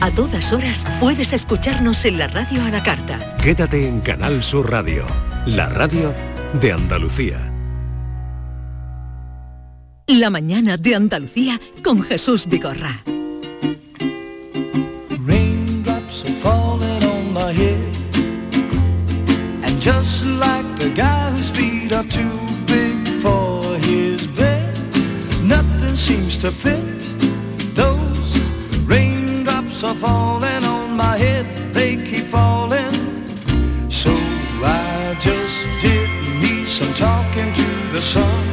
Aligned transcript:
A 0.00 0.12
todas 0.12 0.52
horas 0.52 0.86
puedes 1.00 1.32
escucharnos 1.32 2.04
en 2.04 2.18
la 2.18 2.28
radio 2.28 2.62
a 2.62 2.70
la 2.70 2.82
carta. 2.84 3.18
Quédate 3.42 3.88
en 3.88 4.00
Canal 4.00 4.44
Sur 4.44 4.70
Radio, 4.70 5.04
la 5.44 5.68
radio 5.68 6.14
de 6.60 6.72
Andalucía. 6.72 7.52
La 10.06 10.30
mañana 10.30 10.76
de 10.76 10.94
Andalucía 10.94 11.58
con 11.82 12.02
Jesús 12.02 12.46
Vigorra. 12.46 13.02
Raindrops 15.26 16.24
are 16.24 16.34
falling 16.42 17.04
on 17.04 17.32
my 17.32 17.52
head. 17.52 17.78
And 19.64 19.80
just 19.80 20.24
like 20.24 20.64
the 20.78 20.90
guy 20.94 21.30
whose 21.32 21.50
feet 21.50 21.92
are 21.92 22.08
too 22.08 22.38
big 22.66 23.06
for 23.20 23.76
his 23.78 24.28
bed, 24.28 24.78
nothing 25.42 25.96
seems 25.96 26.38
to 26.38 26.52
fit. 26.52 26.87
Are 29.80 29.94
falling 29.94 30.64
on 30.64 30.96
my 30.96 31.16
head, 31.16 31.46
they 31.72 31.94
keep 32.04 32.24
falling. 32.24 32.92
So 33.88 34.10
I 34.10 35.16
just 35.20 35.68
did 35.80 36.10
me 36.42 36.64
some 36.64 36.92
talking 36.94 37.52
to 37.52 37.92
the 37.92 38.02
sun. 38.02 38.47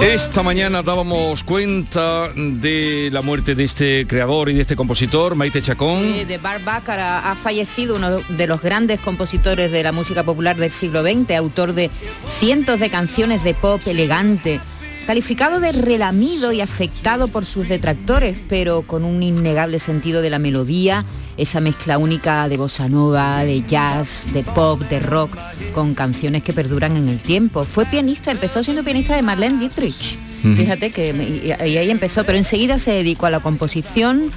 Esta 0.00 0.44
mañana 0.44 0.82
dábamos 0.82 1.42
cuenta 1.42 2.28
de 2.34 3.10
la 3.12 3.20
muerte 3.20 3.56
de 3.56 3.64
este 3.64 4.06
creador 4.06 4.48
y 4.48 4.54
de 4.54 4.62
este 4.62 4.76
compositor, 4.76 5.34
Maite 5.34 5.60
Chacón. 5.60 6.26
De 6.26 6.38
Bart 6.38 6.62
ha 6.88 7.34
fallecido 7.34 7.96
uno 7.96 8.20
de 8.28 8.46
los 8.46 8.62
grandes 8.62 9.00
compositores 9.00 9.72
de 9.72 9.82
la 9.82 9.90
música 9.90 10.22
popular 10.22 10.56
del 10.56 10.70
siglo 10.70 11.02
XX, 11.02 11.32
autor 11.32 11.72
de 11.74 11.90
cientos 12.26 12.78
de 12.78 12.90
canciones 12.90 13.42
de 13.42 13.54
pop 13.54 13.80
elegante, 13.86 14.60
calificado 15.12 15.58
de 15.58 15.72
relamido 15.72 16.52
y 16.52 16.60
afectado 16.60 17.28
por 17.28 17.46
sus 17.46 17.66
detractores, 17.66 18.36
pero 18.46 18.82
con 18.82 19.04
un 19.06 19.22
innegable 19.22 19.78
sentido 19.78 20.20
de 20.20 20.28
la 20.28 20.38
melodía, 20.38 21.06
esa 21.38 21.60
mezcla 21.62 21.96
única 21.96 22.46
de 22.46 22.58
bossa 22.58 22.90
nova, 22.90 23.42
de 23.42 23.62
jazz, 23.62 24.26
de 24.34 24.42
pop, 24.42 24.82
de 24.82 25.00
rock, 25.00 25.34
con 25.72 25.94
canciones 25.94 26.42
que 26.42 26.52
perduran 26.52 26.94
en 26.98 27.08
el 27.08 27.20
tiempo. 27.20 27.64
Fue 27.64 27.86
pianista, 27.86 28.30
empezó 28.32 28.62
siendo 28.62 28.84
pianista 28.84 29.16
de 29.16 29.22
Marlene 29.22 29.58
Dietrich. 29.60 30.18
Fíjate 30.56 30.90
que 30.90 31.08
y- 31.42 31.66
y 31.68 31.76
ahí 31.78 31.90
empezó, 31.90 32.24
pero 32.26 32.36
enseguida 32.36 32.76
se 32.76 32.90
dedicó 32.90 33.24
a 33.24 33.30
la 33.30 33.40
composición, 33.40 34.30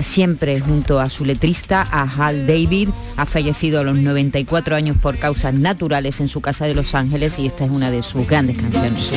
siempre 0.00 0.60
junto 0.60 0.98
a 0.98 1.10
su 1.10 1.26
letrista, 1.26 1.82
a 1.90 2.02
Hal 2.04 2.46
David, 2.46 2.88
ha 3.18 3.26
fallecido 3.26 3.80
a 3.80 3.82
los 3.84 3.96
94 3.96 4.76
años 4.76 4.96
por 4.96 5.18
causas 5.18 5.52
naturales 5.52 6.22
en 6.22 6.28
su 6.28 6.40
casa 6.40 6.64
de 6.64 6.74
Los 6.74 6.94
Ángeles 6.94 7.38
y 7.38 7.46
esta 7.46 7.66
es 7.66 7.70
una 7.70 7.90
de 7.90 8.02
sus 8.02 8.26
grandes 8.26 8.56
canciones. 8.56 9.12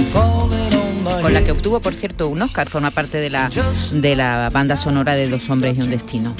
Con 1.04 1.34
la 1.34 1.44
que 1.44 1.52
obtuvo, 1.52 1.80
por 1.80 1.96
cierto, 1.96 2.28
un 2.28 2.42
Oscar, 2.42 2.70
forma 2.70 2.92
parte 2.92 3.18
de 3.18 3.30
la, 3.30 3.50
de 3.92 4.16
la 4.16 4.50
banda 4.50 4.78
sonora 4.78 5.16
de 5.16 5.30
Dos 5.30 5.50
hombres 5.50 5.78
y 5.78 5.82
un 5.82 5.90
destino. 5.90 6.36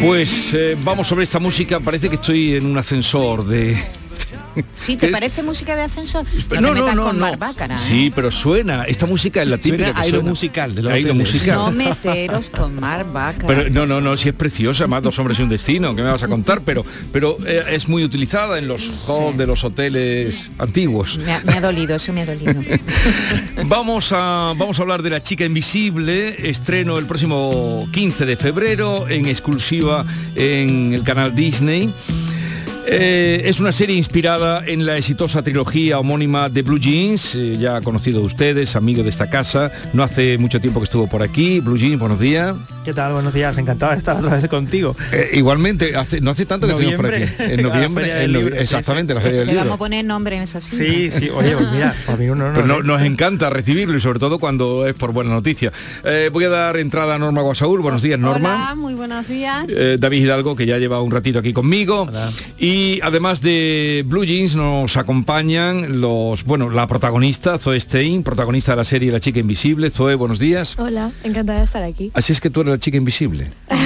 Pues 0.00 0.52
eh, 0.54 0.76
vamos 0.82 1.08
sobre 1.08 1.24
esta 1.24 1.38
música, 1.38 1.80
parece 1.80 2.08
que 2.08 2.16
estoy 2.16 2.56
en 2.56 2.66
un 2.66 2.76
ascensor 2.78 3.44
de... 3.44 3.76
Sí, 4.72 4.96
¿te 4.96 5.08
parece 5.08 5.42
música 5.42 5.74
de 5.76 5.82
ascensor? 5.82 6.24
No, 6.50 6.60
No, 6.60 6.68
no, 6.68 6.74
metas 6.74 6.96
no, 6.96 7.02
con 7.04 7.18
no. 7.18 7.26
Bart 7.26 7.38
Bacharach, 7.38 7.80
¿eh? 7.80 7.84
Sí, 7.86 8.12
pero 8.14 8.30
suena. 8.30 8.84
Esta 8.84 9.06
música 9.06 9.42
es 9.42 9.48
la 9.48 9.58
típica 9.58 9.86
Suena 9.86 10.02
que 10.02 10.10
suena. 10.10 10.28
musical 10.28 10.74
de 10.74 10.80
hoteles. 10.82 11.14
musical. 11.14 11.56
No 11.56 11.70
meteros 11.70 12.50
con 12.50 12.80
Bacharach. 12.80 13.44
Pero 13.46 13.70
no, 13.70 13.86
no, 13.86 14.00
no, 14.00 14.16
si 14.16 14.28
es 14.30 14.34
preciosa, 14.34 14.86
más 14.86 15.02
dos 15.02 15.18
hombres 15.18 15.38
y 15.38 15.42
un 15.42 15.48
destino, 15.48 15.94
que 15.94 16.02
me 16.02 16.10
vas 16.10 16.22
a 16.22 16.28
contar, 16.28 16.62
pero, 16.64 16.84
pero 17.12 17.38
eh, 17.46 17.64
es 17.70 17.88
muy 17.88 18.04
utilizada 18.04 18.58
en 18.58 18.68
los 18.68 18.90
halls 19.06 19.36
de 19.36 19.46
los 19.46 19.64
hoteles 19.64 20.50
antiguos. 20.58 21.18
Me 21.18 21.32
ha, 21.32 21.40
me 21.40 21.52
ha 21.54 21.60
dolido, 21.60 21.96
eso 21.96 22.12
me 22.12 22.22
ha 22.22 22.26
dolido. 22.26 22.54
Vamos 23.66 24.12
a, 24.12 24.54
vamos 24.56 24.78
a 24.78 24.82
hablar 24.82 25.02
de 25.02 25.10
La 25.10 25.22
chica 25.22 25.44
invisible, 25.44 26.48
estreno 26.50 26.98
el 26.98 27.06
próximo 27.06 27.86
15 27.92 28.24
de 28.26 28.36
febrero 28.36 29.08
en 29.08 29.26
exclusiva 29.26 30.04
en 30.34 30.92
el 30.94 31.02
canal 31.02 31.34
Disney. 31.34 31.92
Eh, 32.90 33.42
es 33.44 33.60
una 33.60 33.70
serie 33.72 33.94
inspirada 33.96 34.62
en 34.66 34.86
la 34.86 34.96
exitosa 34.96 35.42
trilogía 35.42 35.98
homónima 35.98 36.48
de 36.48 36.62
Blue 36.62 36.78
Jeans, 36.78 37.34
eh, 37.34 37.56
ya 37.58 37.80
conocido 37.82 38.20
de 38.20 38.26
ustedes, 38.26 38.76
amigo 38.76 39.02
de 39.02 39.10
esta 39.10 39.28
casa. 39.28 39.70
No 39.92 40.02
hace 40.02 40.38
mucho 40.38 40.58
tiempo 40.60 40.80
que 40.80 40.84
estuvo 40.84 41.06
por 41.06 41.22
aquí. 41.22 41.60
Blue 41.60 41.76
Jeans, 41.76 41.98
buenos 41.98 42.18
días. 42.18 42.54
¿Qué 42.86 42.94
tal? 42.94 43.12
Buenos 43.12 43.34
días, 43.34 43.58
encantado 43.58 43.92
de 43.92 43.98
estar 43.98 44.16
otra 44.16 44.36
vez 44.38 44.48
contigo. 44.48 44.96
Eh, 45.12 45.30
igualmente, 45.34 45.94
hace- 45.94 46.22
no 46.22 46.30
hace 46.30 46.46
tanto 46.46 46.66
que 46.66 46.72
estuvimos 46.72 46.96
por 46.96 47.06
aquí. 47.12 47.24
Noviembre. 47.24 47.54
En 47.54 47.62
noviembre, 47.68 48.24
en 48.24 48.32
novi- 48.32 48.38
Libro, 48.44 48.56
sí, 48.56 48.62
exactamente, 48.62 49.12
la 49.14 49.20
Feria 49.20 49.38
del 49.40 49.46
Le 49.48 49.52
vamos 49.54 49.60
a 49.60 49.64
Libro. 49.66 49.78
poner 49.78 50.04
nombre 50.06 50.36
en 50.36 50.42
esa 50.42 50.60
cinta. 50.62 50.84
Sí, 50.84 51.10
sí, 51.10 51.28
oye, 51.28 51.54
pues 51.56 51.70
mira, 51.70 51.94
para 52.06 52.16
mí. 52.16 52.26
Pues 52.54 52.64
no- 52.66 52.78
¿eh? 52.78 52.82
nos 52.84 53.02
encanta 53.02 53.50
recibirlo 53.50 53.98
y 53.98 54.00
sobre 54.00 54.18
todo 54.18 54.38
cuando 54.38 54.86
es 54.86 54.94
por 54.94 55.12
buena 55.12 55.30
noticia. 55.30 55.70
Eh, 56.04 56.30
voy 56.32 56.44
a 56.44 56.48
dar 56.48 56.78
entrada 56.78 57.16
a 57.16 57.18
Norma 57.18 57.42
Guasaúl. 57.42 57.80
Buenos 57.82 58.00
días, 58.00 58.18
Norma. 58.18 58.54
Hola, 58.54 58.74
muy 58.74 58.94
buenos 58.94 59.28
días. 59.28 59.66
Eh, 59.68 59.98
David 60.00 60.22
Hidalgo, 60.22 60.56
que 60.56 60.64
ya 60.64 60.78
lleva 60.78 61.02
un 61.02 61.10
ratito 61.10 61.40
aquí 61.40 61.52
conmigo. 61.52 62.08
Y 62.58 62.77
además 63.02 63.40
de 63.40 64.04
Blue 64.06 64.24
Jeans 64.24 64.54
nos 64.56 64.96
acompañan 64.96 66.00
los, 66.00 66.44
bueno, 66.44 66.70
la 66.70 66.86
protagonista, 66.86 67.58
Zoe 67.58 67.78
Stein, 67.80 68.22
protagonista 68.22 68.72
de 68.72 68.76
la 68.76 68.84
serie 68.84 69.10
La 69.12 69.20
chica 69.20 69.38
invisible. 69.40 69.90
Zoe, 69.90 70.14
buenos 70.14 70.38
días. 70.38 70.74
Hola, 70.78 71.10
encantada 71.24 71.58
de 71.60 71.64
estar 71.64 71.82
aquí. 71.82 72.10
Así 72.14 72.32
es 72.32 72.40
que 72.40 72.50
tú 72.50 72.60
eres 72.62 72.72
la 72.72 72.78
chica 72.78 72.96
invisible. 72.96 73.50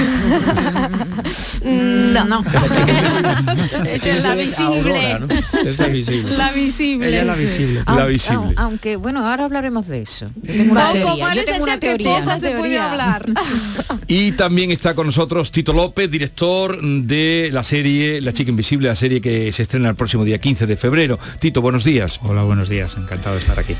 No, 1.63 2.25
no. 2.25 2.43
Ella 3.85 4.17
es 4.17 4.23
la 4.23 4.35
visible. 4.35 5.17
Es 5.65 5.79
la 5.79 5.87
visible. 5.87 6.37
La 6.37 6.51
visible. 6.51 7.07
Ella 7.07 7.21
es 7.21 7.25
la 7.27 7.35
visible. 7.35 7.73
La 7.85 7.93
Aunque- 7.93 8.07
visible. 8.11 8.37
au- 8.37 8.53
Aunque, 8.57 8.95
bueno, 8.97 9.25
ahora 9.27 9.45
hablaremos 9.45 9.87
de 9.87 10.01
eso. 10.01 10.29
Yo 10.41 10.53
tengo 10.53 10.71
una 10.73 10.81
Poco, 10.87 10.93
teoría. 10.93 11.15
Yo 11.15 11.19
parece 11.25 11.45
tengo 11.45 11.63
una 11.63 11.71
ser 11.73 11.79
que 11.79 11.87
teoría. 11.87 12.19
poco 12.19 12.39
se 12.39 12.51
puede 12.51 12.79
hablar. 12.79 13.25
Y 14.07 14.31
también 14.33 14.71
está 14.71 14.93
con 14.93 15.07
nosotros 15.07 15.51
Tito 15.51 15.73
López, 15.73 16.11
director 16.11 16.79
de 16.81 17.49
la 17.53 17.63
serie 17.63 18.21
La 18.21 18.33
chica 18.33 18.51
invisible, 18.51 18.82
la 18.83 18.95
serie 18.95 19.21
que 19.21 19.51
se 19.51 19.63
estrena 19.63 19.89
el 19.89 19.95
próximo 19.95 20.23
día 20.23 20.39
15 20.39 20.67
de 20.67 20.77
febrero. 20.77 21.19
Tito, 21.39 21.61
buenos 21.61 21.83
días. 21.83 22.19
Hola, 22.23 22.43
buenos 22.43 22.69
días, 22.69 22.91
encantado 22.97 23.35
de 23.35 23.41
estar 23.41 23.57
aquí. 23.59 23.75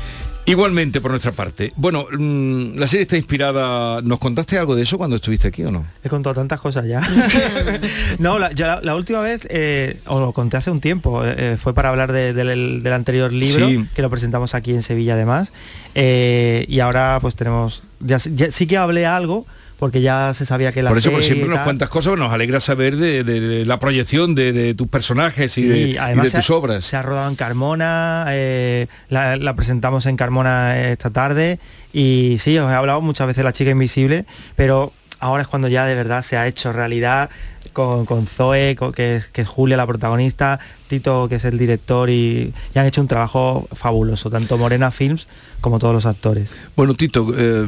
Igualmente 0.46 1.00
por 1.00 1.10
nuestra 1.10 1.32
parte. 1.32 1.72
Bueno, 1.74 2.06
mm, 2.12 2.76
la 2.76 2.86
serie 2.86 3.04
está 3.04 3.16
inspirada. 3.16 4.02
¿Nos 4.02 4.18
contaste 4.18 4.58
algo 4.58 4.74
de 4.76 4.82
eso 4.82 4.98
cuando 4.98 5.16
estuviste 5.16 5.48
aquí 5.48 5.62
o 5.64 5.70
no? 5.70 5.86
He 6.02 6.10
contado 6.10 6.34
tantas 6.34 6.60
cosas 6.60 6.84
ya. 6.86 7.00
no, 8.18 8.38
la, 8.38 8.52
ya 8.52 8.66
la- 8.66 8.80
la 8.82 8.94
última 8.94 9.20
vez, 9.20 9.46
eh, 9.48 10.00
os 10.06 10.20
lo 10.20 10.32
conté 10.32 10.58
hace 10.58 10.70
un 10.70 10.80
tiempo, 10.82 11.24
eh, 11.24 11.34
eh, 11.38 11.56
fue 11.56 11.72
para 11.74 11.88
hablar 11.88 12.12
de- 12.12 12.34
del, 12.34 12.82
del 12.82 12.92
anterior 12.92 13.32
libro, 13.32 13.68
Sí. 13.68 13.86
que 13.94 14.02
lo 14.02 14.10
presentamos 14.10 14.54
aquí 14.54 14.72
en 14.72 14.82
Sevilla 14.82 15.14
además. 15.14 15.50
Eh, 15.94 16.66
y 16.68 16.80
ahora 16.80 17.18
pues 17.22 17.36
tenemos, 17.36 17.82
ya, 18.00 18.18
ya 18.18 18.50
sí 18.50 18.66
que 18.66 18.76
hablé 18.76 19.06
algo, 19.06 19.46
porque 19.78 20.00
ya 20.00 20.32
se 20.34 20.46
sabía 20.46 20.72
que 20.72 20.82
la 20.82 20.90
Por 20.90 20.98
eso 20.98 21.10
por 21.10 21.22
siempre 21.22 21.46
y 21.46 21.48
nos 21.50 21.60
cuentas 21.60 21.88
cosas, 21.88 22.16
nos 22.16 22.32
alegra 22.32 22.60
saber 22.60 22.96
de, 22.96 23.24
de 23.24 23.64
la 23.64 23.78
proyección 23.80 24.34
de, 24.34 24.52
de 24.52 24.74
tus 24.74 24.88
personajes 24.88 25.56
y 25.58 25.62
de, 25.64 25.78
y 25.90 25.96
además 25.96 26.34
ha- 26.34 26.38
tus 26.38 26.50
obras. 26.50 26.84
Se 26.84 26.96
ha 26.96 27.02
rodado 27.02 27.28
en 27.28 27.36
Carmona, 27.36 28.26
eh, 28.30 28.86
la, 29.08 29.36
la 29.36 29.54
presentamos 29.56 30.06
en 30.06 30.16
Carmona 30.16 30.78
esta 30.90 31.10
tarde 31.10 31.58
y 31.92 32.36
sí, 32.38 32.56
os 32.58 32.70
he 32.70 32.74
hablado 32.74 33.00
muchas 33.00 33.26
veces 33.26 33.38
de 33.38 33.44
La 33.44 33.52
chica 33.52 33.70
invisible, 33.70 34.24
pero 34.56 34.92
ahora 35.24 35.42
es 35.42 35.48
cuando 35.48 35.68
ya 35.68 35.86
de 35.86 35.94
verdad 35.94 36.22
se 36.22 36.36
ha 36.36 36.46
hecho 36.46 36.72
realidad 36.72 37.30
con, 37.72 38.04
con 38.04 38.26
Zoe, 38.26 38.76
con- 38.76 38.92
que, 38.92 39.16
es, 39.16 39.26
que 39.28 39.40
es 39.42 39.48
Julia 39.48 39.76
la 39.76 39.86
protagonista, 39.86 40.60
Tito 40.86 41.28
que 41.28 41.36
es 41.36 41.44
el 41.44 41.58
director 41.58 42.10
y, 42.10 42.52
y 42.74 42.78
han 42.78 42.86
hecho 42.86 43.00
un 43.00 43.08
trabajo 43.08 43.66
fabuloso, 43.72 44.28
tanto 44.30 44.58
Morena 44.58 44.90
Films 44.90 45.26
como 45.60 45.78
todos 45.78 45.94
los 45.94 46.04
actores. 46.06 46.50
Bueno, 46.76 46.94
Tito, 46.94 47.34
eh, 47.36 47.66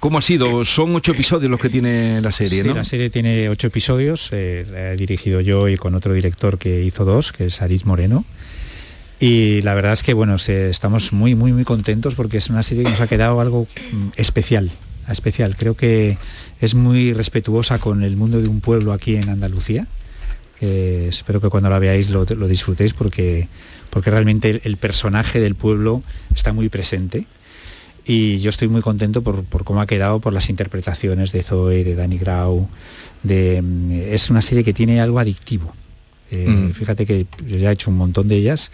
¿cómo 0.00 0.18
ha 0.18 0.22
sido? 0.22 0.64
Son 0.64 0.94
ocho 0.96 1.12
episodios 1.12 1.50
los 1.50 1.60
que 1.60 1.68
tiene 1.70 2.20
la 2.20 2.32
serie, 2.32 2.62
Sí, 2.62 2.68
¿no? 2.68 2.74
la 2.74 2.84
serie 2.84 3.08
tiene 3.08 3.48
ocho 3.48 3.68
episodios, 3.68 4.28
eh, 4.32 4.66
la 4.70 4.92
he 4.92 4.96
dirigido 4.96 5.40
yo 5.40 5.68
y 5.68 5.76
con 5.76 5.94
otro 5.94 6.12
director 6.12 6.58
que 6.58 6.82
hizo 6.82 7.04
dos, 7.04 7.30
que 7.32 7.46
es 7.46 7.62
Aris 7.62 7.86
Moreno. 7.86 8.24
Y 9.20 9.60
la 9.62 9.74
verdad 9.74 9.92
es 9.92 10.02
que 10.02 10.14
bueno, 10.14 10.38
se- 10.38 10.70
estamos 10.70 11.12
muy 11.12 11.34
muy 11.34 11.52
muy 11.52 11.64
contentos 11.64 12.14
porque 12.14 12.38
es 12.38 12.48
una 12.50 12.62
serie 12.62 12.84
que 12.84 12.90
nos 12.90 13.00
ha 13.00 13.06
quedado 13.06 13.40
algo 13.40 13.66
mm, 13.92 14.08
especial, 14.16 14.70
especial. 15.12 15.56
Creo 15.56 15.74
que 15.74 16.18
es 16.60 16.74
muy 16.74 17.12
respetuosa 17.12 17.78
con 17.78 18.02
el 18.02 18.16
mundo 18.16 18.40
de 18.40 18.48
un 18.48 18.60
pueblo 18.60 18.92
aquí 18.92 19.16
en 19.16 19.28
Andalucía. 19.28 19.86
Espero 20.60 21.40
que 21.40 21.48
cuando 21.48 21.70
la 21.70 21.78
veáis 21.78 22.10
lo, 22.10 22.24
lo 22.24 22.46
disfrutéis 22.46 22.92
porque, 22.92 23.48
porque 23.88 24.10
realmente 24.10 24.50
el, 24.50 24.60
el 24.64 24.76
personaje 24.76 25.40
del 25.40 25.54
pueblo 25.54 26.02
está 26.34 26.52
muy 26.52 26.68
presente 26.68 27.26
y 28.04 28.38
yo 28.40 28.50
estoy 28.50 28.68
muy 28.68 28.82
contento 28.82 29.22
por, 29.22 29.44
por 29.44 29.64
cómo 29.64 29.80
ha 29.80 29.86
quedado, 29.86 30.20
por 30.20 30.32
las 30.32 30.50
interpretaciones 30.50 31.32
de 31.32 31.42
Zoe, 31.42 31.84
de 31.84 31.94
Danny 31.94 32.18
Grau, 32.18 32.68
de, 33.22 33.62
mm, 33.62 33.92
es 34.12 34.30
una 34.30 34.42
serie 34.42 34.64
que 34.64 34.72
tiene 34.72 35.00
algo 35.00 35.18
adictivo. 35.18 35.72
Eh, 36.30 36.46
Mm. 36.48 36.72
Fíjate 36.72 37.06
que 37.06 37.26
ya 37.46 37.70
he 37.70 37.72
hecho 37.72 37.90
un 37.90 37.96
montón 37.96 38.28
de 38.28 38.36
ellas 38.36 38.70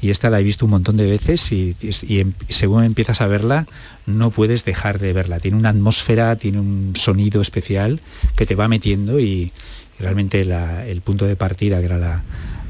y 0.00 0.10
esta 0.10 0.30
la 0.30 0.38
he 0.40 0.42
visto 0.42 0.64
un 0.64 0.70
montón 0.70 0.96
de 0.96 1.06
veces 1.06 1.50
y, 1.52 1.74
y 2.06 2.20
em- 2.20 2.32
según 2.48 2.84
empiezas 2.84 3.20
a 3.20 3.26
verla 3.26 3.66
no 4.06 4.30
puedes 4.30 4.64
dejar 4.64 4.98
de 4.98 5.12
verla. 5.12 5.40
Tiene 5.40 5.56
una 5.56 5.70
atmósfera, 5.70 6.36
tiene 6.36 6.60
un 6.60 6.92
sonido 6.96 7.40
especial 7.42 8.00
que 8.36 8.46
te 8.46 8.54
va 8.54 8.68
metiendo 8.68 9.18
y, 9.20 9.24
y 9.98 10.02
realmente 10.02 10.44
la- 10.44 10.86
el 10.86 11.00
punto 11.00 11.26
de 11.26 11.36
partida, 11.36 11.80
que 11.80 11.86
era 11.86 11.98
la, 11.98 12.22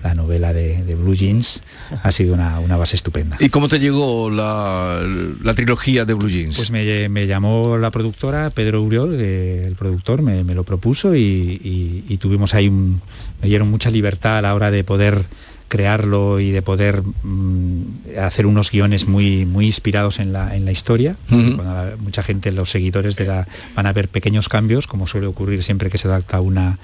la 0.03 0.15
novela 0.15 0.55
de, 0.55 0.83
de 0.85 0.95
Blue 0.95 1.15
Jeans, 1.15 1.61
ha 2.03 2.11
sido 2.11 2.33
una, 2.35 2.59
una 2.61 2.77
base 2.79 2.97
estupenda. 2.97 3.37
¿Y 3.39 3.51
cómo 3.51 3.69
te 3.69 3.79
llegó 3.79 4.31
la, 4.31 5.07
la 5.43 5.53
trilogía 5.55 6.07
de 6.07 6.15
Blue 6.15 6.31
Jeans? 6.31 6.57
Pues 6.57 6.71
me, 6.71 7.09
me 7.11 7.27
llamó 7.27 7.77
la 7.77 7.91
productora, 7.91 8.49
Pedro 8.51 8.83
Uriol, 8.83 9.17
eh, 9.21 9.65
el 9.67 9.75
productor, 9.77 10.23
me, 10.23 10.43
me 10.43 10.55
lo 10.55 10.65
propuso 10.65 11.15
y, 11.15 11.21
y- 11.21 12.05
y 12.09 12.17
tuvimos 12.17 12.55
ahí 12.55 12.69
un, 12.69 13.03
me 13.43 13.49
dieron 13.49 13.69
mucha 13.71 13.91
libertad 13.91 14.39
a 14.39 14.43
la 14.43 14.55
hora 14.55 14.71
de 14.71 14.85
poder 14.85 15.25
crearlo 15.69 16.41
y 16.41 16.51
de 16.51 16.63
poder 16.63 17.03
mm, 17.23 17.83
hacer 18.21 18.47
unos 18.47 18.71
guiones 18.73 19.07
muy, 19.07 19.45
muy 19.47 19.67
inspirados 19.67 20.19
en 20.19 20.33
la, 20.33 20.57
en 20.57 20.65
la 20.65 20.73
historia. 20.73 21.15
Ujú. 21.31 21.57
Cuando 21.57 21.65
la- 21.75 21.97
mucha 21.99 22.23
gente, 22.25 22.51
los 22.53 22.71
seguidores 22.71 23.15
de 23.17 23.27
la, 23.27 23.47
van 23.77 23.87
a 23.87 23.93
ver 23.93 24.09
pequeños 24.09 24.49
cambios, 24.49 24.87
como 24.89 25.07
suele 25.07 25.27
ocurrir 25.29 25.63
siempre 25.63 25.89
que 25.91 25.99
se 25.99 26.09
adapta 26.09 26.41
una, 26.41 26.79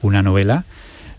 una 0.00 0.22
novela, 0.22 0.64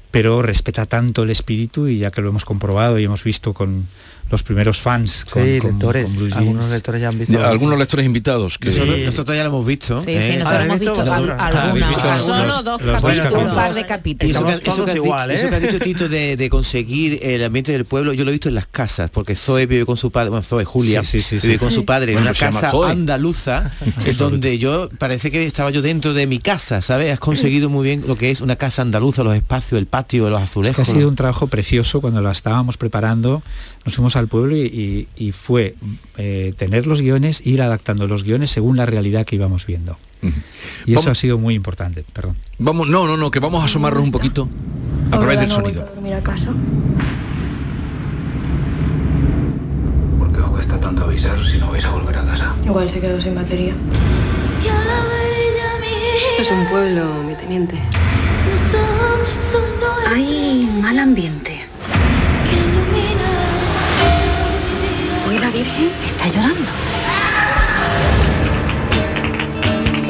pero 0.10 0.42
respeta 0.42 0.86
tanto 0.86 1.24
el 1.24 1.30
espíritu 1.32 1.88
y 1.88 2.00
ya 2.00 2.12
que 2.12 2.22
lo 2.22 2.30
hemos 2.30 2.46
comprobado 2.46 2.98
y 2.98 3.04
hemos 3.04 3.24
visto 3.24 3.54
con 3.54 3.88
los 4.32 4.44
primeros 4.44 4.80
fans 4.82 5.26
con, 5.30 5.44
sí, 5.44 5.60
con- 5.60 5.72
lectores, 5.72 6.06
con 6.06 6.16
Blue 6.16 6.26
Jeans, 6.28 6.38
algunos 6.38 6.70
lectores 6.70 7.02
ya 7.02 7.10
han 7.10 7.20
visto. 7.20 7.34
Ya, 7.34 7.50
algunos 7.50 7.78
lectores 7.78 8.06
invitados 8.06 8.58
que 8.58 8.70
Nosotros, 8.70 9.00
nosotros 9.06 9.38
ya 9.38 9.44
lo 9.44 9.50
hemos 9.50 9.66
visto. 9.66 10.04
Sí, 10.04 10.12
¿eh? 10.12 10.22
sí, 10.22 10.38
nosotros 10.40 10.52
¿Habéis 10.54 10.66
hemos 10.66 10.80
visto 10.80 10.94
visto 10.94 11.02
al- 11.14 11.20
vosotros? 11.26 11.42
alguna- 11.42 11.70
¿Habéis 11.72 11.88
visto 11.90 12.12
algunos- 12.12 12.38
Solo 12.42 12.64
dos 12.64 12.82
los 12.82 13.02
dos 13.02 13.12
capítulos. 13.12 13.44
un 13.48 13.52
par 13.54 13.74
de 13.76 13.86
capítulos. 13.86 14.36
eso, 14.38 14.46
que, 14.46 14.70
eso 14.70 14.96
igual, 14.96 15.32
¿eh? 15.32 15.36
eso 15.36 15.50
que 15.50 15.56
has 15.56 15.62
dicho 15.62 15.80
Tito 15.80 16.10
de, 16.10 16.38
de 16.38 16.50
conseguir 16.50 17.20
el 17.22 17.44
ambiente 17.44 17.72
del 17.74 17.86
pueblo, 17.86 18.14
yo 18.14 18.24
lo 18.24 18.30
he 18.30 18.34
visto 18.34 18.50
en 18.50 18.56
las 18.56 18.68
casas, 18.68 19.10
porque 19.12 19.36
Zoe 19.36 19.66
vive 19.66 19.86
con 19.86 19.98
su 19.98 20.12
padre, 20.12 20.30
bueno, 20.30 20.44
Zoe 20.44 20.64
Julia, 20.66 21.04
Sí, 21.04 21.20
sí, 21.20 21.40
sí, 21.40 21.48
vive 21.48 21.54
sí. 21.56 21.60
con 21.60 21.72
su 21.72 21.86
padre 21.86 22.14
Bueno, 22.14 22.28
en 22.30 22.32
una 22.32 22.40
casa 22.40 22.72
andaluza, 22.90 23.72
donde 24.18 24.58
yo 24.58 24.90
parece 24.98 25.32
que 25.32 25.46
estaba 25.46 25.70
yo 25.72 25.82
dentro 25.82 26.14
de 26.14 26.28
mi 26.28 26.40
casa, 26.40 26.82
¿sabes? 26.82 27.12
Has 27.12 27.20
conseguido 27.20 27.70
muy 27.70 27.84
bien 27.86 28.04
lo 28.08 28.16
que 28.18 28.32
es 28.32 28.42
una 28.42 28.56
casa 28.56 28.82
andaluza, 28.82 29.24
los 29.24 29.36
espacios, 29.36 29.80
el 29.80 29.88
patio, 29.88 30.30
los 30.30 30.42
Es 30.42 30.50
azulejos. 30.50 30.76
que 30.86 30.92
ha 30.92 30.96
sido 30.96 31.10
un 31.10 31.16
trabajo 31.16 31.48
precioso 31.48 32.02
cuando 32.02 32.22
la 32.22 32.32
estábamos 32.32 32.78
preparando. 32.78 33.42
Nos 33.86 33.96
fuimos 33.96 34.16
al 34.22 34.28
pueblo 34.30 34.56
y, 34.56 34.62
y- 34.62 35.08
y 35.18 35.32
fue 35.34 35.76
eh, 36.18 36.54
tener 36.58 36.88
los 36.88 37.02
guiones, 37.02 37.46
ir 37.46 37.62
adaptando 37.62 38.08
los 38.08 38.24
guiones 38.24 38.52
según 38.52 38.78
la 38.78 38.86
realidad 38.86 39.26
que 39.26 39.36
íbamos 39.36 39.66
viendo. 39.66 39.98
Y 40.86 40.94
eso 40.96 41.10
ha 41.12 41.16
sido 41.16 41.38
muy 41.40 41.56
importante, 41.56 42.06
perdón. 42.14 42.38
Vamos, 42.60 42.88
no, 42.88 43.08
no, 43.08 43.18
no, 43.18 43.32
que 43.32 43.40
vamos 43.40 43.62
a 43.64 43.66
asomarnos 43.66 44.04
un 44.04 44.12
poquito 44.12 44.48
a 45.12 45.18
través 45.18 45.40
del 45.40 45.50
sonido. 45.50 45.84
a 46.16 46.22
casa? 46.22 46.54
¿Por 50.20 50.32
qué 50.32 50.40
os 50.40 50.50
cuesta 50.50 50.80
tanto 50.80 51.04
avisar 51.06 51.44
si 51.46 51.58
no 51.58 51.72
vais 51.72 51.84
a 51.86 51.90
volver 51.92 52.18
a 52.18 52.24
casa? 52.26 52.56
Igual 52.64 52.90
se 52.90 53.00
quedó 53.00 53.20
sin 53.20 53.34
batería. 53.36 53.74
Esto 56.30 56.42
es 56.44 56.52
un 56.52 56.66
pueblo, 56.68 57.24
mi 57.28 57.34
teniente. 57.36 57.76
Hay 60.08 60.70
mal 60.82 61.00
ambiente. 61.00 61.61
Virgen 65.54 65.92
está 66.06 66.28
llorando. 66.30 66.72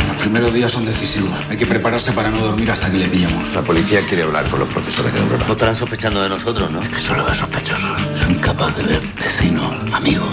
Los 0.08 0.18
primeros 0.22 0.54
días 0.54 0.72
son 0.72 0.86
decisivos. 0.86 1.32
Hay 1.50 1.58
que 1.58 1.66
prepararse 1.66 2.12
para 2.12 2.30
no 2.30 2.38
dormir 2.40 2.70
hasta 2.70 2.92
que 2.92 2.98
le 2.98 3.08
pillamos. 3.08 3.52
La 3.56 3.62
policía 3.62 4.02
quiere 4.08 4.24
hablar 4.24 4.46
con 4.46 4.60
los 4.60 4.70
profesores 4.70 5.12
de 5.12 5.20
Aurora. 5.20 5.44
No 5.48 5.54
estarán 5.54 5.76
sospechando 5.76 6.22
de 6.22 6.30
nosotros, 6.30 6.70
¿no? 6.70 6.84
Es 6.84 6.90
que 6.90 6.96
solo 7.02 7.26
veo 7.26 7.34
sospechosos. 7.34 8.02
Son 8.20 8.32
incapaces 8.32 8.86
de 8.88 9.00
ver 9.00 9.08
vecinos, 9.20 9.74
amigos. 9.94 10.30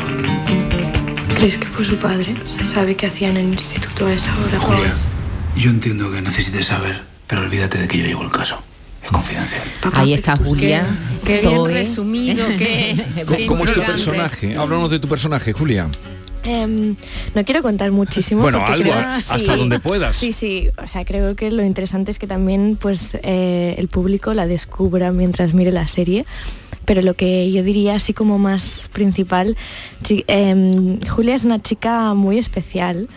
¿Crees 1.37 1.56
que 1.56 1.66
fue 1.69 1.84
su 1.87 1.96
padre? 1.96 2.34
Se 2.44 2.66
sabe 2.66 2.94
que 2.94 3.06
hacía 3.06 3.31
en 3.31 3.38
el 3.38 3.46
instituto 3.46 4.06
a 4.06 4.12
esa 4.12 4.31
hora. 4.37 4.58
Julia, 4.58 4.94
yo 5.56 5.70
entiendo 5.70 6.12
que 6.12 6.20
necesites 6.20 6.66
saber, 6.66 7.02
pero 7.26 7.43
olvídate 7.43 7.78
de 7.78 7.88
que 7.88 7.99
yo 7.99 8.05
llevo 8.05 8.25
el 8.25 8.31
caso. 8.31 8.62
Es 9.08 9.12
confidencial. 9.12 9.69
Ahí 9.94 10.12
está 10.12 10.37
Julia. 10.37 10.87
Qué 11.25 11.40
bien 11.40 11.56
Zoe. 11.56 11.72
resumido, 11.72 12.46
qué... 12.58 13.05
¿Cómo, 13.25 13.37
qué 13.37 13.46
cómo 13.46 13.64
es 13.64 13.72
tu 13.72 13.81
personaje? 13.81 14.56
Háblanos 14.56 14.90
de 14.90 14.99
tu 14.99 15.08
personaje, 15.08 15.52
Julia. 15.52 15.88
Em, 16.44 16.94
no 17.34 17.44
quiero 17.44 17.62
contar 17.62 17.90
muchísimo. 17.90 18.43
Bueno, 18.43 18.64
algo, 18.64 18.90
creo- 18.90 18.94
hasta 18.94 19.38
sí. 19.38 19.46
donde 19.46 19.81
puedas. 19.81 20.16
Sí, 20.16 20.32
sí. 20.32 20.69
O 20.82 20.87
sea, 20.87 21.05
creo 21.05 21.34
que 21.37 21.50
lo 21.50 21.64
interesante 21.64 22.10
es 22.10 22.19
que 22.19 22.26
también 22.26 22.78
pues 22.81 23.16
eh, 23.22 23.75
el 23.78 23.88
público 23.88 24.32
la 24.34 24.46
descubra 24.46 25.10
mientras 25.10 25.52
mire 25.55 25.72
la 25.72 25.88
serie. 25.88 26.25
Pero 26.84 27.02
lo 27.02 27.14
que 27.14 27.50
yo 27.52 27.62
diría 27.62 27.96
así 27.96 28.12
como 28.14 28.38
más 28.38 28.88
principal, 28.93 29.56
em, 30.26 31.00
Julia 31.06 31.34
es 31.34 31.44
una 31.44 31.60
chica 31.60 32.15
muy 32.15 32.38
especial 32.38 33.08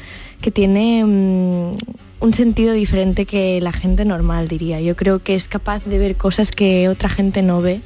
que 0.42 0.52
tiene 0.52 1.04
mm, 1.06 1.76
un 2.22 2.34
sentido 2.34 2.74
diferente 2.74 3.26
que 3.26 3.60
la 3.62 3.72
gente 3.74 4.06
normal, 4.06 4.48
diría. 4.48 4.80
Yo 4.80 4.96
creo 4.96 5.20
que 5.24 5.36
es 5.36 5.48
capaz 5.48 5.84
de 5.86 5.98
ver 5.98 6.16
cosas 6.16 6.52
que 6.52 6.88
otra 6.88 7.10
gente 7.10 7.42
no 7.42 7.62
ve, 7.62 7.82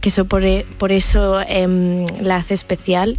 que 0.00 0.08
eso 0.10 0.24
por, 0.26 0.44
e- 0.44 0.64
por 0.78 0.92
eso 0.92 1.40
em, 1.46 2.06
la 2.22 2.36
hace 2.36 2.54
especial 2.54 3.18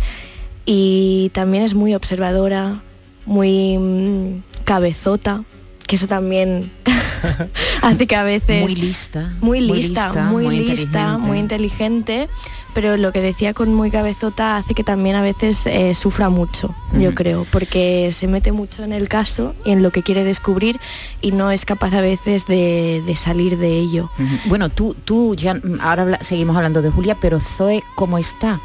y 0.65 1.29
también 1.33 1.63
es 1.63 1.73
muy 1.75 1.93
observadora, 1.93 2.81
muy 3.25 3.77
mm, 3.77 4.43
cabezota, 4.63 5.43
que 5.87 5.95
eso 5.97 6.07
también 6.07 6.71
hace 7.81 8.07
que 8.07 8.15
a 8.15 8.23
veces 8.23 8.61
Muy 8.61 8.75
lista. 8.75 9.33
muy 9.41 9.59
lista, 9.61 10.13
muy, 10.31 10.47
lista, 10.47 10.61
inteligente. 10.63 11.27
muy 11.27 11.37
inteligente, 11.39 12.29
pero 12.73 12.97
lo 12.97 13.11
que 13.11 13.21
decía 13.21 13.53
con 13.53 13.73
muy 13.73 13.91
cabezota 13.91 14.57
hace 14.57 14.73
que 14.73 14.83
también 14.83 15.15
a 15.15 15.21
veces 15.21 15.65
eh, 15.67 15.93
sufra 15.95 16.29
mucho, 16.29 16.73
yo 16.93 17.13
creo, 17.15 17.45
porque 17.51 18.09
se 18.11 18.27
mete 18.27 18.51
mucho 18.51 18.83
en 18.83 18.91
el 18.93 19.07
caso 19.09 19.53
y 19.65 19.71
en 19.71 19.81
lo 19.83 19.91
que 19.91 20.03
quiere 20.03 20.23
descubrir 20.23 20.79
y 21.21 21.31
no 21.31 21.51
es 21.51 21.65
capaz 21.65 21.93
a 21.93 22.01
veces 22.01 22.45
de, 22.47 23.01
de 23.05 23.15
salir 23.15 23.57
de 23.57 23.77
ello. 23.79 24.09
Bueno, 24.45 24.69
tú, 24.69 24.95
tú 25.05 25.35
ya 25.35 25.55
mm, 25.55 25.79
ahora 25.81 26.01
habla- 26.03 26.19
seguimos 26.23 26.55
hablando 26.55 26.81
de 26.81 26.89
Julia, 26.91 27.17
pero 27.19 27.39
Zoe, 27.39 27.83
¿cómo 27.95 28.17
está? 28.17 28.59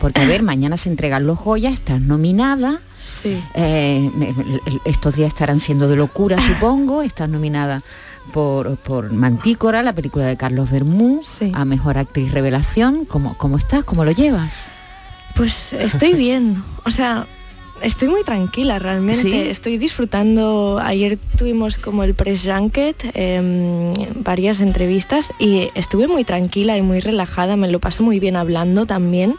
Porque 0.00 0.20
a 0.20 0.26
ver, 0.26 0.42
mañana 0.44 0.76
se 0.76 0.88
entregan 0.88 1.26
los 1.26 1.38
joyas, 1.38 1.74
estás 1.74 2.00
nominada. 2.00 2.80
Sí. 3.06 3.40
eh, 3.54 4.10
estos 4.84 5.14
días 5.14 5.28
estarán 5.28 5.60
siendo 5.60 5.86
de 5.88 5.94
locura, 5.94 6.40
supongo. 6.54 7.02
Estás 7.02 7.28
nominada 7.28 7.82
por, 8.32 8.76
por 8.76 9.12
Mantícora, 9.12 9.82
la 9.82 9.94
película 9.94 10.26
de 10.26 10.36
Carlos 10.36 10.70
Bermú, 10.70 11.20
a 11.52 11.64
Mejor 11.64 11.98
Actriz 11.98 12.32
Revelación. 12.32 13.04
¿Cómo, 13.04 13.36
¿Cómo 13.38 13.56
estás? 13.56 13.84
¿Cómo 13.84 14.04
lo 14.04 14.12
llevas? 14.12 14.70
Pues 15.34 15.72
estoy 15.74 16.14
bien, 16.14 16.62
o 16.84 16.90
sea, 16.90 17.26
estoy 17.82 18.08
muy 18.08 18.24
tranquila 18.24 18.78
realmente, 18.78 19.22
¿Sí? 19.22 19.34
estoy 19.34 19.78
disfrutando, 19.78 20.80
ayer 20.82 21.18
tuvimos 21.36 21.78
como 21.78 22.04
el 22.04 22.14
press 22.14 22.46
junket, 22.46 22.96
em, 23.14 23.92
varias 24.22 24.60
entrevistas 24.60 25.32
y 25.38 25.68
estuve 25.74 26.08
muy 26.08 26.24
tranquila 26.24 26.76
y 26.78 26.82
muy 26.82 27.00
relajada, 27.00 27.56
me 27.56 27.68
lo 27.68 27.80
paso 27.80 28.02
muy 28.02 28.18
bien 28.18 28.36
hablando 28.36 28.86
también, 28.86 29.36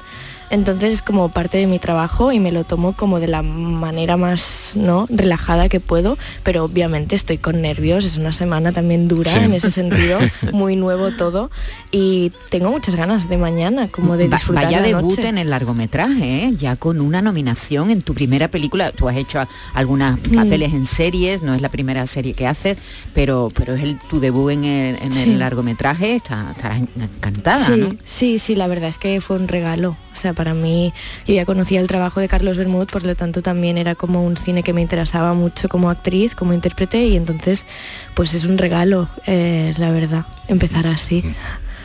Entonces 0.50 0.94
es 0.94 1.02
como 1.02 1.30
parte 1.30 1.58
de 1.58 1.68
mi 1.68 1.78
trabajo 1.78 2.32
y 2.32 2.40
me 2.40 2.52
lo 2.54 2.64
tomo 2.64 2.94
como 2.94 3.20
de 3.20 3.28
la 3.28 3.42
manera 3.42 4.16
más 4.16 4.74
¿no? 4.76 5.06
relajada 5.10 5.68
que 5.68 5.80
puedo, 5.80 6.18
pero 6.44 6.64
obviamente 6.64 7.16
estoy 7.16 7.38
con 7.38 7.62
nervios, 7.62 8.06
es 8.06 8.18
una 8.18 8.32
semana 8.32 8.72
también 8.72 9.08
dura 9.08 9.32
Sí. 9.32 9.40
en 9.40 9.54
ese 9.54 9.72
sentido, 9.72 10.20
muy 10.54 10.76
nuevo 10.78 11.12
todo 11.12 11.52
y 11.92 12.32
tengo 12.50 12.72
muchas 12.72 12.96
ganas 12.96 13.28
de 13.28 13.38
mañana 13.38 13.90
como 13.90 14.16
de 14.16 14.28
Va- 14.30 14.38
disfrutar 14.38 14.66
Vaya 14.66 14.80
la 14.80 14.88
debut 14.88 15.18
noche. 15.18 15.28
en 15.28 15.38
el 15.38 15.50
largometraje, 15.50 16.46
¿eh? 16.46 16.54
ya 16.56 16.76
con 16.78 17.02
una 17.02 17.22
nominación 17.22 17.92
en 17.92 18.02
tu 18.02 18.14
primera 18.14 18.48
película. 18.48 18.92
Tú 18.94 19.10
has 19.10 19.18
hecho 19.18 19.42
a- 19.42 19.48
algunos 19.74 20.18
papeles 20.34 20.74
en 20.74 20.86
series, 20.86 21.42
no 21.42 21.56
es 21.56 21.62
la 21.62 21.70
primera 21.70 22.08
serie 22.08 22.34
que 22.34 22.48
haces, 22.48 22.78
pero, 23.14 23.52
pero 23.54 23.76
es 23.76 23.84
el, 23.84 23.98
tu 24.00 24.20
debut 24.22 24.52
en 24.52 24.64
el, 24.64 24.96
en 25.04 25.12
Sí. 25.12 25.24
el 25.32 25.40
largometraje. 25.40 26.16
Estarás 26.16 26.82
encantada, 27.00 27.66
sí, 27.66 27.72
¿no? 27.78 27.96
sí, 28.06 28.40
sí, 28.40 28.56
la 28.56 28.68
verdad 28.68 28.90
es 28.90 28.98
que 28.98 29.20
fue 29.22 29.36
un 29.36 29.48
regalo. 29.48 29.98
O 30.18 30.20
sea, 30.20 30.34
para 30.34 30.56
mí, 30.56 30.96
yo 31.28 31.36
ya 31.36 31.46
conocía 31.46 31.80
el 31.80 31.88
trabajo 31.88 32.20
de 32.20 32.28
Carlos 32.28 32.58
Bermud, 32.58 32.88
por 32.88 33.04
lo 33.04 33.14
tanto 33.16 33.44
también 33.44 33.78
era 33.78 33.94
como 33.94 34.26
un 34.26 34.36
cine 34.36 34.64
que 34.64 34.74
me 34.74 34.82
interesaba 34.82 35.36
mucho 35.36 35.70
como 35.70 35.92
actriz, 35.92 36.34
como 36.34 36.54
intérprete, 36.54 37.06
y 37.06 37.16
entonces, 37.16 37.68
pues 38.16 38.34
es 38.34 38.44
un 38.44 38.58
regalo, 38.58 39.10
eh, 39.28 39.76
la 39.78 39.92
verdad, 39.92 40.26
empezar 40.48 40.88
así. 40.88 41.24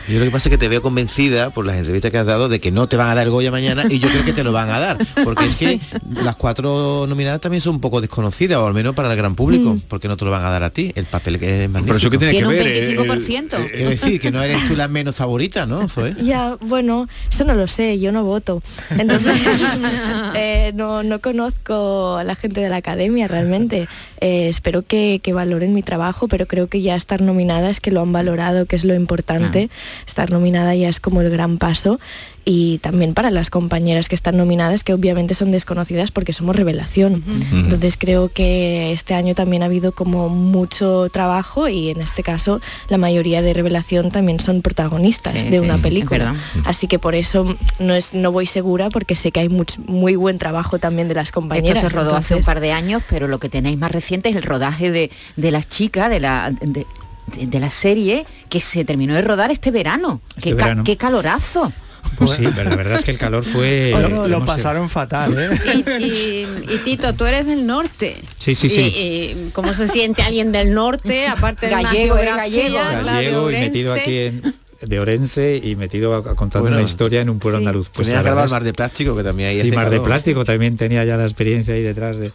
Yo 0.07 0.19
lo 0.19 0.25
que 0.25 0.31
pasa 0.31 0.49
es 0.49 0.51
que 0.51 0.57
te 0.57 0.67
veo 0.67 0.81
convencida 0.81 1.49
por 1.51 1.65
las 1.65 1.77
entrevistas 1.77 2.11
que 2.11 2.17
has 2.17 2.25
dado 2.25 2.49
de 2.49 2.59
que 2.59 2.71
no 2.71 2.87
te 2.87 2.97
van 2.97 3.09
a 3.09 3.15
dar 3.15 3.25
el 3.27 3.31
Goya 3.31 3.51
mañana 3.51 3.83
y 3.89 3.99
yo 3.99 4.09
creo 4.09 4.25
que 4.25 4.33
te 4.33 4.43
lo 4.43 4.51
van 4.51 4.69
a 4.69 4.79
dar. 4.79 4.97
Porque 5.23 5.45
es 5.45 5.57
que 5.59 5.79
las 6.23 6.35
cuatro 6.35 7.05
nominadas 7.07 7.39
también 7.41 7.61
son 7.61 7.75
un 7.75 7.81
poco 7.81 8.01
desconocidas, 8.01 8.59
o 8.59 8.67
al 8.67 8.73
menos 8.73 8.93
para 8.95 9.09
el 9.11 9.17
gran 9.17 9.35
público, 9.35 9.73
Mm. 9.75 9.81
porque 9.87 10.07
no 10.07 10.17
te 10.17 10.25
lo 10.25 10.31
van 10.31 10.43
a 10.45 10.49
dar 10.49 10.63
a 10.63 10.69
ti. 10.71 10.91
El 10.95 11.05
papel 11.05 11.39
que 11.39 11.63
es 11.63 11.69
magnífico. 11.69 11.97
eso 11.97 12.09
que 12.09 12.17
tiene 12.17 12.31
Tiene 12.33 12.47
que 12.49 12.53
un 12.53 12.63
ver, 12.63 12.97
25%. 12.97 13.57
Eh, 13.59 13.69
Quiero 13.73 13.89
decir 13.91 14.19
que 14.19 14.31
no 14.31 14.41
eres 14.41 14.65
tú 14.65 14.75
la 14.75 14.87
menos 14.87 15.15
favorita, 15.15 15.65
¿no? 15.65 15.87
Zoe? 15.89 16.13
Ya, 16.23 16.57
bueno, 16.61 17.07
eso 17.31 17.43
no 17.45 17.53
lo 17.53 17.67
sé, 17.67 17.99
yo 17.99 18.11
no 18.11 18.23
voto. 18.23 18.61
Entonces, 18.89 19.31
eh, 20.35 20.71
no, 20.75 21.03
no 21.03 21.19
conozco 21.21 22.17
a 22.17 22.23
la 22.23 22.35
gente 22.35 22.61
de 22.61 22.69
la 22.69 22.77
academia 22.77 23.27
realmente. 23.27 23.87
Eh, 24.19 24.47
espero 24.49 24.83
que, 24.83 25.19
que 25.21 25.33
valoren 25.33 25.73
mi 25.73 25.83
trabajo, 25.83 26.27
pero 26.27 26.47
creo 26.47 26.67
que 26.67 26.81
ya 26.81 26.95
estar 26.95 27.21
nominada 27.21 27.69
es 27.69 27.79
que 27.79 27.91
lo 27.91 28.01
han 28.01 28.11
valorado, 28.11 28.65
que 28.65 28.75
es 28.75 28.83
lo 28.85 28.93
importante. 28.95 29.69
Estar 30.07 30.31
nominada 30.31 30.75
ya 30.75 30.89
es 30.89 30.99
como 30.99 31.21
el 31.21 31.29
gran 31.29 31.57
paso. 31.57 31.99
Y 32.45 32.79
también 32.79 33.13
para 33.13 33.31
las 33.31 33.49
compañeras 33.49 34.09
que 34.09 34.15
están 34.15 34.35
nominadas, 34.35 34.83
que 34.83 34.93
obviamente 34.93 35.33
son 35.33 35.51
desconocidas 35.51 36.11
porque 36.11 36.33
somos 36.33 36.57
revelación. 36.57 37.23
Entonces 37.53 37.95
creo 37.97 38.33
que 38.33 38.91
este 38.91 39.13
año 39.13 39.33
también 39.33 39.63
ha 39.63 39.67
habido 39.67 39.93
como 39.93 40.27
mucho 40.27 41.07
trabajo 41.09 41.69
y 41.69 41.89
en 41.89 42.01
este 42.01 42.21
caso 42.21 42.59
la 42.89 42.97
mayoría 42.97 43.41
de 43.41 43.53
revelación 43.53 44.11
también 44.11 44.41
son 44.41 44.61
protagonistas 44.61 45.33
Sí, 45.41 45.49
de 45.49 45.59
sí, 45.59 45.63
una 45.65 45.77
sí, 45.77 45.83
película. 45.83 46.35
Así 46.65 46.87
que 46.87 46.99
por 46.99 47.15
eso 47.15 47.55
no 47.79 47.93
es 47.95 48.13
no 48.13 48.33
voy 48.33 48.45
segura 48.45 48.89
porque 48.89 49.15
sé 49.15 49.31
que 49.31 49.39
hay 49.39 49.47
much- 49.47 49.77
muy 49.87 50.17
buen 50.17 50.37
trabajo 50.37 50.79
también 50.79 51.07
de 51.07 51.15
las 51.15 51.31
compañeras. 51.31 51.77
Esto 51.77 51.89
se 51.91 51.95
rodó 51.95 52.13
hace 52.17 52.35
un 52.35 52.43
par 52.43 52.59
de 52.59 52.73
años, 52.73 53.01
pero 53.09 53.29
lo 53.29 53.39
que 53.39 53.47
tenéis 53.47 53.77
más 53.77 53.91
reciente 53.93 54.27
es 54.27 54.35
el 54.35 54.43
rodaje 54.43 54.91
de, 54.91 55.11
de 55.37 55.51
las 55.51 55.69
chicas, 55.69 56.09
de 56.09 56.19
la... 56.19 56.51
de- 56.51 56.85
de- 57.27 57.47
de 57.47 57.59
la 57.59 57.69
serie 57.69 58.25
que 58.49 58.59
se 58.59 58.83
terminó 58.85 59.13
de 59.15 59.21
rodar 59.21 59.51
este 59.51 59.71
verano. 59.71 60.21
Este 60.37 60.41
qué, 60.51 60.55
ca- 60.55 60.65
verano. 60.65 60.83
qué 60.83 60.97
calorazo. 60.97 61.71
Pues 62.17 62.31
sí, 62.31 62.47
pero 62.55 62.69
la 62.69 62.75
verdad 62.75 62.99
es 62.99 63.05
que 63.05 63.11
el 63.11 63.17
calor 63.17 63.43
fue... 63.43 63.91
Lo, 63.99 64.07
lo 64.09 64.27
lo 64.27 64.35
hemos- 64.37 64.47
pasaron 64.47 64.87
fatal, 64.89 65.35
¿eh? 65.37 65.83
Y, 65.99 66.03
y- 66.03 66.45
y 66.75 66.77
Tito, 66.83 67.13
tú 67.15 67.25
eres 67.25 67.45
del 67.47 67.65
norte. 67.65 68.17
Sí, 68.37 68.53
sí, 68.55 68.69
sí. 68.69 68.81
y 68.81 69.49
¿Cómo 69.51 69.73
se 69.73 69.87
siente 69.87 70.21
alguien 70.21 70.51
del 70.51 70.73
norte, 70.73 71.27
aparte 71.27 71.67
de 71.67 71.71
Gallego, 71.71 72.15
geografía, 72.15 72.35
gallego. 72.35 72.97
de 72.99 73.03
gallego 73.03 73.51
y 73.51 73.53
metido 73.55 73.91
Orense? 73.93 74.01
aquí 74.03 74.17
en 74.19 74.63
de 74.83 74.99
Orense 74.99 75.61
y 75.63 75.77
metido 75.77 76.13
a, 76.13 76.19
Bueno, 76.19 76.67
una 76.75 76.81
historia 76.81 77.21
en 77.21 77.29
un 77.29 77.39
pueblo 77.39 77.59
sí. 77.59 77.63
andaluz. 77.65 77.87
Pues 77.89 78.09
la 78.09 78.15
grabar 78.15 78.31
verdad 78.31 78.45
es- 78.47 78.51
mar 78.51 78.63
de 78.65 78.73
plástico, 78.73 79.15
que 79.15 79.23
también 79.23 79.49
hay 79.49 79.61
y 79.65 79.71
mar 79.71 79.89
de 79.89 80.01
plástico 80.01 80.43
también 80.43 80.75
tenía 80.75 81.05
ya 81.05 81.15
la 81.15 81.23
experiencia 81.23 81.73
ahí 81.73 81.81
detrás 81.83 82.17
de 82.17 82.33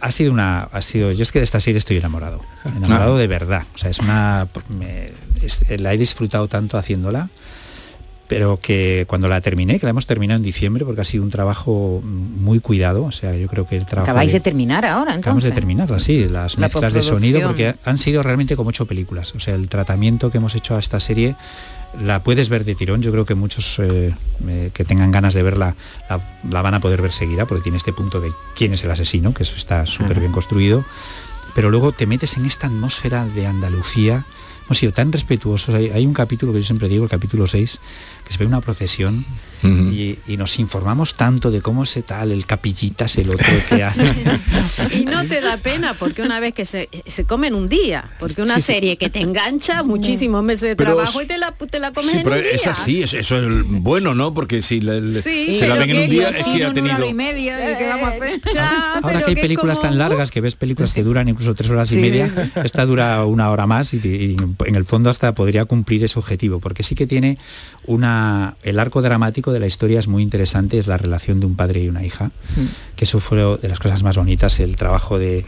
ha 0.00 0.12
sido 0.12 0.32
una 0.32 0.62
ha 0.64 0.82
sido 0.82 1.12
yo 1.12 1.22
es 1.22 1.32
que 1.32 1.38
de 1.38 1.44
esta 1.44 1.60
serie 1.60 1.78
estoy 1.78 1.96
enamorado 1.96 2.42
enamorado 2.64 3.16
de 3.18 3.26
verdad 3.26 3.64
o 3.74 3.78
sea 3.78 3.90
es 3.90 3.98
una 4.00 4.46
me- 4.68 5.10
es- 5.42 5.64
la 5.80 5.92
he 5.94 5.98
disfrutado 5.98 6.48
tanto 6.48 6.76
haciéndola 6.78 7.28
pero 8.28 8.60
que 8.60 9.04
cuando 9.08 9.28
la 9.28 9.40
terminé 9.40 9.80
que 9.80 9.86
la 9.86 9.90
hemos 9.90 10.06
terminado 10.06 10.36
en 10.36 10.44
diciembre 10.44 10.84
porque 10.84 11.00
ha 11.00 11.04
sido 11.04 11.24
un 11.24 11.30
trabajo 11.30 12.00
muy 12.04 12.60
cuidado 12.60 13.04
o 13.04 13.12
sea 13.12 13.34
yo 13.34 13.48
creo 13.48 13.66
que 13.66 13.76
el 13.76 13.86
trabajo 13.86 14.10
Acabáis 14.10 14.32
de 14.32 14.40
terminar 14.40 14.84
ahora, 14.84 15.12
Acabamos 15.14 15.44
entonces. 15.44 15.50
de 15.50 15.54
terminarla, 15.54 15.98
sí, 15.98 16.28
las 16.28 16.56
La 16.56 16.66
mezclas 16.66 16.92
de 16.92 17.02
sonido, 17.02 17.40
porque 17.42 17.74
han 17.84 17.98
sido 17.98 18.22
realmente 18.22 18.56
como 18.56 18.70
ocho 18.70 18.86
películas. 18.86 19.34
O 19.34 19.40
sea, 19.40 19.54
el 19.54 19.68
tratamiento 19.68 20.30
que 20.30 20.38
hemos 20.38 20.54
hecho 20.54 20.76
a 20.76 20.78
esta 20.78 21.00
serie 21.00 21.36
la 22.02 22.22
puedes 22.22 22.48
ver 22.48 22.64
de 22.64 22.74
tirón. 22.74 23.02
Yo 23.02 23.12
creo 23.12 23.24
que 23.24 23.34
muchos 23.34 23.78
eh, 23.78 24.14
eh, 24.46 24.70
que 24.72 24.84
tengan 24.84 25.10
ganas 25.10 25.34
de 25.34 25.42
verla 25.42 25.74
la, 26.08 26.20
la 26.48 26.62
van 26.62 26.74
a 26.74 26.80
poder 26.80 27.02
ver 27.02 27.12
seguida, 27.12 27.46
porque 27.46 27.62
tiene 27.62 27.78
este 27.78 27.92
punto 27.92 28.20
de 28.20 28.32
quién 28.56 28.72
es 28.74 28.84
el 28.84 28.90
asesino, 28.90 29.34
que 29.34 29.42
eso 29.42 29.56
está 29.56 29.86
súper 29.86 30.20
bien 30.20 30.32
construido. 30.32 30.84
Pero 31.54 31.70
luego 31.70 31.92
te 31.92 32.06
metes 32.06 32.36
en 32.36 32.46
esta 32.46 32.66
atmósfera 32.66 33.24
de 33.24 33.46
Andalucía. 33.46 34.24
Hemos 34.66 34.78
sido 34.78 34.92
tan 34.92 35.12
respetuosos. 35.12 35.74
Hay, 35.74 35.88
hay 35.90 36.04
un 36.06 36.12
capítulo 36.12 36.52
que 36.52 36.60
yo 36.60 36.64
siempre 36.64 36.88
digo, 36.88 37.04
el 37.04 37.10
capítulo 37.10 37.46
6, 37.46 37.78
que 38.28 38.32
se 38.34 38.38
ve 38.38 38.46
una 38.46 38.60
procesión 38.60 39.24
y, 39.60 40.16
y 40.28 40.36
nos 40.36 40.60
informamos 40.60 41.14
tanto 41.16 41.50
de 41.50 41.60
cómo 41.60 41.84
se 41.84 42.02
tal, 42.04 42.30
el 42.30 42.46
capillitas, 42.46 43.16
el 43.18 43.30
otro 43.30 43.44
que 43.68 43.82
hace. 43.82 44.04
Y 44.96 45.04
no 45.04 45.24
te 45.26 45.40
da 45.40 45.56
pena 45.56 45.94
porque 45.94 46.22
una 46.22 46.38
vez 46.38 46.54
que 46.54 46.64
se, 46.64 46.88
se 47.06 47.24
comen 47.24 47.56
un 47.56 47.68
día, 47.68 48.08
porque 48.20 48.40
una 48.40 48.54
Sí, 48.56 48.60
sí. 48.60 48.72
serie 48.74 48.96
que 48.98 49.08
te 49.10 49.20
engancha 49.20 49.82
muchísimos 49.82 50.44
meses 50.44 50.60
de 50.70 50.76
Pero 50.76 50.94
trabajo 50.94 51.18
es- 51.20 51.24
y 51.24 51.28
te 51.28 51.38
la, 51.38 51.50
te 51.52 51.80
la 51.80 51.92
comes 51.92 52.12
Sí, 52.12 52.18
en 52.18 52.22
pero 52.22 52.36
un 52.36 52.42
día. 52.42 52.52
es 52.52 52.66
así, 52.68 53.02
es- 53.02 53.14
eso 53.14 53.36
es 53.36 53.42
el 53.42 53.64
bueno, 53.64 54.14
¿no? 54.14 54.32
Porque 54.32 54.62
si 54.62 54.80
la- 54.80 54.94
le- 55.00 55.22
Sí, 55.22 55.56
se 55.58 55.66
la 55.66 55.74
ven 55.74 55.90
en 55.90 56.02
un 56.04 56.08
día 56.10 56.28
es 56.28 56.44
que 56.44 56.64
ha 56.64 56.68
en 56.68 56.74
tenido... 56.74 56.94
hora 56.96 57.06
y 57.08 57.14
media, 57.14 57.72
¿y 57.72 57.76
qué 57.78 57.86
vamos 57.88 58.08
a 58.10 58.12
hacer? 58.12 58.40
Ya, 58.54 58.92
Ahora 58.94 59.00
pero 59.08 59.18
que 59.24 59.30
hay 59.30 59.34
que 59.34 59.40
películas 59.42 59.78
como- 59.78 59.88
tan 59.88 59.98
largas 59.98 60.30
que 60.30 60.40
ves 60.40 60.54
películas 60.54 60.92
que 60.94 61.02
duran 61.02 61.28
incluso 61.28 61.54
tres 61.56 61.70
horas 61.70 61.90
y 61.92 61.96
media, 61.98 62.28
sí, 62.28 62.40
sí. 62.44 62.50
esta 62.62 62.86
dura 62.86 63.24
una 63.24 63.50
hora 63.50 63.66
más 63.66 63.92
y, 63.92 63.96
y 64.06 64.36
en 64.66 64.74
el 64.76 64.84
fondo 64.84 65.10
hasta 65.10 65.34
podría 65.34 65.64
cumplir 65.64 66.04
ese 66.04 66.16
objetivo, 66.18 66.60
porque 66.60 66.84
sí 66.84 66.94
que 66.94 67.08
tiene 67.08 67.38
una 67.86 68.17
el 68.62 68.78
arco 68.78 69.02
dramático 69.02 69.52
de 69.52 69.60
la 69.60 69.66
historia 69.66 69.98
es 69.98 70.08
muy 70.08 70.22
interesante, 70.22 70.78
es 70.78 70.86
la 70.86 70.96
relación 70.98 71.40
de 71.40 71.46
un 71.46 71.54
padre 71.56 71.82
y 71.82 71.88
una 71.88 72.04
hija, 72.04 72.30
que 72.96 73.04
eso 73.04 73.20
fue 73.20 73.38
de 73.60 73.68
las 73.68 73.78
cosas 73.78 74.02
más 74.02 74.16
bonitas, 74.16 74.60
el 74.60 74.76
trabajo 74.76 75.18
de, 75.18 75.44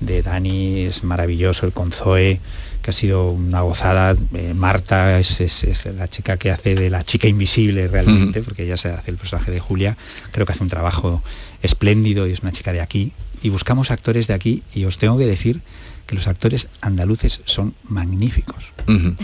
de 0.00 0.22
Dani 0.22 0.80
es 0.86 1.04
maravilloso, 1.04 1.66
el 1.66 1.72
con 1.72 1.92
Zoe, 1.92 2.40
que 2.82 2.90
ha 2.90 2.94
sido 2.94 3.30
una 3.30 3.60
gozada, 3.60 4.16
eh, 4.34 4.54
Marta 4.54 5.18
es, 5.18 5.40
es- 5.40 5.64
es 5.64 5.84
la 5.94 6.08
chica 6.08 6.36
que 6.38 6.50
hace 6.50 6.74
de 6.74 6.88
la 6.90 7.04
chica 7.04 7.28
invisible 7.28 7.88
realmente, 7.88 8.40
porque 8.42 8.64
ella 8.64 8.76
se 8.78 8.88
hace 8.88 9.10
el 9.10 9.16
personaje 9.18 9.50
de 9.50 9.60
Julia, 9.60 9.96
creo 10.32 10.46
que 10.46 10.52
hace 10.52 10.62
un 10.62 10.70
trabajo 10.70 11.22
espléndido 11.62 12.26
y 12.26 12.32
es 12.32 12.40
una 12.40 12.52
chica 12.52 12.72
de 12.72 12.80
aquí, 12.80 13.12
y 13.42 13.48
buscamos 13.50 13.90
actores 13.90 14.26
de 14.26 14.34
aquí, 14.34 14.62
y 14.74 14.84
os 14.84 14.96
tengo 14.98 15.18
que 15.18 15.26
decir 15.26 15.60
que 16.10 16.16
los 16.16 16.26
actores 16.26 16.66
andaluces 16.80 17.40
son 17.44 17.74
magníficos. 17.84 18.72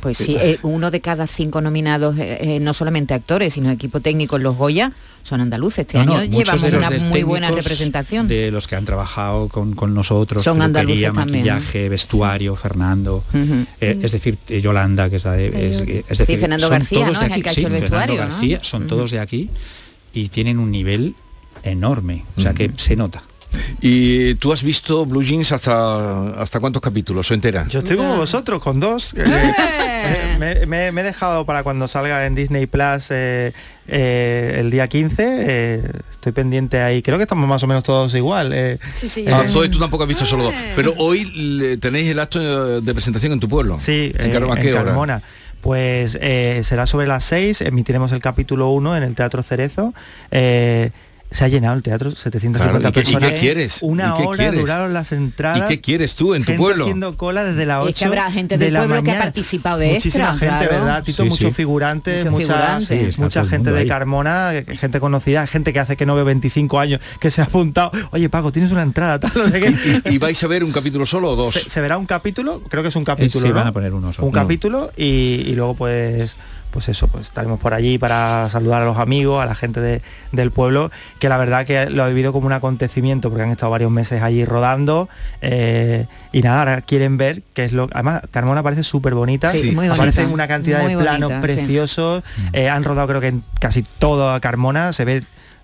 Pues 0.00 0.16
sí, 0.16 0.36
eh, 0.40 0.58
uno 0.62 0.90
de 0.90 1.00
cada 1.00 1.26
cinco 1.26 1.60
nominados, 1.60 2.16
eh, 2.18 2.38
eh, 2.56 2.60
no 2.60 2.72
solamente 2.72 3.12
actores, 3.14 3.52
sino 3.54 3.70
equipo 3.70 4.00
técnico 4.00 4.36
en 4.36 4.42
los 4.42 4.56
Goya, 4.56 4.92
son 5.22 5.40
andaluces. 5.42 5.80
Este 5.80 5.98
No, 5.98 6.04
no, 6.04 6.14
año 6.16 6.30
muchos 6.30 6.60
llevamos 6.62 6.88
una 6.90 7.04
muy 7.04 7.22
buena 7.22 7.50
representación. 7.50 8.28
De 8.28 8.50
los 8.50 8.66
que 8.66 8.76
han 8.76 8.84
trabajado 8.86 9.48
con, 9.48 9.74
con 9.74 9.92
nosotros, 9.94 10.42
Son 10.42 10.60
andaluces 10.62 11.12
también, 11.12 11.44
¿no? 11.46 11.52
maquillaje, 11.54 11.88
vestuario, 11.90 12.56
Fernando, 12.56 13.24
Ujú. 13.32 13.66
eh, 13.80 13.98
es 14.02 14.12
decir, 14.12 14.38
eh, 14.48 14.60
Yolanda, 14.60 15.10
que 15.10 15.16
es 15.16 15.24
la 15.24 15.32
de... 15.32 15.46
es- 15.48 15.78
Sí, 15.80 16.04
es 16.08 16.18
decir, 16.18 16.38
Fernando 16.40 16.66
son 16.68 16.78
García, 16.78 17.10
¿no? 17.10 17.22
Es 17.22 17.32
el 17.32 17.42
que 17.42 17.48
ha 17.48 17.52
hecho 17.52 17.60
sí, 17.60 17.66
el 17.66 17.72
Fernando 17.72 17.80
vestuario, 17.80 18.14
¿no? 18.24 18.28
García, 18.30 18.60
son 18.64 18.82
Ujú. 18.82 18.88
todos 18.88 19.10
de 19.10 19.20
aquí 19.20 19.50
y 20.12 20.28
tienen 20.28 20.58
un 20.58 20.70
nivel 20.70 21.14
enorme, 21.62 22.24
o 22.36 22.40
sea 22.40 22.54
que 22.54 22.70
se 22.76 22.96
nota. 22.96 23.22
¿Y 23.80 24.34
tú 24.36 24.52
has 24.52 24.62
visto 24.62 25.06
Blue 25.06 25.22
Jeans 25.22 25.52
hasta, 25.52 26.30
hasta 26.42 26.60
cuántos 26.60 26.82
capítulos 26.82 27.30
o 27.30 27.34
entera? 27.34 27.66
Yo 27.68 27.78
estoy 27.80 27.96
como 27.96 28.16
vosotros, 28.16 28.62
con 28.62 28.80
dos. 28.80 29.14
Eh, 30.00 30.14
eh, 30.14 30.36
me, 30.38 30.66
me- 30.66 30.92
me 30.92 31.00
he 31.00 31.04
dejado 31.04 31.44
para 31.44 31.62
cuando 31.64 31.88
salga 31.88 32.24
en 32.24 32.34
Disney 32.36 32.66
Plus 32.66 33.10
eh, 33.10 33.52
eh, 33.88 34.56
el 34.58 34.70
día 34.70 34.86
15. 34.86 35.14
eh, 35.40 35.82
estoy 36.10 36.32
pendiente 36.32 36.80
ahí. 36.80 37.02
Creo 37.02 37.18
que 37.18 37.24
estamos 37.24 37.46
más 37.48 37.62
o 37.64 37.66
menos 37.66 37.82
todos 37.82 38.14
igual. 38.14 38.52
eh, 38.54 38.78
Sí, 38.94 39.08
sí. 39.08 39.24
Ah, 39.28 39.42
tú 39.52 39.78
tampoco 39.78 40.04
has 40.04 40.08
visto 40.08 40.24
solo 40.24 40.44
dos. 40.44 40.54
Pero 40.76 40.94
hoy 40.98 41.24
le- 41.34 41.76
tenéis 41.78 42.08
el 42.08 42.20
acto 42.20 42.80
de 42.80 42.94
presentación 42.94 43.32
en 43.32 43.40
tu 43.40 43.48
pueblo. 43.48 43.78
Sí, 43.80 44.12
¿En, 44.16 44.30
eh, 44.30 44.32
Car- 44.32 44.44
en 44.44 44.48
hora? 44.50 44.84
Carmona. 44.84 45.22
Pues 45.60 46.16
eh, 46.20 46.60
será 46.62 46.86
sobre 46.86 47.08
las 47.08 47.24
6, 47.24 47.62
emitiremos 47.62 48.12
el 48.12 48.20
capítulo 48.20 48.68
1 48.70 48.96
en 48.96 49.02
el 49.02 49.14
Teatro 49.16 49.42
Cerezo. 49.42 49.92
eh, 50.30 50.90
se 51.30 51.44
ha 51.44 51.48
llenado 51.48 51.76
el 51.76 51.82
teatro, 51.82 52.10
750 52.10 52.58
Claro, 52.58 52.78
¿y 52.78 52.82
qué- 52.92 53.00
y 53.00 53.04
qué 53.04 53.12
personas. 53.18 53.40
quieres? 53.40 53.78
Una 53.82 54.14
¿Y 54.14 54.20
qué 54.20 54.26
hora 54.26 54.36
quieres? 54.38 54.60
duraron 54.60 54.94
las 54.94 55.12
entradas. 55.12 55.58
¿Y 55.70 55.74
qué 55.74 55.80
quieres 55.82 56.14
tú 56.14 56.34
en 56.34 56.42
tu 56.42 56.46
gente 56.46 56.58
pueblo? 56.58 56.84
haciendo 56.84 57.16
cola 57.16 57.44
desde 57.44 57.66
las 57.66 57.80
8 57.82 57.88
Es 57.90 57.94
que 57.96 58.04
habrá 58.06 58.30
gente 58.32 58.56
de 58.56 58.64
del 58.64 58.74
la 58.74 58.80
pueblo 58.80 59.02
que 59.02 59.10
ha 59.10 59.18
participado 59.18 59.78
de 59.78 59.92
Muchísima 59.92 60.30
extra, 60.30 60.48
gente, 60.48 60.66
claro. 60.68 60.84
¿verdad? 60.84 61.04
Tito, 61.04 61.22
Sí, 61.24 61.28
muchos 61.28 61.48
sí. 61.50 61.54
figurantes, 61.54 62.24
Muchos 62.30 62.48
mucha. 62.48 62.80
Sí, 62.80 62.94
está 62.94 63.22
mucha 63.22 63.44
gente 63.44 63.72
de. 63.72 63.86
Carmona, 63.86 64.54
eh, 64.54 64.64
gente 64.76 65.00
conocida, 65.00 65.46
gente 65.46 65.72
que 65.72 65.80
hace 65.80 65.96
que 65.96 66.06
no 66.06 66.14
ve 66.14 66.22
25 66.24 66.78
años, 66.80 67.00
que 67.20 67.30
se 67.30 67.40
ha 67.42 67.44
apuntado. 67.44 67.90
Oye, 68.10 68.28
Paco, 68.28 68.50
tienes 68.52 68.72
una 68.72 68.82
entrada, 68.82 69.20
tal, 69.20 69.32
no 69.34 69.48
sé 69.48 69.60
qué. 69.60 70.02
¿Y 70.10 70.18
vais 70.18 70.42
a 70.42 70.46
ver 70.46 70.64
un 70.64 70.72
capítulo 70.72 71.04
solo 71.06 71.30
o 71.32 71.36
dos? 71.36 71.52
Se, 71.52 71.68
se 71.68 71.80
verá 71.80 71.98
un 71.98 72.06
capítulo, 72.06 72.62
creo 72.68 72.82
que 72.82 72.88
es 72.88 72.96
un 72.96 73.04
capítulo, 73.04 73.42
sí, 73.46 73.48
¿no? 73.50 73.54
van 73.54 73.66
a 73.66 73.72
poner 73.72 73.92
uno 73.92 74.12
solo. 74.12 74.28
Un 74.28 74.34
No. 74.34 74.40
capítulo 74.40 74.90
y, 74.96 75.04
y 75.46 75.54
luego 75.54 75.74
pues 75.74 76.36
pues 76.70 76.88
eso, 76.88 77.08
pues 77.08 77.28
estaremos 77.28 77.58
por 77.58 77.74
allí 77.74 77.98
para 77.98 78.48
saludar 78.50 78.82
a 78.82 78.84
los 78.84 78.98
amigos, 78.98 79.42
a 79.42 79.46
la 79.46 79.54
gente 79.54 79.80
de- 79.80 80.02
del 80.32 80.50
pueblo, 80.50 80.90
que 81.18 81.28
la 81.28 81.38
verdad 81.38 81.66
que 81.66 81.88
lo 81.90 82.06
he 82.06 82.08
vivido 82.10 82.32
como 82.32 82.46
un 82.46 82.52
acontecimiento, 82.52 83.30
porque 83.30 83.44
han 83.44 83.50
estado 83.50 83.70
varios 83.70 83.90
meses 83.90 84.22
allí 84.22 84.44
rodando, 84.44 85.08
eh, 85.40 86.06
y 86.32 86.42
nada, 86.42 86.58
ahora 86.60 86.80
quieren 86.82 87.16
ver 87.16 87.42
qué 87.54 87.64
es 87.64 87.72
lo... 87.72 87.88
Además, 87.92 88.22
Carmona 88.30 88.62
parece 88.62 88.82
súper 88.82 89.14
bonita, 89.14 89.50
Sí, 89.50 89.70
muy 89.72 89.86
aparecen 89.86 90.24
bonita, 90.24 90.34
una 90.34 90.48
cantidad 90.48 90.82
muy 90.82 90.94
de 90.94 91.00
planos 91.00 91.30
bonita, 91.30 91.48
sí. 91.48 91.54
preciosos, 91.54 92.22
eh, 92.52 92.68
han 92.68 92.84
rodado 92.84 93.08
creo 93.08 93.20
que 93.20 93.28
en 93.28 93.44
casi 93.60 93.82
toda 93.82 94.38
Carmona, 94.40 94.92
se 94.92 95.04
ve, 95.04 95.22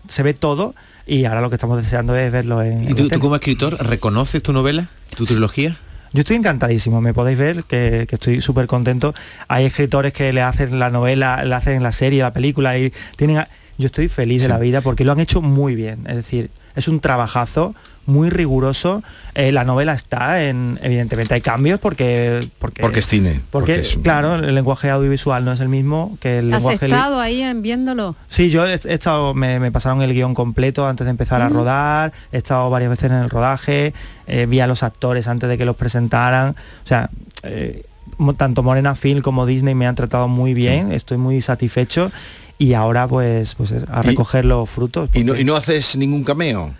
se 0.09 0.23
ve 0.23 0.35
todo, 0.35 0.75
y 1.07 1.27
ahora 1.27 1.43
lo 1.43 1.51
que 1.51 1.57
estamos 1.57 1.83
deseando 1.83 2.17
es 2.17 2.33
verlo 2.33 2.63
en... 2.63 2.89
¿Y 2.91 2.95
tú, 2.95 3.09
como 3.21 3.35
escritor 3.35 3.77
reconoces 3.87 4.43
tu 4.43 4.53
novela, 4.55 4.89
tu 5.17 5.27
trilogía? 5.27 5.77
Yo 6.15 6.21
estoy 6.21 6.37
encantadísimo, 6.37 7.01
me 7.03 7.13
podéis 7.13 7.37
ver 7.39 7.65
que, 7.65 8.07
que 8.09 8.15
estoy 8.15 8.41
súper 8.41 8.67
contento. 8.67 9.13
Hay 9.49 9.67
escritores 9.67 10.13
que 10.15 10.33
le 10.33 10.41
hacen 10.41 10.79
la 10.79 10.89
novela, 10.89 11.45
le 11.45 11.55
hacen 11.55 11.83
la 11.83 11.93
serie, 11.93 12.23
la 12.23 12.33
película 12.33 12.79
y 12.79 12.93
tienen... 13.17 13.39
a- 13.39 13.49
Yo 13.77 13.87
estoy 13.87 14.07
feliz 14.09 14.43
de 14.43 14.49
la 14.49 14.59
vida 14.59 14.81
porque 14.81 15.05
lo 15.05 15.11
han 15.13 15.19
hecho 15.21 15.43
muy 15.43 15.75
bien. 15.75 16.07
Es 16.07 16.15
decir, 16.17 16.51
es 16.77 16.89
un 16.89 17.01
trabajazo 17.01 17.75
muy 18.07 18.29
riguroso. 18.29 19.03
Eh, 19.35 19.51
la 19.51 19.65
novela 19.65 19.95
está 19.95 20.45
en... 20.45 20.79
Evidentemente 20.83 21.33
hay 21.33 21.41
cambios 21.41 21.81
porque... 21.81 22.47
Porque, 22.59 22.83
Porque 22.83 22.99
es 23.01 23.07
cine. 23.09 23.41
porque, 23.51 23.77
porque 23.77 23.81
es- 23.81 23.97
claro, 24.03 24.35
el 24.35 24.55
lenguaje 24.55 24.91
audiovisual 24.91 25.43
no 25.45 25.53
es 25.53 25.61
el 25.61 25.71
mismo 25.71 26.19
que 26.21 26.41
el 26.41 26.53
¿Has 26.53 26.63
lenguaje... 26.63 26.87
li- 26.89 26.93
estado 26.95 27.19
ahí 27.21 27.41
en 27.43 27.63
viéndolo? 27.63 28.15
Sí, 28.29 28.51
yo 28.51 28.67
he, 28.67 28.75
he 28.75 28.93
estado, 28.93 29.33
me, 29.33 29.59
me 29.59 29.73
pasaron 29.73 30.03
el 30.03 30.13
guion 30.13 30.35
completo 30.35 30.87
antes 30.87 31.07
de 31.07 31.13
empezar 31.13 31.41
a 31.41 31.49
rodar, 31.49 32.13
he 32.31 32.37
estado 32.37 32.69
varias 32.69 32.91
veces 32.91 33.11
en 33.11 33.17
el 33.17 33.31
rodaje, 33.31 33.95
eh, 34.27 34.45
vi 34.47 34.61
a 34.61 34.67
los 34.67 34.83
actores 34.83 35.27
antes 35.27 35.49
de 35.49 35.57
que 35.57 35.65
los 35.65 35.77
presentaran, 35.77 36.51
o 36.51 36.87
sea, 36.87 37.09
eh, 37.43 37.87
tanto 38.37 38.63
Morena 38.63 38.95
Film 38.95 39.21
como 39.23 39.47
Disney 39.47 39.75
me 39.75 39.87
han 39.87 39.95
tratado 39.95 40.29
muy 40.29 40.55
bien, 40.55 40.93
estoy 40.93 41.19
muy 41.19 41.41
satisfecho 41.41 42.11
y 42.59 42.75
ahora 42.75 43.09
pues, 43.09 43.55
pues 43.55 43.73
es 43.73 43.85
a 43.91 44.01
Y- 44.05 44.07
recoger 44.09 44.45
los 44.45 44.69
frutos. 44.71 45.11
¿Y 45.13 45.25
no, 45.25 45.29
porque- 45.33 45.43
y 45.43 45.45
no 45.45 45.57
haces 45.57 45.97
ningún 45.97 46.25
cameo? 46.25 46.73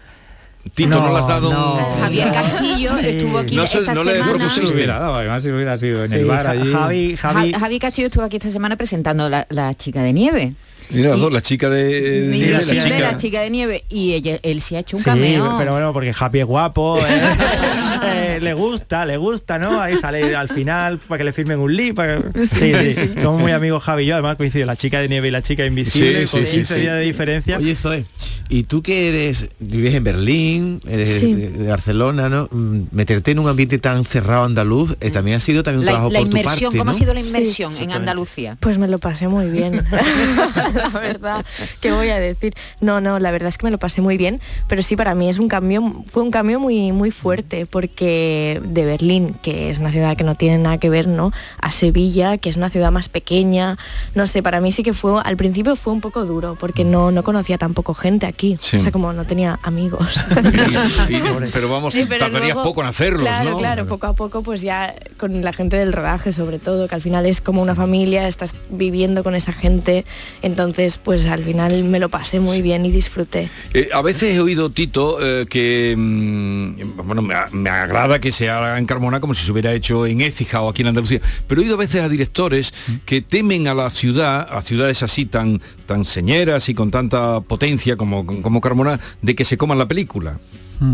Tito, 0.75 0.89
¿no, 0.89 1.01
No, 1.09 1.13
le 1.13 1.19
has 1.19 1.29
dado 1.29 1.53
no. 1.53 1.75
un... 1.95 2.01
Javier 2.01 2.33
Castillo 2.33 2.91
Sí. 2.97 3.07
estuvo 3.09 3.37
aquí 3.39 3.55
No 3.55 3.67
se- 3.67 3.81
esta 3.81 3.93
no 3.95 4.03
le 4.03 4.13
semana. 4.13 4.33
propusiste. 4.33 4.67
Si 4.69 4.75
hubiera 4.75 4.99
dado, 4.99 5.15
además 5.17 5.43
si 5.43 5.51
hubiera 5.51 5.77
sido 5.77 6.05
en 6.05 6.11
Sí, 6.11 6.17
el 6.17 6.25
bar 6.25 6.47
allí. 6.47 6.73
Javi, 6.73 7.17
Javi, 7.19 7.53
Ja- 7.53 7.59
Javi 7.61 7.79
Castillo 7.79 8.07
estuvo 8.07 8.25
aquí 8.25 8.37
esta 8.37 8.49
semana 8.49 8.75
presentando 8.77 9.29
la, 9.29 9.47
la 9.51 9.75
chica 9.75 10.03
de 10.03 10.13
nieve. 10.15 10.55
Mira, 10.91 11.11
las 11.11 11.19
Y- 11.19 11.21
dos, 11.23 11.33
la 11.33 11.41
chica 11.43 11.71
de... 11.71 12.51
la 12.51 12.59
chica- 12.61 12.99
la 13.01 13.17
chica 13.19 13.41
de 13.41 13.51
nieve. 13.51 13.85
Y 13.89 14.13
ella, 14.13 14.39
él 14.43 14.61
sí 14.61 14.77
ha 14.77 14.81
hecho 14.81 14.97
un 14.97 15.03
Sí, 15.03 15.07
cameo. 15.11 15.57
pero 15.59 15.73
bueno, 15.73 15.93
porque 15.93 16.13
Happy 16.19 16.41
es 16.41 16.47
guapo, 16.47 16.99
¿eh? 16.99 17.03
Eh, 18.07 18.39
le 18.41 18.53
gusta, 18.53 19.07
le 19.07 19.17
gusta, 19.17 19.59
¿no? 19.59 19.81
Ahí 19.81 19.97
sale 19.97 20.37
al 20.37 20.49
final 20.49 20.99
para 20.99 21.19
que 21.19 21.25
le 21.25 21.33
firmen 21.33 21.59
un 21.59 21.75
lip. 21.75 21.99
que- 21.99 22.47
Sí, 22.47 22.73
sí, 22.95 23.11
Somos 23.23 23.41
muy 23.41 23.53
amigos 23.53 23.83
Javi 23.83 24.03
y 24.03 24.07
yo, 24.07 24.15
además 24.15 24.37
coincido 24.37 24.67
la 24.67 24.77
chica 24.77 25.01
de 25.01 25.09
nieve 25.09 25.29
y 25.29 25.31
la 25.31 25.41
chica 25.41 25.65
invisible, 25.65 26.27
Sí, 26.27 26.33
con 26.33 26.41
sí, 26.41 26.47
sí, 26.47 26.53
15 26.59 26.75
sí. 26.75 26.81
días 26.81 26.97
de 26.99 27.03
diferencia. 27.03 27.57
Oye, 27.57 27.75
Zoe, 27.75 28.05
y 28.51 28.65
tú 28.65 28.83
que 28.83 29.09
eres, 29.09 29.49
vives 29.59 29.95
en 29.95 30.05
Berlín, 30.05 30.81
eres 30.87 31.19
Sí. 31.21 31.33
de, 31.33 31.49
de 31.51 31.69
Barcelona, 31.69 32.29
¿no? 32.29 32.49
Mm, 32.51 32.83
Meterte 32.93 33.31
en 33.31 33.39
un 33.39 33.49
ambiente 33.49 33.79
tan 33.79 34.05
cerrado 34.05 34.45
andaluz 34.45 34.97
eh, 35.01 35.11
también 35.11 35.39
ha 35.39 35.41
sido 35.41 35.63
también 35.63 35.81
un 35.81 35.87
la, 35.87 35.93
trabajo 35.93 36.11
la 36.11 36.19
por 36.21 36.29
tu 36.29 36.43
parte, 36.43 36.65
¿cómo 36.67 36.85
¿no? 36.85 36.91
ha 36.91 36.95
sido 36.95 37.15
la 37.15 37.23
Sí, 37.23 37.29
inmersión 37.29 37.73
en. 37.79 37.93
Andalucía? 37.93 38.57
Pues 38.61 38.77
me 38.77 38.87
lo 38.89 38.99
pasé 38.99 39.29
muy 39.29 39.47
bien. 39.49 39.83
la 40.93 40.99
verdad, 41.01 41.45
¿qué 41.81 41.93
voy 41.93 42.09
a 42.11 42.19
decir? 42.19 42.55
No, 42.81 43.01
no, 43.01 43.19
la 43.19 43.31
verdad 43.31 43.49
es 43.49 43.59
que 43.59 43.67
me 43.67 43.71
lo 43.71 43.79
pasé 43.79 44.01
muy 44.01 44.17
bien, 44.17 44.41
pero 44.69 44.83
sí 44.83 44.97
para 44.97 45.15
mí 45.15 45.29
es 45.29 45.39
un 45.39 45.49
cambio, 45.49 46.05
fue 46.09 46.23
un 46.23 46.31
cambio 46.31 46.61
muy, 46.61 46.93
muy 46.93 47.11
fuerte, 47.11 47.67
porque 47.67 48.61
de 48.65 48.85
Berlín, 48.85 49.37
que 49.43 49.71
es 49.71 49.79
una 49.79 49.91
ciudad 49.93 50.17
que 50.17 50.25
no 50.25 50.35
tiene 50.35 50.59
nada 50.59 50.79
que 50.79 50.91
ver, 50.91 51.07
¿no? 51.09 51.33
A 51.61 51.71
Sevilla, 51.73 52.39
que 52.39 52.49
es 52.49 52.57
una 52.57 52.71
ciudad 52.71 52.91
más 52.93 53.09
pequeña, 53.09 53.79
no 54.15 54.27
sé, 54.27 54.43
para 54.43 54.61
mí 54.61 54.73
sí 54.73 54.83
que 54.83 54.95
fue, 54.95 55.21
al 55.25 55.37
principio 55.37 55.77
fue 55.77 55.93
un 55.93 56.01
poco 56.01 56.25
duro, 56.25 56.57
porque 56.59 56.85
no, 56.85 57.11
no 57.11 57.23
conocía 57.23 57.59
tampoco 57.59 57.95
gente 57.95 58.27
aquí, 58.27 58.57
Sí. 58.61 58.77
o 58.79 58.81
sea, 58.81 58.93
como 58.93 59.13
no 59.13 59.25
tenía 59.25 59.59
amigos. 59.63 60.25
Y- 61.09 61.17
y- 61.17 61.51
pero 61.53 61.69
vamos, 61.69 61.93
Sí, 61.93 62.05
pero 62.09 62.21
tardarías 62.21 62.55
luego- 62.55 62.63
poco 62.71 62.81
en 62.83 62.89
hacerlos, 62.89 63.23
Claro, 63.23 63.51
¿no? 63.51 63.57
claro, 63.59 63.87
poco 63.87 64.07
a 64.07 64.13
poco 64.15 64.43
pues 64.43 64.63
ya 64.63 64.95
con 65.19 65.43
la 65.43 65.53
gente 65.53 65.77
del 65.77 65.93
rodaje 65.93 66.33
sobre 66.33 66.59
todo, 66.59 66.89
que 66.89 66.95
al 66.95 67.03
final 67.03 67.27
es 67.27 67.41
como 67.41 67.63
una 67.63 67.75
familia, 67.75 68.27
estás 68.29 68.55
viviendo 68.71 69.23
con 69.23 69.35
esa 69.35 69.53
gente, 69.53 70.05
entonces 70.43 70.64
pues 71.03 71.27
al 71.27 71.45
final 71.45 71.85
me 71.85 71.99
lo 71.99 72.09
pasé 72.09 72.41
muy 72.41 72.63
bien 72.63 72.87
y 72.87 72.91
disfruté. 72.91 73.51
Eh, 73.73 73.89
a 73.93 74.03
veces 74.03 74.35
he 74.35 74.41
oído, 74.41 74.71
Tito, 74.71 75.19
eh, 75.21 75.47
que 75.47 75.95
mm, 75.97 76.97
bueno, 77.05 77.23
me, 77.23 77.71
agrada 77.71 78.21
que 78.21 78.33
se 78.33 78.49
haga 78.49 78.79
en 78.79 78.87
Carmona 78.87 79.21
como 79.21 79.35
si 79.35 79.45
se 79.45 79.53
hubiera 79.53 79.73
hecho 79.73 80.07
en 80.07 80.21
Écija 80.21 80.61
o 80.63 80.69
aquí 80.69 80.83
en 80.83 80.89
Andalucía, 80.89 81.21
pero 81.47 81.61
he 81.61 81.65
oído 81.65 81.77
a 81.77 81.79
veces 81.79 82.03
a 82.03 82.09
directores 82.09 82.73
que 83.05 83.21
temen 83.21 83.69
a 83.69 83.75
la 83.75 83.91
ciudad, 83.91 84.49
a 84.51 84.63
ciudades 84.63 85.03
así 85.03 85.27
tan, 85.27 85.61
tan 85.87 86.05
señeras 86.05 86.69
y 86.69 86.75
con 86.75 86.91
tanta 86.91 87.41
potencia 87.41 87.97
como, 87.97 88.25
como 88.25 88.61
Carmona, 88.61 89.01
de 89.23 89.35
que 89.35 89.45
se 89.45 89.57
coman 89.57 89.79
la 89.79 89.89
película. 89.89 90.39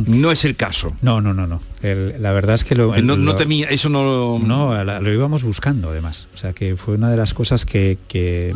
No 0.06 0.30
es 0.30 0.44
el 0.44 0.56
caso. 0.56 0.92
No, 1.02 1.20
no, 1.20 1.34
no, 1.34 1.46
no. 1.46 1.60
El- 1.82 2.22
la 2.22 2.32
verdad 2.32 2.54
es 2.54 2.64
que 2.64 2.74
lo, 2.74 2.94
No, 2.96 3.16
no 3.16 3.32
lo- 3.32 3.36
temía, 3.36 3.68
eso 3.68 3.88
no... 3.88 4.38
No, 4.38 4.84
la- 4.84 5.00
lo 5.00 5.12
íbamos 5.12 5.42
buscando 5.42 5.90
además. 5.90 6.28
O 6.34 6.36
sea 6.38 6.52
que 6.52 6.76
fue 6.76 6.94
una 6.94 7.10
de 7.10 7.16
las 7.16 7.34
cosas 7.34 7.64
que, 7.64 7.98
que, 8.08 8.50
eh, 8.50 8.54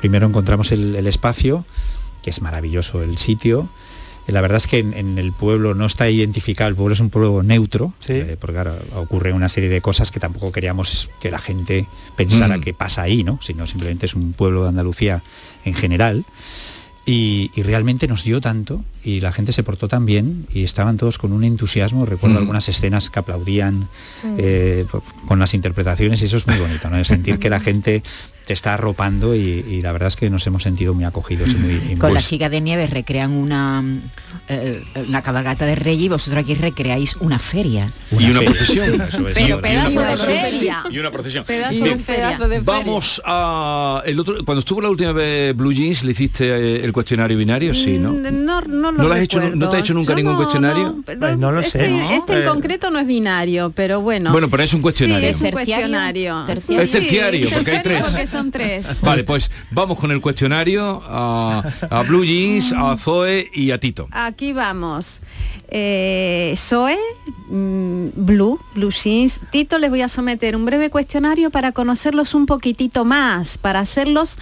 primero 0.00 0.26
encontramos 0.26 0.72
el, 0.72 0.94
el 0.96 1.06
espacio, 1.06 1.64
que 2.22 2.30
es 2.30 2.40
maravilloso 2.42 3.02
el 3.02 3.18
sitio. 3.18 3.68
Eh, 4.26 4.32
La 4.32 4.40
verdad 4.40 4.56
es 4.56 4.66
que 4.66 4.78
en, 4.78 4.94
en 4.94 5.18
el 5.18 5.32
pueblo 5.32 5.74
no 5.74 5.86
está 5.86 6.08
identificado, 6.08 6.68
el 6.70 6.76
pueblo 6.76 6.94
es 6.94 7.00
un 7.00 7.10
pueblo 7.10 7.42
neutro, 7.42 7.92
Sí. 7.98 8.14
eh, 8.14 8.36
porque 8.40 8.54
claro, 8.54 8.74
ocurre 8.96 9.32
una 9.32 9.48
serie 9.48 9.68
de 9.68 9.80
cosas 9.80 10.10
que 10.10 10.18
tampoco 10.20 10.50
queríamos 10.52 11.08
que 11.20 11.30
la 11.30 11.38
gente 11.38 11.86
pensara 12.16 12.56
Mm. 12.56 12.60
que 12.62 12.74
pasa 12.74 13.02
ahí, 13.02 13.22
¿no? 13.24 13.38
Sino 13.42 13.66
simplemente 13.66 14.06
es 14.06 14.14
un 14.14 14.32
pueblo 14.32 14.62
de 14.62 14.68
Andalucía 14.70 15.22
en 15.64 15.74
general. 15.74 16.24
Y, 17.06 17.50
y 17.54 17.62
realmente 17.62 18.08
nos 18.08 18.24
dio 18.24 18.40
tanto 18.40 18.82
y 19.02 19.20
la 19.20 19.30
gente 19.30 19.52
se 19.52 19.62
portó 19.62 19.88
tan 19.88 20.06
bien 20.06 20.46
y 20.54 20.64
estaban 20.64 20.96
todos 20.96 21.18
con 21.18 21.32
un 21.32 21.44
entusiasmo. 21.44 22.06
Recuerdo 22.06 22.36
Mm. 22.36 22.38
algunas 22.42 22.66
escenas 22.70 23.10
que 23.10 23.18
aplaudían 23.18 23.88
eh, 24.38 24.86
por- 24.90 25.02
con 25.28 25.38
las 25.38 25.52
interpretaciones 25.52 26.22
y 26.22 26.24
eso 26.24 26.38
es 26.38 26.46
muy 26.46 26.56
bonito, 26.58 26.88
¿no? 26.88 27.04
Sentir 27.04 27.38
que 27.38 27.50
la 27.50 27.60
gente 27.60 28.02
te 28.46 28.52
está 28.52 28.74
arropando 28.74 29.34
y, 29.34 29.40
y 29.40 29.80
la 29.82 29.92
verdad 29.92 30.08
es 30.08 30.16
que 30.16 30.28
nos 30.30 30.46
hemos 30.46 30.62
sentido 30.62 30.92
muy 30.94 31.04
acogidos 31.04 31.48
y 31.50 31.54
muy... 31.54 31.96
Con 31.96 32.12
la 32.12 32.20
chica 32.22 32.48
de 32.48 32.60
nieve 32.60 32.86
recrean 32.86 33.32
una, 33.32 33.80
mm, 33.80 34.00
eh, 34.48 34.82
una 35.08 35.22
cabalgata 35.22 35.64
de 35.64 35.74
rey 35.74 36.04
y 36.04 36.08
vosotros 36.08 36.42
aquí 36.42 36.54
recreáis 36.54 37.16
una 37.16 37.38
feria. 37.38 37.90
y 38.10 38.24
una 38.30 38.40
feria. 38.40 38.50
procesión. 38.50 39.00
Eso 39.00 39.28
es. 39.28 39.34
Pero 39.34 39.58
una 39.58 39.62
pedazo 39.62 40.00
de 40.00 40.06
procesión. 40.06 40.50
feria. 40.50 40.82
Y 40.90 40.98
una 40.98 41.10
procesión. 41.10 41.44
Pedazo 41.44 41.70
Bien, 41.84 41.96
de 41.96 42.02
feria. 42.04 42.38
Vamos 42.62 43.22
a 43.24 44.02
el 44.04 44.20
otro 44.20 44.44
cuando 44.44 44.60
estuvo 44.60 44.80
la 44.80 44.90
última 44.90 45.12
vez 45.12 45.56
Blue 45.56 45.72
Jeans 45.72 46.04
le 46.04 46.12
hiciste 46.12 46.44
eh, 46.48 46.84
el 46.84 46.92
cuestionario 46.92 47.38
binario, 47.38 47.74
sí, 47.74 47.98
¿no? 47.98 48.12
Mm, 48.12 48.44
No, 48.44 48.60
no 48.60 48.92
lo 48.92 49.02
¿No 49.02 49.08
lo 49.08 49.14
has 49.14 49.20
hecho- 49.22 49.40
no 49.40 49.68
te 49.70 49.76
ha 49.76 49.80
hecho 49.80 49.94
nunca 49.94 50.12
Yo 50.12 50.16
ningún 50.16 50.36
cuestionario? 50.36 51.02
pero 51.06 51.26
Ay, 51.26 51.36
no 51.36 51.50
lo 51.50 51.62
sé, 51.62 51.78
este, 51.84 51.90
¿no? 51.90 52.10
Este 52.10 52.32
en 52.34 52.42
Eh, 52.42 52.46
concreto 52.46 52.90
no 52.90 52.98
es 52.98 53.06
binario, 53.06 53.72
pero 53.74 54.00
bueno. 54.00 54.32
Bueno, 54.32 54.48
pero 54.50 54.62
es 54.62 54.74
un 54.74 54.82
cuestionario. 54.82 55.20
Sí, 55.28 55.34
es 55.34 55.36
un 55.36 55.42
¿Terciario? 55.50 55.74
cuestionario. 55.74 56.44
¿Terciario? 56.46 56.82
Es 56.84 56.90
terciario, 56.90 57.48
porque 57.50 57.70
hay 57.70 57.82
tres. 57.82 58.33
Son 58.34 58.50
tres. 58.50 59.00
Vale, 59.02 59.24
pues 59.24 59.50
vamos 59.70 59.98
con 59.98 60.10
el 60.10 60.20
cuestionario 60.20 61.02
a, 61.06 61.62
a 61.90 62.02
Blue 62.02 62.24
Jeans, 62.24 62.72
a 62.72 62.96
Zoe 62.96 63.50
y 63.54 63.70
a 63.70 63.78
Tito. 63.78 64.08
Aquí 64.10 64.52
vamos. 64.52 65.20
Eh, 65.68 66.54
Zoe, 66.56 66.98
mm, 67.48 68.08
Blue, 68.14 68.60
Blue 68.74 68.90
Jeans. 68.90 69.40
Tito, 69.50 69.78
les 69.78 69.90
voy 69.90 70.02
a 70.02 70.08
someter 70.08 70.56
un 70.56 70.64
breve 70.64 70.90
cuestionario 70.90 71.50
para 71.50 71.72
conocerlos 71.72 72.34
un 72.34 72.46
poquitito 72.46 73.04
más, 73.04 73.58
para 73.58 73.80
hacerlos 73.80 74.38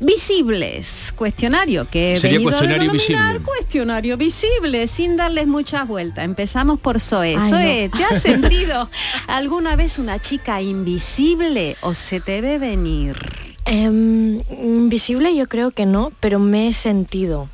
visibles. 0.00 1.12
Cuestionario 1.16 1.88
que 1.88 2.14
he 2.14 2.16
Sería 2.18 2.38
venido 2.38 2.50
a 2.56 2.58
cuestionario 2.58 2.92
denominar 2.92 3.32
visible. 3.34 3.44
cuestionario 3.44 4.16
visible, 4.16 4.86
sin 4.88 5.16
darles 5.16 5.46
muchas 5.46 5.86
vueltas. 5.88 6.24
Empezamos 6.24 6.78
por 6.80 7.00
Zoe. 7.00 7.36
Ay, 7.38 7.50
Zoe, 7.50 7.88
no. 7.92 7.98
¿te 7.98 8.04
has 8.04 8.22
sentido 8.22 8.90
alguna 9.26 9.76
vez 9.76 9.98
una 9.98 10.20
chica 10.20 10.60
invisible 10.60 11.76
o 11.80 11.94
se 11.94 12.20
te 12.20 12.40
ve 12.40 12.58
venir? 12.58 13.16
Em, 13.64 14.40
invisible 14.62 15.34
yo 15.34 15.48
creo 15.48 15.70
que 15.72 15.86
no, 15.86 16.12
pero 16.20 16.38
me 16.38 16.68
he 16.68 16.72
sentido 16.72 17.48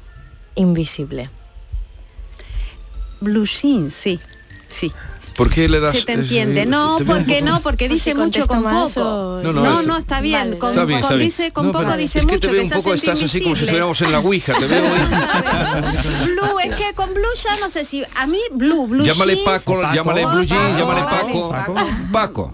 invisible. 0.54 1.30
Blue 3.20 3.46
Jeans, 3.46 3.94
sí, 3.94 4.20
sí. 4.68 4.92
¿Por 5.36 5.50
qué 5.50 5.68
le 5.68 5.80
das 5.80 5.96
Se 5.96 6.02
te 6.04 6.12
entiende. 6.12 6.66
No, 6.66 6.96
un 6.98 7.04
porque 7.06 7.42
no, 7.42 7.60
porque 7.60 7.86
Pues 7.88 7.98
dice 8.04 8.10
si 8.12 8.16
mucho 8.16 8.46
con 8.46 8.62
más 8.62 8.92
poco. 8.92 9.40
No, 9.42 9.52
No, 9.52 9.52
no, 9.52 9.82
no, 9.82 9.92
es- 9.94 9.98
está 10.00 10.20
bien. 10.20 10.38
Vale. 10.40 10.58
Con, 10.58 10.70
Está 10.70 10.84
bien, 10.84 11.00
con 11.00 11.04
está 11.04 11.14
bien. 11.16 11.28
dice, 11.28 11.52
con 11.52 11.66
No, 11.66 11.72
poco 11.72 11.96
dice 11.96 12.18
es 12.20 12.26
que 12.26 12.32
mucho. 12.34 12.48
te 12.48 12.52
veo 12.54 12.62
un 12.64 12.68
poco, 12.70 12.82
siente 12.82 12.96
estás 12.96 13.22
así 13.22 13.40
como 13.42 13.56
si 13.56 13.62
estuviéramos 13.62 14.00
en 14.02 14.12
la 14.12 14.18
Ouija, 14.20 14.54
te 14.58 14.66
veo. 14.66 14.82
Blue, 16.24 16.58
es 16.64 16.74
que 16.76 16.94
con 16.94 17.12
Blue 17.14 17.22
ya 17.42 17.56
no 17.60 17.70
sé 17.70 17.84
si... 17.84 18.02
A 18.16 18.26
mí, 18.26 18.38
Blue, 18.52 18.86
Blue 18.86 19.04
Llámale 19.04 19.36
Paco, 19.44 19.80
Paco. 19.80 19.94
llámale 19.94 20.26
Blue 20.26 20.44
Jeans, 20.44 20.78
llámale. 20.78 21.02
Paco. 21.02 21.48
Paco. 21.50 21.74
Paco. 22.12 22.52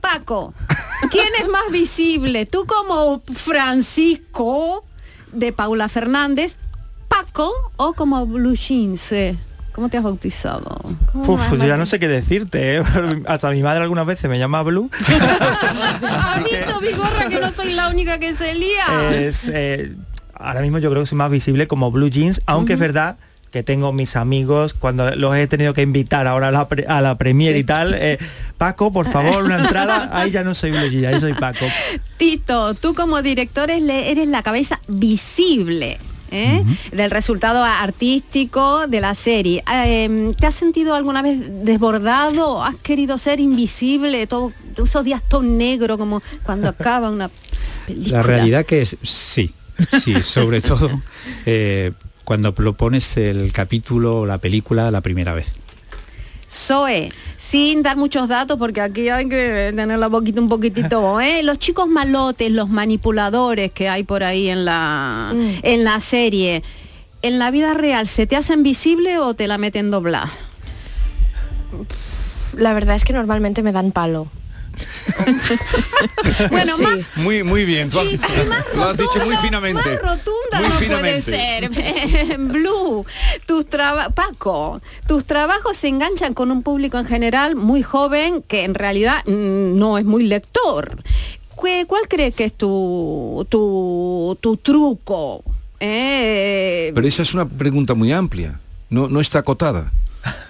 Paco, 0.00 0.54
¿quién 1.10 1.26
es 1.40 1.48
más 1.48 1.70
visible? 1.72 2.46
¿Tú 2.46 2.64
como 2.66 3.22
Francisco 3.34 4.84
de 5.32 5.52
Paula 5.52 5.88
Fernández, 5.88 6.56
Paco 7.08 7.52
o 7.76 7.92
como 7.94 8.24
Blue 8.26 8.54
Jeans? 8.54 9.12
eh? 9.12 9.36
¿Cómo 9.78 9.88
te 9.90 9.96
has 9.96 10.02
bautizado? 10.02 10.76
¿Cómo 11.12 11.34
Uf, 11.34 11.40
vas, 11.40 11.50
yo 11.52 11.64
ya 11.68 11.76
no 11.76 11.86
sé 11.86 12.00
qué 12.00 12.08
decirte, 12.08 12.78
¿eh? 12.78 12.82
Hasta 13.28 13.48
mi 13.52 13.62
madre 13.62 13.82
algunas 13.84 14.06
veces 14.06 14.28
me 14.28 14.36
llama 14.36 14.60
Blue. 14.64 14.90
¿Has 16.10 16.42
visto, 16.42 16.80
Vigorra, 16.80 17.28
que 17.28 17.38
no 17.38 17.52
soy 17.52 17.74
la 17.74 17.88
única 17.88 18.18
que 18.18 18.34
se 18.34 18.56
lía? 18.56 19.12
es, 19.14 19.48
eh, 19.54 19.92
ahora 20.34 20.62
mismo 20.62 20.78
yo 20.78 20.90
creo 20.90 21.04
que 21.04 21.06
soy 21.06 21.16
más 21.18 21.30
visible 21.30 21.68
como 21.68 21.92
Blue 21.92 22.10
Jeans, 22.10 22.40
aunque 22.46 22.72
es 22.72 22.78
verdad 22.80 23.18
que 23.52 23.62
tengo 23.62 23.92
mis 23.92 24.16
amigos, 24.16 24.74
cuando 24.74 25.14
los 25.14 25.36
he 25.36 25.46
tenido 25.46 25.74
que 25.74 25.82
invitar 25.82 26.26
ahora 26.26 26.48
a 26.48 26.50
la, 26.50 26.66
pre- 26.66 26.86
a 26.88 27.00
la 27.00 27.16
premier 27.16 27.56
y 27.56 27.62
tal, 27.62 27.94
eh, 27.94 28.18
Paco, 28.58 28.92
por 28.92 29.06
favor, 29.08 29.44
una 29.44 29.58
entrada, 29.62 30.10
ahí 30.12 30.32
ya 30.32 30.42
no 30.42 30.56
soy 30.56 30.72
Blue 30.72 30.88
Jeans, 30.90 31.06
ahí 31.06 31.20
soy 31.20 31.34
Paco. 31.34 31.66
Tito, 32.16 32.74
tú 32.74 32.94
como 32.96 33.22
director 33.22 33.70
eres 33.70 34.26
la 34.28 34.42
cabeza 34.42 34.80
visible. 34.88 36.00
¿Eh? 36.30 36.64
del 36.92 37.10
resultado 37.10 37.62
artístico 37.64 38.86
de 38.86 39.00
la 39.00 39.14
serie. 39.14 39.62
Eh, 39.72 40.32
¿Te 40.38 40.46
has 40.46 40.54
sentido 40.54 40.94
alguna 40.94 41.22
vez 41.22 41.40
desbordado? 41.64 42.62
¿Has 42.62 42.76
querido 42.76 43.18
ser 43.18 43.40
invisible? 43.40 44.26
Todo, 44.26 44.52
esos 44.82 45.04
días 45.04 45.22
todo 45.26 45.42
negro 45.42 45.98
como 45.98 46.22
cuando 46.44 46.68
acaba 46.68 47.10
una 47.10 47.30
película. 47.86 48.18
La 48.18 48.22
realidad 48.22 48.66
que 48.66 48.82
es 48.82 48.96
sí, 49.02 49.52
sí, 50.02 50.22
sobre 50.22 50.60
todo 50.60 51.02
eh, 51.46 51.92
cuando 52.24 52.54
lo 52.58 52.76
pones 52.76 53.16
el 53.16 53.52
capítulo 53.52 54.20
o 54.20 54.26
la 54.26 54.38
película 54.38 54.90
la 54.90 55.00
primera 55.00 55.34
vez. 55.34 55.46
Zoe, 56.50 57.12
sin 57.48 57.82
dar 57.82 57.96
muchos 57.96 58.28
datos 58.28 58.58
porque 58.58 58.82
aquí 58.82 59.08
hay 59.08 59.26
que 59.26 59.72
tener 59.74 59.98
la 59.98 60.08
boquita 60.08 60.38
un 60.38 60.50
poquitito, 60.50 61.18
¿eh? 61.22 61.42
Los 61.42 61.58
chicos 61.58 61.88
malotes, 61.88 62.50
los 62.50 62.68
manipuladores 62.68 63.72
que 63.72 63.88
hay 63.88 64.02
por 64.02 64.22
ahí 64.22 64.50
en 64.50 64.66
la, 64.66 65.32
en 65.62 65.84
la 65.84 65.98
serie, 66.00 66.62
¿en 67.22 67.38
la 67.38 67.50
vida 67.50 67.72
real 67.72 68.06
se 68.06 68.26
te 68.26 68.36
hacen 68.36 68.62
visible 68.62 69.18
o 69.18 69.32
te 69.32 69.46
la 69.46 69.56
meten 69.56 69.90
doblar? 69.90 70.28
La 72.54 72.74
verdad 72.74 72.96
es 72.96 73.04
que 73.04 73.14
normalmente 73.14 73.62
me 73.62 73.72
dan 73.72 73.92
palo. 73.92 74.26
Bueno, 76.50 76.76
Sí. 76.76 76.82
más, 76.82 76.96
Muy, 77.16 77.42
muy 77.42 77.64
bien. 77.64 77.90
Tú 77.90 77.98
has- 77.98 78.12
lo 78.74 78.84
has 78.84 78.96
dicho 78.96 79.24
muy 79.24 79.36
finamente. 79.36 79.80
más 79.90 80.02
rotunda 80.02 80.60
Muy 80.60 80.68
no 80.68 80.74
finamente. 80.76 81.22
puede 81.22 81.68
ser. 82.28 82.38
Blue, 82.38 83.04
tus 83.46 83.64
Paco, 84.14 84.80
tus 85.06 85.24
trabajos 85.24 85.76
se 85.76 85.88
enganchan 85.88 86.34
con 86.34 86.50
un 86.50 86.62
público 86.62 86.98
en 86.98 87.04
general 87.06 87.56
muy 87.56 87.82
joven 87.82 88.42
que 88.42 88.64
en 88.64 88.74
realidad 88.74 89.24
no 89.26 89.98
es 89.98 90.04
muy 90.04 90.24
lector. 90.24 91.02
¿Qué- 91.62 91.84
¿Cuál 91.86 92.02
crees 92.08 92.34
que 92.34 92.44
es 92.44 92.54
tu, 92.54 93.46
tu, 93.48 94.38
tu 94.40 94.56
truco? 94.58 95.42
Eh, 95.80 96.92
Pero 96.94 97.06
esa 97.08 97.22
es 97.22 97.34
una 97.34 97.48
pregunta 97.48 97.94
muy 97.94 98.12
amplia. 98.12 98.60
No, 98.90 99.08
no 99.08 99.20
está 99.20 99.40
acotada. 99.40 99.92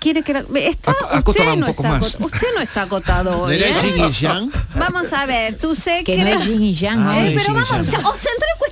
Quiere 0.00 0.22
que 0.22 0.32
la- 0.32 0.44
está, 0.60 0.92
Ac- 0.92 1.18
acótala 1.18 1.50
usted 1.50 1.52
un 1.54 1.60
no 1.60 1.66
poco 1.66 1.82
está 1.84 1.98
más. 1.98 2.14
usted 2.20 2.46
no 2.54 2.60
está 2.60 2.82
acotado 2.82 3.42
hoy, 3.42 3.54
¿Eres 3.56 3.76
¿eh? 3.84 3.92
Yin 3.94 4.04
y 4.06 4.10
Yang? 4.10 4.52
Vamos 4.74 5.12
a 5.12 5.26
ver, 5.26 5.58
tú 5.58 5.74
sé 5.74 6.02
Que 6.04 6.16
que, 6.16 6.22
no 6.24 6.28
es 6.28 6.44
yin 6.46 6.62
y 6.62 6.74
yang, 6.74 7.06
Ah. 7.06 7.20
Eh, 7.26 7.34
pero 7.36 7.54
vamos, 7.54 7.70
os 7.70 7.78
el 7.88 7.94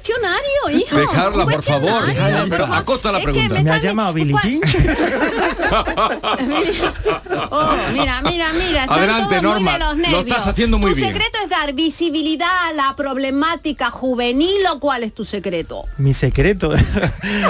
cuestionario, 0.06 0.84
hijo. 0.84 0.96
Dejarla, 0.96 1.46
por 1.46 1.62
favor, 1.62 2.06
dejarla, 2.06 2.46
pero 2.48 2.64
acota 2.66 3.12
la 3.12 3.18
Es 3.18 3.26
que 3.26 3.32
pregunta. 3.32 3.54
¿Me 3.54 3.60
están- 3.60 3.80
llamado 3.80 4.12
Billie 4.12 4.32
¿cuál- 4.32 4.44
Jean? 4.44 4.60
Oh, 7.50 7.74
mira, 7.92 8.20
mira, 8.22 8.52
mira. 8.52 8.82
están 8.82 8.98
Adelante, 8.98 9.36
todos 9.40 9.42
muy 9.42 9.52
Norma, 9.64 9.72
de 9.72 9.78
los 9.78 10.10
lo 10.12 10.20
estás 10.20 10.46
haciendo 10.46 10.78
muy 10.78 10.90
¿Tu 10.92 10.96
bien. 10.96 11.08
secreto 11.12 11.38
es 11.44 11.50
dar 11.50 11.72
visibilidad 11.74 12.48
a 12.68 12.72
la 12.72 12.94
problemática 12.96 13.90
juvenil 13.90 14.66
o 14.72 14.80
cuál 14.80 15.02
es 15.04 15.14
tu 15.14 15.24
secreto? 15.24 15.84
Mi 15.98 16.12
secreto. 16.14 16.72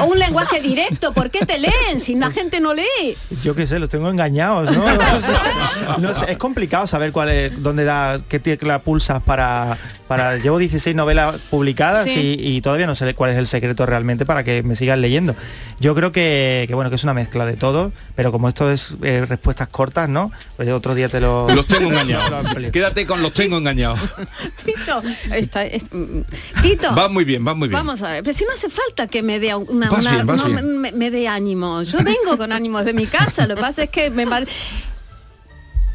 O 0.01 0.05
un 0.05 0.19
lenguaje 0.19 0.61
directo, 0.61 1.13
¿por 1.13 1.31
qué 1.31 1.45
te 1.47 1.59
leen 1.59 2.01
si 2.01 2.15
la 2.15 2.31
gente 2.31 2.61
no 2.61 2.75
lee? 2.75 3.17
Yo 3.43 3.55
qué 3.55 3.67
sé, 3.67 3.79
los 3.79 3.89
tengo 3.89 4.09
engañados, 4.09 4.77
¿no? 4.77 4.87
Sé, 6.15 6.33
es 6.33 6.39
complicado 6.39 6.87
saber 6.87 7.13
cuál 7.13 7.29
es, 7.31 7.63
dónde 7.63 7.85
da, 7.85 8.21
qué 8.29 8.39
tecla 8.39 8.79
pulsas 8.81 9.23
para, 9.23 9.79
para. 10.09 10.37
Llevo 10.37 10.59
16 10.59 10.95
novelas 10.97 11.37
publicadas 11.51 12.05
Sí. 12.05 12.37
y, 12.41 12.56
y 12.56 12.56
todavía 12.61 12.87
no 12.87 12.95
sé 12.95 13.15
cuál 13.15 13.31
es 13.33 13.39
el 13.39 13.47
secreto 13.47 13.87
realmente 13.87 14.25
para 14.27 14.45
que 14.45 14.63
me 14.63 14.77
sigan 14.77 15.01
leyendo. 15.01 15.35
Yo 15.81 15.95
creo 15.95 16.13
que, 16.13 16.65
que, 16.69 16.75
bueno, 16.75 16.91
que 16.91 16.97
es 16.97 17.05
una 17.05 17.15
mezcla 17.15 17.47
de 17.47 17.55
todo, 17.55 17.93
pero 18.15 18.33
como 18.33 18.49
esto 18.49 18.71
es 18.71 18.97
eh, 19.03 19.25
respuestas 19.29 19.69
cortas, 19.69 20.09
¿no? 20.09 20.31
Pues 20.57 20.69
otro 20.71 20.95
día 20.95 21.09
te 21.09 21.21
lo. 21.21 21.49
Los 21.51 21.67
tengo 21.67 21.91
engañados. 21.91 22.31
Quédate 22.73 23.07
con 23.07 23.23
los 23.23 23.33
tengo 23.33 23.59
engañados. 23.59 23.99
Tito, 24.65 25.03
está- 25.33 25.65
es- 25.65 25.93
mm, 25.93 26.21
Tito. 26.63 26.95
Va 26.95 27.09
muy 27.09 27.25
bien, 27.25 27.47
va 27.47 27.55
muy 27.55 27.69
bien. 27.69 27.79
Vamos 27.79 28.03
a 28.03 28.11
ver, 28.13 28.23
pero 28.23 28.37
si 28.37 28.45
no 28.45 28.53
hace 28.53 28.69
falta 28.69 29.07
que 29.07 29.23
me 29.23 29.39
dé 29.41 29.55
una, 29.55 29.91
bien, 29.91 30.27
no. 30.27 30.49
Me, 30.49 30.93
me 30.93 31.11
dé 31.11 31.29
ánimos. 31.29 31.89
Yo 31.91 31.99
vengo 31.99 32.37
con 32.37 32.53
ánimos 32.53 32.85
de 32.85 32.93
mi 32.93 33.07
casa, 33.07 33.47
lo 33.47 33.55
que 33.55 33.61
pasa 33.61 33.83
es 33.85 33.91
que 33.91 34.11
me 34.11 34.27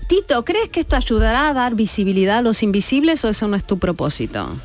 Tito, 0.08 0.44
¿crees 0.44 0.70
que 0.70 0.82
esto 0.82 0.96
ayudará 0.98 1.50
a 1.50 1.54
dar 1.54 1.76
visibilidad 1.76 2.40
a 2.40 2.42
los 2.42 2.64
invisibles 2.64 3.24
o 3.24 3.30
eso 3.30 3.48
no 3.48 3.56
es 3.56 3.64
tu 3.64 3.80
propósito? 3.80 4.58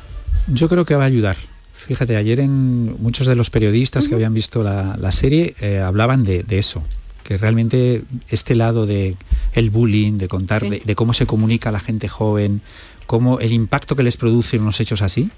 Yo 0.47 0.67
creo 0.67 0.83
que 0.83 0.95
va 0.95 1.03
a 1.03 1.07
ayudar. 1.07 1.37
Fíjate, 1.87 2.15
ayer 2.17 2.39
en 2.41 3.01
muchos 3.01 3.27
de 3.27 3.35
los 3.35 3.49
periodistas 3.49 4.07
que 4.07 4.15
habían 4.15 4.33
visto 4.33 4.61
la, 4.63 4.97
la 4.97 5.11
serie 5.11 5.55
eh, 5.61 5.79
hablaban 5.79 6.23
de, 6.25 6.43
de 6.43 6.59
eso, 6.59 6.83
que 7.23 7.37
realmente 7.37 8.03
este 8.29 8.55
lado 8.55 8.85
de 8.85 9.15
el 9.53 9.69
bullying, 9.69 10.17
de 10.17 10.27
contar 10.27 10.61
Sí. 10.63 10.69
de, 10.69 10.81
de 10.83 10.95
cómo 10.95 11.13
se 11.13 11.25
comunica 11.25 11.69
a 11.69 11.71
la 11.71 11.79
gente 11.79 12.07
joven, 12.09 12.61
cómo 13.05 13.39
el 13.39 13.53
impacto 13.53 13.95
que 13.95 14.03
les 14.03 14.17
produce 14.17 14.59
unos 14.59 14.79
hechos 14.81 15.01
así, 15.01 15.29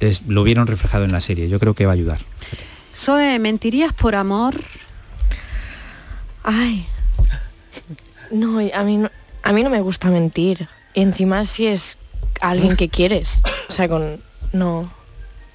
es- 0.00 0.22
lo 0.28 0.44
vieron 0.44 0.66
reflejado 0.68 1.04
en 1.04 1.12
la 1.12 1.20
serie. 1.20 1.48
Yo 1.48 1.58
creo 1.58 1.74
que 1.74 1.86
va 1.86 1.92
a 1.92 1.94
ayudar. 1.94 2.20
Zoe, 2.94 3.38
¿mentirías 3.40 3.92
por 3.92 4.14
amor? 4.14 4.54
Ay. 6.44 6.86
No, 8.30 8.60
y 8.60 8.70
a 8.72 8.82
mí 8.84 8.96
no, 8.96 9.10
a 9.42 9.52
mí 9.52 9.62
no 9.62 9.70
me 9.70 9.80
gusta 9.80 10.10
mentir. 10.10 10.68
Y 10.94 11.00
encima 11.02 11.44
si 11.44 11.66
es 11.66 11.98
alguien 12.40 12.76
que 12.76 12.88
quieres. 12.88 13.42
O 13.68 13.72
sea, 13.72 13.88
con 13.88 14.20
no. 14.52 14.92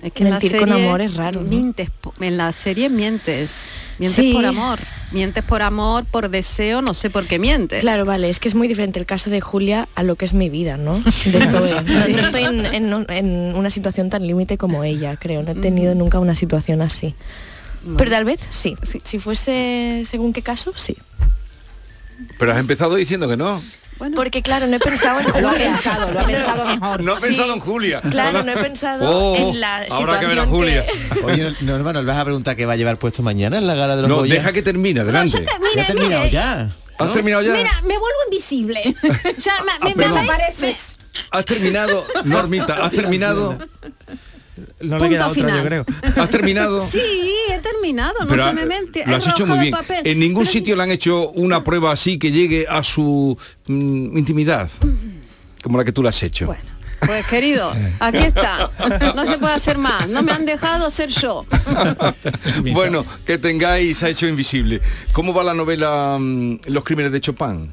Es 0.01 0.13
que 0.13 0.23
en 0.23 0.29
la 0.29 0.39
mentir 0.39 0.57
con 0.57 0.71
amor 0.71 1.01
es 1.01 1.15
raro. 1.15 1.41
¿no? 1.41 1.73
En 2.21 2.37
la 2.37 2.51
serie 2.53 2.89
mientes. 2.89 3.65
Mientes 3.97 4.23
Sí. 4.25 4.31
por 4.33 4.45
amor. 4.45 4.79
Mientes 5.11 5.43
por 5.43 5.61
amor, 5.61 6.05
por 6.05 6.29
deseo, 6.29 6.81
no 6.81 6.93
sé 6.93 7.09
por 7.09 7.27
qué 7.27 7.37
mientes. 7.39 7.81
Claro, 7.81 8.05
vale, 8.05 8.29
es 8.29 8.39
que 8.39 8.47
es 8.47 8.55
muy 8.55 8.67
diferente 8.67 8.97
el 8.99 9.05
caso 9.05 9.29
de 9.29 9.41
Julia 9.41 9.89
a 9.95 10.03
lo 10.03 10.15
que 10.15 10.23
es 10.25 10.33
mi 10.33 10.49
vida, 10.49 10.77
¿no? 10.77 10.93
De 11.25 11.47
Zoe. 11.47 11.81
No, 11.83 12.07
no 12.07 12.19
estoy 12.21 12.43
en, 12.43 12.65
en- 12.65 13.05
en 13.09 13.55
una 13.55 13.69
situación 13.69 14.09
tan 14.09 14.25
límite 14.25 14.57
como 14.57 14.83
ella, 14.85 15.17
creo. 15.17 15.43
No 15.43 15.51
he 15.51 15.55
tenido 15.55 15.95
nunca 15.95 16.19
una 16.19 16.35
situación 16.35 16.81
así. 16.81 17.15
Pero 17.97 18.11
tal 18.11 18.23
vez 18.25 18.39
sí. 18.51 18.75
Si, 18.83 19.01
si 19.03 19.19
fuese 19.19 20.03
según 20.05 20.31
qué 20.33 20.41
caso, 20.43 20.73
sí. 20.75 20.95
Pero 22.37 22.51
has 22.51 22.59
empezado 22.59 22.95
diciendo 22.95 23.27
que 23.27 23.37
no. 23.37 23.61
Porque 24.15 24.41
claro, 24.41 24.65
no 24.67 24.77
he 24.77 24.79
pensado 24.79 25.19
en 25.19 25.25
Julia. 25.25 25.41
Lo 25.41 25.49
ha 25.49 25.53
pensado, 25.53 26.11
lo 26.11 26.19
ha 26.19 26.25
pensado 26.25 26.65
mejor. 26.65 27.03
No 27.03 27.15
Sí. 27.17 27.21
pensado 27.23 27.53
en 27.53 27.59
Julia. 27.59 28.01
Claro, 28.09 28.43
no 28.43 28.51
he 28.51 28.57
pensado 28.57 29.09
Oh, 29.09 29.35
en 29.35 29.59
la 29.59 29.75
habrá 29.89 30.19
que 30.19 30.25
ver 30.27 30.39
a 30.39 30.43
situación 30.43 30.49
Julia. 30.49 30.85
Oye, 31.23 31.55
no, 31.61 31.75
hermano, 31.75 32.01
¿le 32.01 32.07
vas 32.07 32.17
a 32.19 32.23
preguntar 32.25 32.55
qué 32.55 32.65
va 32.65 32.73
a 32.73 32.75
llevar 32.77 32.97
puesto 32.97 33.21
mañana 33.23 33.57
en 33.57 33.67
la 33.67 33.75
gala 33.75 33.95
de 33.95 34.01
los 34.03 34.09
No, 34.09 34.15
Goya? 34.17 34.35
deja 34.35 34.53
que 34.53 34.61
termine, 34.61 35.01
adelante. 35.01 35.45
Ya 35.75 35.83
ha 35.83 35.87
terminado 35.87 36.21
mire. 36.23 36.31
ya. 36.31 36.69
¿Has 36.97 37.13
terminado 37.13 37.41
ya? 37.43 37.53
Mira, 37.53 37.71
me 37.83 37.97
vuelvo 37.97 38.17
invisible. 38.31 38.81
ya 39.37 39.53
me, 39.63 39.89
me 39.89 39.95
perdón. 39.95 40.15
desapareces. 40.25 40.95
Has 41.31 41.45
terminado, 41.45 42.05
Normita, 42.25 42.73
has 42.85 42.91
terminado. 42.91 43.57
No 44.81 44.97
Punto 44.97 45.03
le 45.03 45.09
queda 45.09 45.27
otra, 45.27 45.33
final. 45.43 45.57
yo 45.57 45.65
creo. 45.65 45.85
Has 46.23 46.29
terminado. 46.29 46.87
Sí, 46.87 46.99
he 47.53 47.59
terminado, 47.59 48.13
no 48.21 48.27
Pero 48.27 48.43
se 48.43 48.49
ha- 48.49 48.53
me 48.53 48.65
mente. 48.65 49.03
lo 49.05 49.11
he 49.11 49.15
has 49.15 49.27
hecho 49.27 49.45
muy 49.45 49.59
bien. 49.59 49.73
el 49.73 49.79
papel. 49.79 50.01
En 50.07 50.19
ningún 50.19 50.43
Pero- 50.43 50.51
sitio 50.53 50.75
le 50.75 50.83
han 50.83 50.91
hecho 50.91 51.29
una 51.31 51.63
prueba 51.63 51.91
así 51.91 52.17
que 52.17 52.31
llegue 52.31 52.65
a 52.69 52.81
su 52.83 53.37
mm, 53.67 54.17
intimidad, 54.17 54.69
como 55.61 55.77
la 55.77 55.83
que 55.83 55.91
tú 55.91 56.01
le 56.01 56.09
has 56.09 56.23
hecho. 56.23 56.45
Bueno, 56.45 56.61
pues 57.01 57.25
querido, 57.27 57.73
aquí 57.99 58.17
está. 58.19 58.69
No 59.15 59.25
se 59.25 59.37
puede 59.37 59.53
hacer 59.53 59.77
más. 59.77 60.07
No 60.07 60.21
me 60.23 60.31
han 60.31 60.45
dejado 60.45 60.89
ser 60.89 61.09
yo. 61.09 61.45
bueno, 62.73 63.05
que 63.25 63.37
tengáis 63.37 64.01
ha 64.03 64.09
hecho 64.09 64.27
invisible. 64.27 64.81
¿Cómo 65.11 65.33
va 65.33 65.43
la 65.43 65.53
novela 65.53 66.17
mm, 66.19 66.59
Los 66.67 66.83
crímenes 66.83 67.11
de 67.11 67.21
Chopin? 67.21 67.71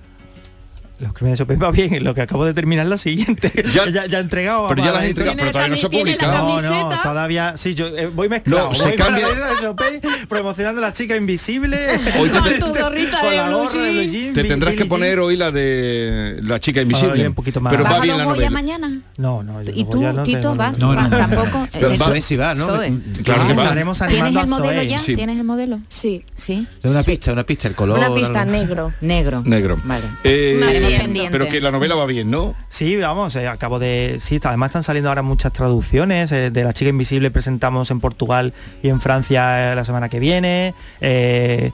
Los 0.99 1.13
crímenes 1.13 1.39
de 1.39 1.45
Chopin 1.45 1.63
va 1.63 1.71
bien, 1.71 2.03
lo 2.03 2.15
que 2.15 2.23
acabo 2.23 2.45
de 2.47 2.55
terminar 2.55 2.87
es 2.87 2.91
lo 2.91 2.99
siguiente. 2.99 3.53
Ya- 3.75 3.87
Ya, 3.91 4.07
ya, 4.07 4.19
he 4.19 4.21
entregado. 4.23 4.69
Pero 4.69 4.83
ya 4.85 4.91
las 4.93 4.99
has 5.01 5.05
he 5.05 5.09
entregado, 5.11 5.37
pero 5.39 5.53
todavía 5.53 5.71
no 5.71 5.77
se 5.77 5.87
ha 5.87 5.91
Tiene 5.91 6.11
la 6.11 6.17
publicado. 6.17 6.49
cami- 6.59 6.63
No, 6.63 6.91
no, 6.91 7.03
todavía, 7.03 7.55
sí, 7.57 7.75
yo 7.75 7.87
eh, 7.89 8.07
voy 8.07 8.29
mezclado. 8.29 8.69
No, 8.69 8.75
se 8.75 8.83
voy 8.89 8.97
cambia- 8.97 9.29
la 9.29 9.47
de 9.49 9.55
Chopin, 9.61 10.27
promocionando 10.29 10.81
a 10.81 10.89
la 10.89 10.93
chica 10.93 11.17
invisible. 11.17 11.77
Hoy 12.19 12.29
te- 12.31 12.59
Con 12.61 12.73
tu 12.73 12.81
gorrita 12.81 13.21
con 13.21 13.31
de 13.31 13.37
la 13.37 13.49
blue 13.49 13.57
gorra 13.59 13.83
de 13.83 13.91
blue 13.93 14.01
jean. 14.03 14.11
jean, 14.11 14.35
Te 14.35 14.45
tendrás 14.45 14.75
que 14.75 14.85
poner 14.87 15.11
Jean. 15.17 15.25
hoy 15.25 15.37
la 15.37 15.51
de 15.51 16.41
la 16.43 16.61
chica 16.61 16.81
invisible. 16.83 17.27
un 17.29 17.35
poquito 17.35 17.61
más. 17.61 17.71
Pero 17.73 17.85
va 17.85 17.91
¿Vas 17.91 17.99
a 17.99 18.03
bien 18.03 18.19
la 18.19 18.25
novela. 18.25 18.51
mañana? 18.51 19.01
No, 19.19 19.43
no, 19.43 19.63
yo 19.63 19.73
¿Y 19.75 19.85
tú, 19.85 20.01
no 20.03 20.23
Tito, 20.23 20.55
vas? 20.55 20.79
No. 20.79 20.95
Tampoco. 21.09 21.69
Pero 21.73 21.91
Eso- 21.91 22.05
Zoe 22.05 22.23
sí 22.23 22.37
va, 22.37 22.55
¿no? 22.55 22.67
Zoe. 22.67 22.93
Claro 23.23 23.47
que 23.47 23.55
va. 23.55 23.63
Estaremos 23.65 23.99
¿Tienes 23.99 24.23
animando 24.23 24.41
el 24.41 24.49
modelo 24.63 24.83
ya? 24.83 25.01
¿Tienes 25.03 25.37
el 25.39 25.45
modelo? 25.45 25.81
Sí. 25.89 26.25
Sí. 26.35 26.67
Una 26.85 27.03
pista, 27.03 27.33
una 27.33 27.45
pista, 27.45 27.69
el 27.69 27.75
color. 27.75 27.99
Una 27.99 28.15
pista 28.15 28.45
negro. 28.45 28.93
Negro. 29.01 29.43
Negro. 29.45 29.79
Vale. 29.85 30.05
Pendiente. 30.99 31.31
Pero 31.31 31.49
que 31.49 31.61
la 31.61 31.71
novela 31.71 31.95
va 31.95 32.07
bien, 32.07 32.31
¿no? 32.31 32.55
Sí, 32.69 32.97
vamos, 32.97 33.35
eh, 33.37 33.49
acabo 33.49 33.79
de... 33.79 34.17
Sí, 34.21 34.37
está- 34.37 34.49
además 34.51 34.69
están 34.71 34.85
saliendo 34.85 35.09
ahora 35.09 35.23
muchas 35.23 35.53
traducciones. 35.53 36.31
eh, 36.33 36.51
de 36.51 36.65
La 36.65 36.73
chica 36.73 36.89
invisible 36.91 37.31
presentamos 37.31 37.91
en 37.91 38.01
Portugal 38.01 38.53
y 38.83 38.89
en 38.89 39.01
Francia 39.01 39.73
eh, 39.73 39.77
la 39.77 39.85
semana 39.85 40.09
que 40.09 40.19
viene. 40.21 40.75
eh, 41.01 41.73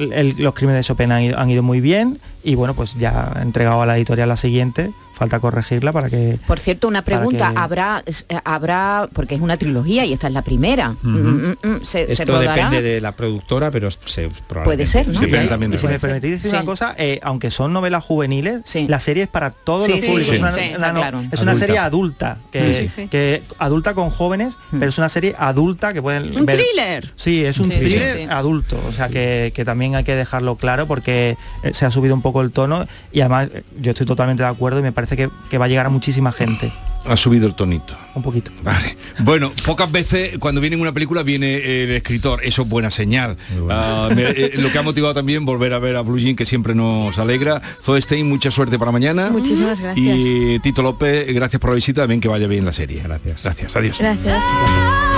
el- 0.00 0.12
el- 0.12 0.34
los 0.38 0.54
crímenes 0.54 0.84
de 0.84 0.88
Chopin 0.88 1.10
han 1.12 1.22
ido, 1.22 1.38
han 1.38 1.50
ido 1.50 1.62
muy 1.62 1.80
bien. 1.80 2.20
Y 2.44 2.54
bueno, 2.54 2.74
pues 2.74 2.94
ya 2.94 3.32
he 3.38 3.42
entregado 3.42 3.82
a 3.82 3.86
la 3.86 3.96
editorial 3.96 4.28
la 4.28 4.36
siguiente. 4.36 4.92
Falta 5.18 5.40
corregirla 5.40 5.92
para 5.92 6.08
que... 6.10 6.38
Por 6.46 6.60
cierto, 6.60 6.86
una 6.86 7.02
pregunta, 7.02 7.50
que- 7.52 7.58
¿habrá, 7.58 8.02
eh, 8.06 8.12
habrá, 8.44 9.08
porque 9.12 9.34
es 9.34 9.40
una 9.40 9.56
trilogía 9.56 10.04
y 10.04 10.12
esta 10.12 10.28
es 10.28 10.32
la 10.32 10.42
primera, 10.42 10.94
Mm, 11.02 11.08
mm, 11.18 11.50
mm, 11.62 11.76
¿se, 11.82 12.06
se 12.06 12.12
Esto 12.12 12.26
rodará? 12.26 12.54
depende 12.54 12.82
de 12.82 13.00
la 13.00 13.12
productora, 13.16 13.70
pero 13.72 13.90
se, 13.90 14.30
Puede 14.64 14.86
ser, 14.86 15.06
también 15.48 15.72
y 15.72 15.74
de 15.74 15.78
si 15.78 15.86
me 15.86 15.94
la- 15.94 15.98
permitís 15.98 16.30
decir 16.30 16.50
Sí. 16.50 16.56
una 16.56 16.64
cosa, 16.64 16.94
eh, 16.98 17.18
aunque 17.22 17.50
son 17.50 17.72
novelas 17.72 18.04
juveniles, 18.04 18.62
la 18.86 19.00
serie 19.00 19.24
es 19.24 19.28
para 19.28 19.50
todos 19.50 19.86
Sí, 19.86 19.90
los 19.92 20.00
sí, 20.02 20.06
públicos. 20.06 20.28
sí, 20.28 20.34
es 20.36 20.40
una, 20.40 20.52
sí, 20.52 20.58
una 20.58 20.70
está 20.74 20.92
no- 20.92 21.00
claro. 21.00 21.18
es 21.32 21.42
una 21.42 21.50
Adulta. 21.52 21.54
serie 21.66 21.78
adulta, 21.78 22.38
que, 22.52 22.80
Sí, 22.82 22.88
sí. 22.88 23.08
que 23.08 23.42
adulta 23.58 23.94
con 23.94 24.10
jóvenes, 24.10 24.56
pero 24.70 24.86
es 24.88 24.98
una 24.98 25.08
serie 25.08 25.34
adulta 25.38 25.92
que 25.92 26.00
pueden 26.02 26.36
Un 26.36 26.46
ver. 26.46 26.58
thriller. 26.58 27.12
Sí, 27.16 27.44
es 27.44 27.58
un 27.58 27.66
Sí, 27.66 27.72
sí, 27.72 27.78
thriller 27.80 28.16
sí. 28.18 28.26
adulto, 28.30 28.80
o 28.88 28.92
sea 28.92 29.08
que, 29.08 29.52
que 29.54 29.64
también 29.64 29.94
hay 29.96 30.04
que 30.04 30.14
dejarlo 30.14 30.56
claro 30.56 30.86
porque 30.86 31.36
eh, 31.62 31.74
se 31.74 31.86
ha 31.86 31.90
subido 31.90 32.14
un 32.14 32.22
poco 32.22 32.40
el 32.42 32.50
tono 32.52 32.86
y 33.12 33.20
además 33.20 33.48
yo 33.80 33.90
estoy 33.90 34.06
totalmente 34.06 34.42
de 34.42 34.48
acuerdo 34.48 34.78
y 34.78 34.82
me 34.82 34.92
parece 34.92 35.07
que, 35.16 35.30
que 35.50 35.58
va 35.58 35.64
a 35.66 35.68
llegar 35.68 35.86
a 35.86 35.90
muchísima 35.90 36.32
gente. 36.32 36.72
Ha 37.06 37.16
subido 37.16 37.46
el 37.46 37.54
tonito. 37.54 37.96
Un 38.14 38.22
poquito. 38.22 38.50
Vale. 38.62 38.96
Bueno, 39.20 39.52
pocas 39.64 39.90
veces 39.90 40.36
cuando 40.38 40.60
viene 40.60 40.74
en 40.76 40.82
una 40.82 40.92
película 40.92 41.22
viene 41.22 41.84
el 41.84 41.90
escritor, 41.92 42.40
eso 42.44 42.62
es 42.62 42.68
buena 42.68 42.90
señal. 42.90 43.36
Ah, 43.70 44.08
me- 44.14 44.24
eh, 44.24 44.52
lo 44.56 44.70
que 44.70 44.78
ha 44.78 44.82
motivado 44.82 45.14
también 45.14 45.44
volver 45.46 45.72
a 45.72 45.78
ver 45.78 45.96
a 45.96 46.02
Blue 46.02 46.18
Jean, 46.18 46.36
que 46.36 46.44
siempre 46.44 46.74
nos 46.74 47.16
alegra. 47.18 47.62
Zoe 47.82 48.02
Stein, 48.02 48.28
mucha 48.28 48.50
suerte 48.50 48.78
para 48.78 48.90
mañana. 48.92 49.30
Muchísimas 49.30 49.80
gracias. 49.80 50.16
Y 50.18 50.58
Tito 50.58 50.82
López, 50.82 51.32
gracias 51.32 51.60
por 51.60 51.70
la 51.70 51.76
visita, 51.76 52.02
también 52.02 52.20
que 52.20 52.28
vaya 52.28 52.46
bien 52.46 52.64
la 52.66 52.72
serie. 52.72 53.00
Gracias. 53.02 53.42
Gracias, 53.42 53.76
adiós. 53.76 53.96
Gracias. 53.98 55.17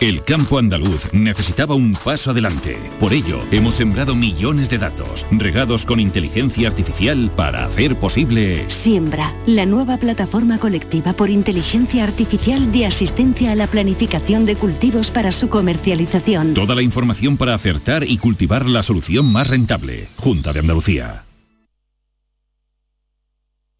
El 0.00 0.22
campo 0.22 0.58
andaluz 0.58 1.12
necesitaba 1.12 1.74
un 1.74 1.94
paso 1.94 2.32
adelante. 2.32 2.78
Por 2.98 3.12
ello, 3.12 3.40
hemos 3.50 3.74
sembrado 3.74 4.14
millones 4.14 4.68
de 4.68 4.78
datos, 4.78 5.24
regados 5.30 5.86
con 5.86 6.00
inteligencia 6.00 6.68
artificial 6.68 7.30
para 7.34 7.64
hacer 7.64 7.96
posible... 7.96 8.64
Siembra, 8.68 9.34
la 9.46 9.66
nueva 9.66 9.96
plataforma 9.96 10.58
colectiva 10.58 11.12
por 11.12 11.30
inteligencia 11.30 12.04
artificial 12.04 12.72
de 12.72 12.86
asistencia 12.86 13.52
a 13.52 13.54
la 13.54 13.66
planificación 13.66 14.44
de 14.44 14.56
cultivos 14.56 15.10
para 15.10 15.32
su 15.32 15.48
comercialización. 15.48 16.54
Toda 16.54 16.74
la 16.74 16.82
información 16.82 17.36
para 17.36 17.54
acertar 17.54 18.04
y 18.04 18.18
cultivar 18.18 18.66
la 18.66 18.82
solución 18.82 19.32
más 19.32 19.48
rentable. 19.48 20.08
Junta 20.16 20.52
de 20.52 20.60
Andalucía. 20.60 21.24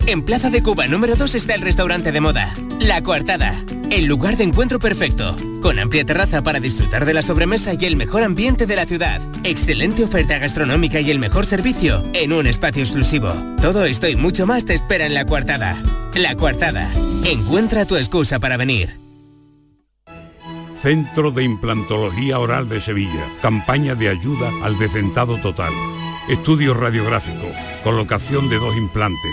En 0.06 0.22
Plaza 0.22 0.50
de 0.50 0.62
Cuba 0.62 0.86
número 0.86 1.16
2 1.16 1.34
está 1.34 1.54
el 1.54 1.62
restaurante 1.62 2.12
de 2.12 2.20
moda, 2.20 2.54
La 2.78 3.02
Coartada, 3.02 3.64
el 3.90 4.06
lugar 4.06 4.36
de 4.36 4.44
encuentro 4.44 4.78
perfecto, 4.78 5.36
con 5.60 5.78
amplia 5.78 6.04
terraza 6.04 6.42
para 6.42 6.60
disfrutar 6.60 7.04
de 7.04 7.14
la 7.14 7.22
sobremesa 7.22 7.72
y 7.78 7.84
el 7.84 7.96
mejor 7.96 8.22
ambiente 8.22 8.66
de 8.66 8.76
la 8.76 8.86
ciudad, 8.86 9.20
excelente 9.44 10.04
oferta 10.04 10.38
gastronómica 10.38 11.00
y 11.00 11.10
el 11.10 11.18
mejor 11.18 11.46
servicio 11.46 12.04
en 12.12 12.32
un 12.32 12.46
espacio 12.46 12.82
exclusivo. 12.82 13.32
Todo 13.60 13.84
esto 13.84 14.08
y 14.08 14.16
mucho 14.16 14.46
más 14.46 14.64
te 14.64 14.74
espera 14.74 15.06
en 15.06 15.14
La 15.14 15.26
Coartada. 15.26 15.80
La 16.14 16.34
Coartada, 16.36 16.88
encuentra 17.24 17.86
tu 17.86 17.96
excusa 17.96 18.38
para 18.38 18.56
venir. 18.56 18.98
Centro 20.82 21.30
de 21.30 21.44
Implantología 21.44 22.38
Oral 22.38 22.68
de 22.68 22.80
Sevilla. 22.80 23.26
Campaña 23.40 23.94
de 23.94 24.10
ayuda 24.10 24.50
al 24.62 24.78
decentado 24.78 25.38
total. 25.38 25.72
Estudio 26.28 26.74
radiográfico, 26.74 27.46
colocación 27.82 28.48
de 28.48 28.56
dos 28.56 28.76
implantes 28.76 29.32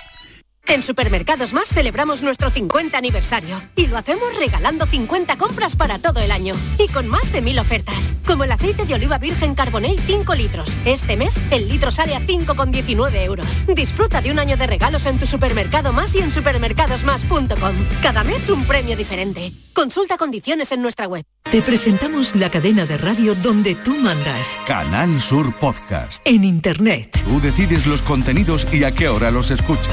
En 0.67 0.83
Supermercados 0.83 1.53
Más 1.53 1.67
celebramos 1.67 2.21
nuestro 2.21 2.49
50 2.49 2.97
aniversario 2.97 3.61
y 3.75 3.87
lo 3.87 3.97
hacemos 3.97 4.35
regalando 4.37 4.85
50 4.85 5.37
compras 5.37 5.75
para 5.75 5.99
todo 5.99 6.21
el 6.21 6.31
año 6.31 6.55
y 6.77 6.87
con 6.87 7.07
más 7.07 7.31
de 7.31 7.41
mil 7.41 7.59
ofertas, 7.59 8.15
como 8.25 8.43
el 8.45 8.51
aceite 8.51 8.85
de 8.85 8.93
oliva 8.93 9.17
virgen 9.17 9.53
Carbonell 9.55 9.99
5 9.99 10.35
litros. 10.35 10.77
Este 10.85 11.17
mes 11.17 11.41
el 11.51 11.67
litro 11.67 11.91
sale 11.91 12.15
a 12.15 12.21
5,19 12.21 13.23
euros. 13.23 13.65
Disfruta 13.67 14.21
de 14.21 14.31
un 14.31 14.39
año 14.39 14.55
de 14.55 14.67
regalos 14.67 15.05
en 15.05 15.19
tu 15.19 15.27
supermercado 15.27 15.91
más 15.91 16.15
y 16.15 16.19
en 16.19 16.31
supermercadosmás.com. 16.31 17.75
Cada 18.01 18.23
mes 18.23 18.49
un 18.49 18.65
premio 18.65 18.95
diferente. 18.95 19.51
Consulta 19.73 20.17
condiciones 20.17 20.71
en 20.71 20.81
nuestra 20.81 21.07
web. 21.07 21.25
Te 21.49 21.61
presentamos 21.61 22.35
la 22.35 22.49
cadena 22.49 22.85
de 22.85 22.97
radio 22.97 23.35
donde 23.35 23.75
tú 23.75 23.95
mandas. 23.95 24.59
Canal 24.67 25.19
Sur 25.19 25.53
Podcast. 25.59 26.21
En 26.25 26.43
Internet. 26.43 27.19
Tú 27.23 27.41
decides 27.41 27.87
los 27.87 28.01
contenidos 28.01 28.67
y 28.71 28.83
a 28.83 28.91
qué 28.91 29.09
hora 29.09 29.31
los 29.31 29.51
escuchas. 29.51 29.89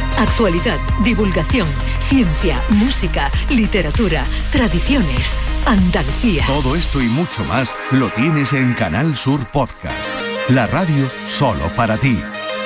Actualidad, 0.58 1.04
divulgación, 1.04 1.68
ciencia, 2.08 2.60
música, 2.70 3.30
literatura, 3.50 4.24
tradiciones, 4.50 5.38
Andalucía. 5.66 6.44
Todo 6.46 6.74
esto 6.74 7.00
y 7.00 7.06
mucho 7.06 7.44
más 7.44 7.72
lo 7.92 8.08
tienes 8.10 8.52
en 8.52 8.74
Canal 8.74 9.14
Sur 9.14 9.46
Podcast. 9.52 9.96
La 10.48 10.66
radio 10.66 11.08
solo 11.28 11.64
para 11.76 11.96
ti. 11.96 12.18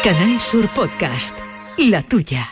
Canal 0.02 0.40
Sur 0.40 0.68
Podcast. 0.70 1.36
La 1.76 2.02
tuya. 2.02 2.51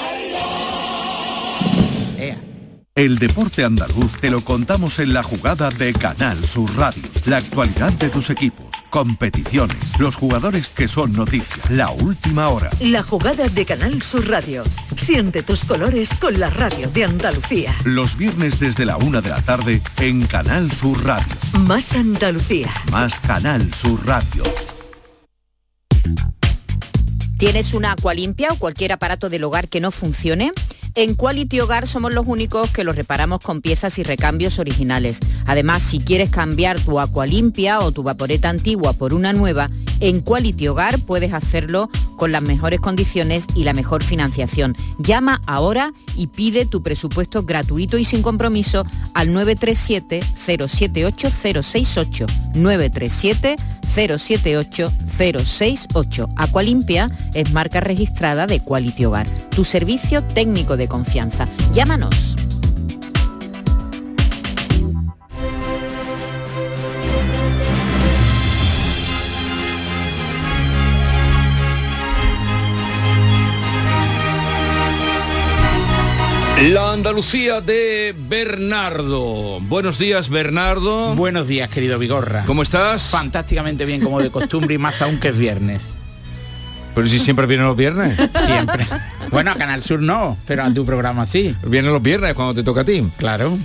El 3.01 3.17
deporte 3.17 3.63
andaluz 3.63 4.15
te 4.21 4.29
lo 4.29 4.41
contamos 4.41 4.99
en 4.99 5.11
la 5.11 5.23
jugada 5.23 5.71
de 5.71 5.91
Canal 5.91 6.37
Sur 6.37 6.71
Radio. 6.77 7.01
La 7.25 7.37
actualidad 7.37 7.91
de 7.93 8.09
tus 8.09 8.29
equipos, 8.29 8.67
competiciones, 8.91 9.75
los 9.97 10.15
jugadores 10.15 10.69
que 10.69 10.87
son 10.87 11.11
noticia, 11.11 11.63
la 11.71 11.89
última 11.89 12.49
hora. 12.49 12.69
La 12.79 13.01
jugada 13.01 13.49
de 13.49 13.65
Canal 13.65 14.03
Sur 14.03 14.29
Radio. 14.29 14.61
Siente 14.95 15.41
tus 15.41 15.65
colores 15.65 16.11
con 16.13 16.39
la 16.39 16.51
radio 16.51 16.91
de 16.91 17.05
Andalucía. 17.05 17.73
Los 17.85 18.15
viernes 18.15 18.59
desde 18.59 18.85
la 18.85 18.97
una 18.97 19.19
de 19.19 19.31
la 19.31 19.41
tarde 19.41 19.81
en 19.97 20.27
Canal 20.27 20.71
Sur 20.71 21.03
Radio. 21.03 21.33
Más 21.53 21.93
Andalucía. 21.93 22.71
Más 22.91 23.19
Canal 23.19 23.73
Sur 23.73 24.05
Radio. 24.05 24.43
¿Tienes 27.39 27.73
una 27.73 27.93
Aqualimpia 27.93 28.49
o 28.51 28.57
cualquier 28.57 28.91
aparato 28.91 29.27
del 29.27 29.43
hogar 29.43 29.69
que 29.69 29.79
no 29.79 29.89
funcione? 29.89 30.51
En 30.93 31.15
Quality 31.15 31.61
Hogar 31.61 31.87
somos 31.87 32.13
los 32.13 32.27
únicos 32.27 32.71
que 32.71 32.83
los 32.83 32.97
reparamos 32.97 33.39
con 33.39 33.61
piezas 33.61 33.97
y 33.97 34.03
recambios 34.03 34.59
originales. 34.59 35.19
Además, 35.45 35.83
si 35.83 35.99
quieres 35.99 36.29
cambiar 36.29 36.81
tu 36.81 36.99
Aqualimpia 36.99 37.79
o 37.79 37.93
tu 37.93 38.03
vaporeta 38.03 38.49
antigua 38.49 38.91
por 38.91 39.13
una 39.13 39.31
nueva, 39.31 39.69
En 40.01 40.19
Quality 40.19 40.67
Hogar 40.67 40.99
puedes 40.99 41.31
hacerlo 41.31 41.89
con 42.17 42.31
las 42.31 42.41
mejores 42.41 42.79
condiciones 42.79 43.45
y 43.55 43.63
la 43.63 43.73
mejor 43.73 44.03
financiación. 44.03 44.75
Llama 44.97 45.41
ahora 45.45 45.93
y 46.15 46.27
pide 46.27 46.65
tu 46.65 46.83
presupuesto 46.83 47.43
gratuito 47.43 47.97
y 47.97 48.03
sin 48.03 48.21
compromiso 48.21 48.83
al 49.13 49.31
937 49.31 50.21
078 50.35 51.29
068 51.29 52.25
937 52.55 53.55
078 53.91 54.91
068. 55.17 56.29
Aqualimpia 56.35 57.11
es 57.33 57.51
marca 57.53 57.79
registrada 57.79 58.47
de 58.47 58.59
Quality 58.59 59.05
Hogar, 59.05 59.27
tu 59.51 59.63
servicio 59.63 60.23
técnico 60.23 60.77
de 60.77 60.87
confianza. 60.87 61.47
Llámanos. 61.73 62.35
La 76.69 76.93
Andalucía 76.93 77.59
de 77.59 78.13
Bernardo. 78.15 79.59
Buenos 79.61 79.97
días, 79.97 80.29
Bernardo. 80.29 81.15
Buenos 81.15 81.47
días, 81.47 81.69
querido 81.69 81.97
Vigorra. 81.97 82.43
¿Cómo 82.45 82.61
estás? 82.61 83.09
Fantásticamente 83.09 83.83
bien, 83.83 83.99
como 84.01 84.21
de 84.21 84.29
costumbre, 84.29 84.75
y 84.75 84.77
más 84.77 85.01
aún 85.01 85.19
que 85.19 85.29
es 85.29 85.37
viernes. 85.37 85.81
Pero 86.95 87.07
si 87.07 87.19
siempre 87.19 87.45
vienen 87.47 87.65
los 87.67 87.77
viernes. 87.77 88.17
Siempre. 88.45 88.85
Bueno, 89.31 89.51
a 89.51 89.55
Canal 89.55 89.81
Sur 89.81 90.01
no, 90.01 90.37
pero 90.45 90.63
a 90.63 90.73
tu 90.73 90.85
programa 90.85 91.25
sí. 91.25 91.55
Vienen 91.65 91.93
los 91.93 92.01
viernes 92.01 92.33
cuando 92.33 92.53
te 92.53 92.63
toca 92.63 92.81
a 92.81 92.85
ti. 92.85 93.03
Claro. 93.17 93.57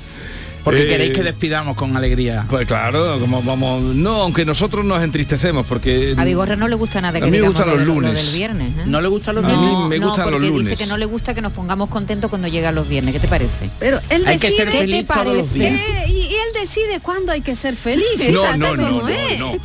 Porque 0.63 0.83
Eh, 0.83 0.87
queréis 0.89 1.13
que 1.13 1.23
despidamos 1.23 1.77
con 1.77 1.97
alegría. 1.97 2.45
Pues 2.51 2.67
claro, 2.67 3.21
como 3.21 3.41
vamos. 3.41 3.83
No, 3.95 4.23
aunque 4.23 4.45
nosotros 4.45 4.85
nos 4.85 5.01
entristecemos 5.01 5.65
porque. 5.65 6.15
A 6.17 6.25
Vigorra 6.25 6.57
no 6.57 6.67
le 6.67 6.75
gusta 6.75 7.01
nada 7.01 7.13
de 7.13 7.19
A 7.19 7.25
que 7.25 7.31
mí 7.31 7.39
me 7.39 7.47
gustan 7.47 7.67
de 7.69 7.77
los 7.77 7.81
lo- 7.83 7.95
lo 7.95 8.01
lunes. 8.01 8.15
del 8.27 8.35
viernes. 8.37 8.69
¿eh? 8.77 8.83
¿No 8.85 9.01
le 9.01 9.07
gustan 9.07 9.37
los 9.37 9.45
A 9.45 9.49
mí 9.49 9.55
No, 9.55 9.89
me 9.89 9.99
no, 10.01 10.09
gustan 10.09 10.29
los 10.29 10.41
lunes. 10.41 10.65
dice 10.65 10.77
que 10.77 10.87
no 10.87 10.97
le 10.97 11.07
gusta 11.07 11.35
que 11.35 11.41
nos 11.41 11.53
pongamos 11.53 11.89
contentos 11.89 12.29
cuando 12.31 12.49
llegan 12.49 12.75
los 12.75 12.89
viernes. 12.89 13.15
¿Qué 13.15 13.21
te 13.21 13.29
parece? 13.29 13.71
Pero 13.79 14.01
él 14.11 14.25
Hay 14.27 14.39
que 14.41 14.49
decide, 14.51 14.65
ser 14.71 14.73
feliz 14.81 14.97
¿Qué 14.97 15.03
te 15.05 15.13
todos 15.15 15.37
los 15.37 15.47
parece? 15.47 15.59
días. 15.59 15.81
Eh, 15.81 16.05
y, 16.09 16.13
y 16.13 16.35
él 16.35 16.61
decide 16.61 16.99
cuándo 17.01 17.31
hay 17.31 17.43
que 17.43 17.55
ser 17.55 17.77
feliz. 17.77 18.05
No, 18.19 18.25
Exacto, 18.25 18.57
no, 18.59 18.77
no, 18.77 19.03
no. 19.03 19.59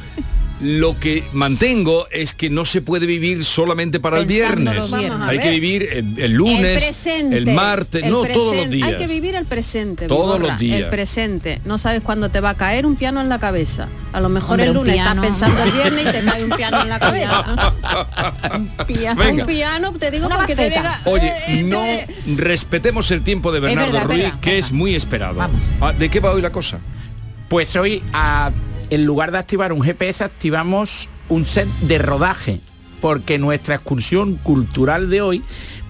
Lo 0.61 0.99
que 0.99 1.23
mantengo 1.33 2.07
es 2.11 2.35
que 2.35 2.51
no 2.51 2.65
se 2.65 2.81
puede 2.81 3.07
vivir 3.07 3.43
solamente 3.45 3.99
para 3.99 4.19
el 4.19 4.27
Pensando 4.27 4.71
viernes. 4.87 4.93
Hay 5.27 5.39
que 5.39 5.49
vivir 5.49 5.89
el, 5.91 6.19
el 6.19 6.31
lunes, 6.33 6.63
el 6.65 6.77
presente, 6.77 7.37
el 7.37 7.45
martes, 7.47 8.03
el 8.03 8.11
no 8.11 8.23
todos 8.25 8.55
los 8.55 8.69
días. 8.69 8.87
Hay 8.89 8.97
que 8.97 9.07
vivir 9.07 9.35
el 9.35 9.45
presente. 9.45 10.07
Todos 10.07 10.37
Vigorra, 10.37 10.51
los 10.53 10.59
días. 10.59 10.79
El 10.81 10.89
presente. 10.89 11.61
No 11.65 11.77
sabes 11.79 12.01
cuándo 12.01 12.29
te 12.29 12.41
va 12.41 12.51
a 12.51 12.57
caer 12.57 12.85
un 12.85 12.95
piano 12.95 13.21
en 13.21 13.29
la 13.29 13.39
cabeza. 13.39 13.87
A 14.13 14.21
lo 14.21 14.29
mejor 14.29 14.51
Hombre, 14.51 14.65
el 14.65 14.69
un 14.71 14.75
lunes 14.77 14.93
piano. 14.93 15.23
estás 15.23 15.39
pensando 15.49 15.63
el 15.63 15.71
viernes 15.71 16.01
y 16.07 16.11
te 16.19 16.23
cae 16.25 16.43
un 16.43 16.49
piano 16.51 16.81
en 16.83 16.89
la 16.89 16.99
cabeza. 16.99 17.73
Venga. 18.87 19.43
Un 19.43 19.45
piano, 19.47 19.91
te 19.93 20.11
digo 20.11 20.27
Una 20.27 20.37
porque 20.37 20.55
te 20.55 20.69
diga. 20.69 21.01
Oye, 21.05 21.31
eh, 21.47 21.63
no 21.63 21.83
respetemos 22.37 23.09
el 23.11 23.23
tiempo 23.23 23.51
de 23.51 23.59
Bernardo 23.61 23.91
verdad, 23.93 24.07
Ruiz, 24.07 24.33
que 24.41 24.51
venga. 24.51 24.65
es 24.65 24.71
muy 24.71 24.95
esperado. 24.95 25.35
Vamos. 25.35 25.59
Ah, 25.79 25.93
¿De 25.93 26.09
qué 26.09 26.19
va 26.19 26.31
hoy 26.31 26.41
la 26.41 26.51
cosa? 26.51 26.79
Pues 27.49 27.75
hoy, 27.75 28.01
a- 28.13 28.51
en 28.91 29.05
lugar 29.05 29.31
de 29.31 29.39
activar 29.39 29.73
un 29.73 29.81
GPS, 29.81 30.23
activamos 30.23 31.09
un 31.29 31.45
set 31.45 31.67
de 31.81 31.97
rodaje, 31.97 32.59
porque 32.99 33.39
nuestra 33.39 33.75
excursión 33.75 34.35
cultural 34.35 35.09
de 35.09 35.21
hoy 35.21 35.43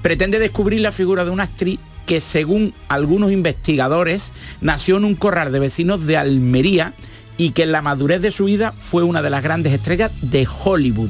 pretende 0.03 0.39
descubrir 0.39 0.81
la 0.81 0.91
figura 0.91 1.25
de 1.25 1.31
una 1.31 1.43
actriz 1.43 1.79
que 2.05 2.21
según 2.21 2.73
algunos 2.89 3.31
investigadores 3.31 4.31
nació 4.61 4.97
en 4.97 5.05
un 5.05 5.15
corral 5.15 5.51
de 5.51 5.59
vecinos 5.59 6.05
de 6.05 6.17
Almería 6.17 6.93
y 7.37 7.51
que 7.51 7.63
en 7.63 7.71
la 7.71 7.81
madurez 7.81 8.21
de 8.21 8.31
su 8.31 8.45
vida 8.45 8.73
fue 8.77 9.03
una 9.03 9.23
de 9.23 9.31
las 9.31 9.43
grandes 9.43 9.73
estrellas 9.73 10.11
de 10.21 10.47
Hollywood. 10.63 11.09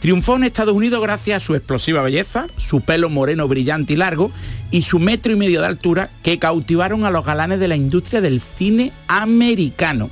Triunfó 0.00 0.36
en 0.36 0.44
Estados 0.44 0.74
Unidos 0.74 1.00
gracias 1.00 1.42
a 1.42 1.46
su 1.46 1.54
explosiva 1.54 2.02
belleza, 2.02 2.46
su 2.58 2.80
pelo 2.80 3.08
moreno 3.08 3.48
brillante 3.48 3.94
y 3.94 3.96
largo 3.96 4.32
y 4.70 4.82
su 4.82 4.98
metro 4.98 5.32
y 5.32 5.36
medio 5.36 5.60
de 5.60 5.68
altura 5.68 6.10
que 6.22 6.38
cautivaron 6.38 7.04
a 7.04 7.10
los 7.10 7.24
galanes 7.24 7.60
de 7.60 7.68
la 7.68 7.76
industria 7.76 8.20
del 8.20 8.40
cine 8.40 8.92
americano. 9.06 10.10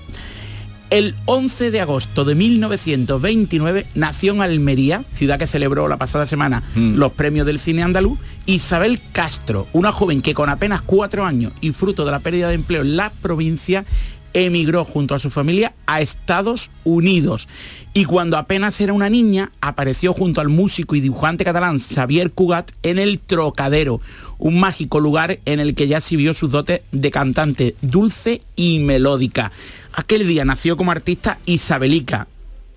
El 0.91 1.15
11 1.27 1.71
de 1.71 1.81
agosto 1.81 2.25
de 2.25 2.35
1929 2.35 3.87
nació 3.95 4.33
en 4.33 4.43
Almería, 4.43 5.05
ciudad 5.13 5.39
que 5.39 5.47
celebró 5.47 5.87
la 5.87 5.99
pasada 5.99 6.27
semana 6.27 6.65
Mm. 6.75 6.95
los 6.97 7.13
premios 7.13 7.47
del 7.47 7.61
cine 7.61 7.85
andaluz, 7.85 8.19
Isabel 8.47 9.01
Castro, 9.13 9.69
una 9.73 9.93
joven 9.93 10.21
que 10.21 10.35
con 10.35 10.49
apenas 10.49 10.83
cuatro 10.83 11.25
años 11.25 11.53
y 11.61 11.71
fruto 11.71 12.05
de 12.05 12.11
la 12.11 12.19
pérdida 12.19 12.49
de 12.49 12.55
empleo 12.55 12.83
en 12.83 12.97
la 12.97 13.11
provincia, 13.23 13.85
emigró 14.33 14.85
junto 14.85 15.15
a 15.15 15.19
su 15.19 15.31
familia 15.31 15.75
a 15.87 16.01
Estados 16.01 16.71
Unidos. 16.85 17.49
Y 17.95 18.05
cuando 18.05 18.37
apenas 18.37 18.81
era 18.81 18.93
una 18.93 19.11
niña, 19.11 19.51
apareció 19.61 20.13
junto 20.13 20.41
al 20.41 20.49
músico 20.49 20.95
y 20.95 21.01
dibujante 21.01 21.45
catalán 21.45 21.79
Xavier 21.81 22.31
Cugat 22.31 22.71
en 22.85 22.99
El 23.01 23.19
Trocadero, 23.19 24.01
un 24.39 24.61
mágico 24.61 25.01
lugar 25.01 25.41
en 25.47 25.59
el 25.59 25.75
que 25.75 25.89
ya 25.89 25.99
exhibió 25.99 26.33
sus 26.35 26.51
dotes 26.51 26.83
de 26.93 27.11
cantante 27.11 27.75
dulce 27.83 28.41
y 28.55 28.79
melódica. 28.79 29.51
Aquel 29.93 30.27
día 30.27 30.45
nació 30.45 30.77
como 30.77 30.93
artista 30.93 31.39
Isabelica, 31.47 32.29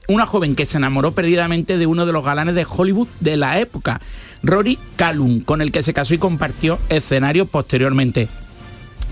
una 0.08 0.26
joven 0.26 0.56
que 0.56 0.66
se 0.66 0.78
enamoró 0.78 1.12
perdidamente 1.12 1.78
de 1.78 1.86
uno 1.86 2.06
de 2.06 2.14
los 2.14 2.26
galanes 2.26 2.56
de 2.56 2.66
Hollywood 2.68 3.08
de 3.20 3.38
la 3.38 3.60
época, 3.60 4.02
Rory 4.42 4.80
Calum, 4.96 5.42
con 5.42 5.62
el 5.62 5.72
que 5.72 5.84
se 5.84 5.94
casó 5.94 6.14
y 6.14 6.18
compartió 6.18 6.80
escenario 6.90 7.46
posteriormente. 7.46 8.28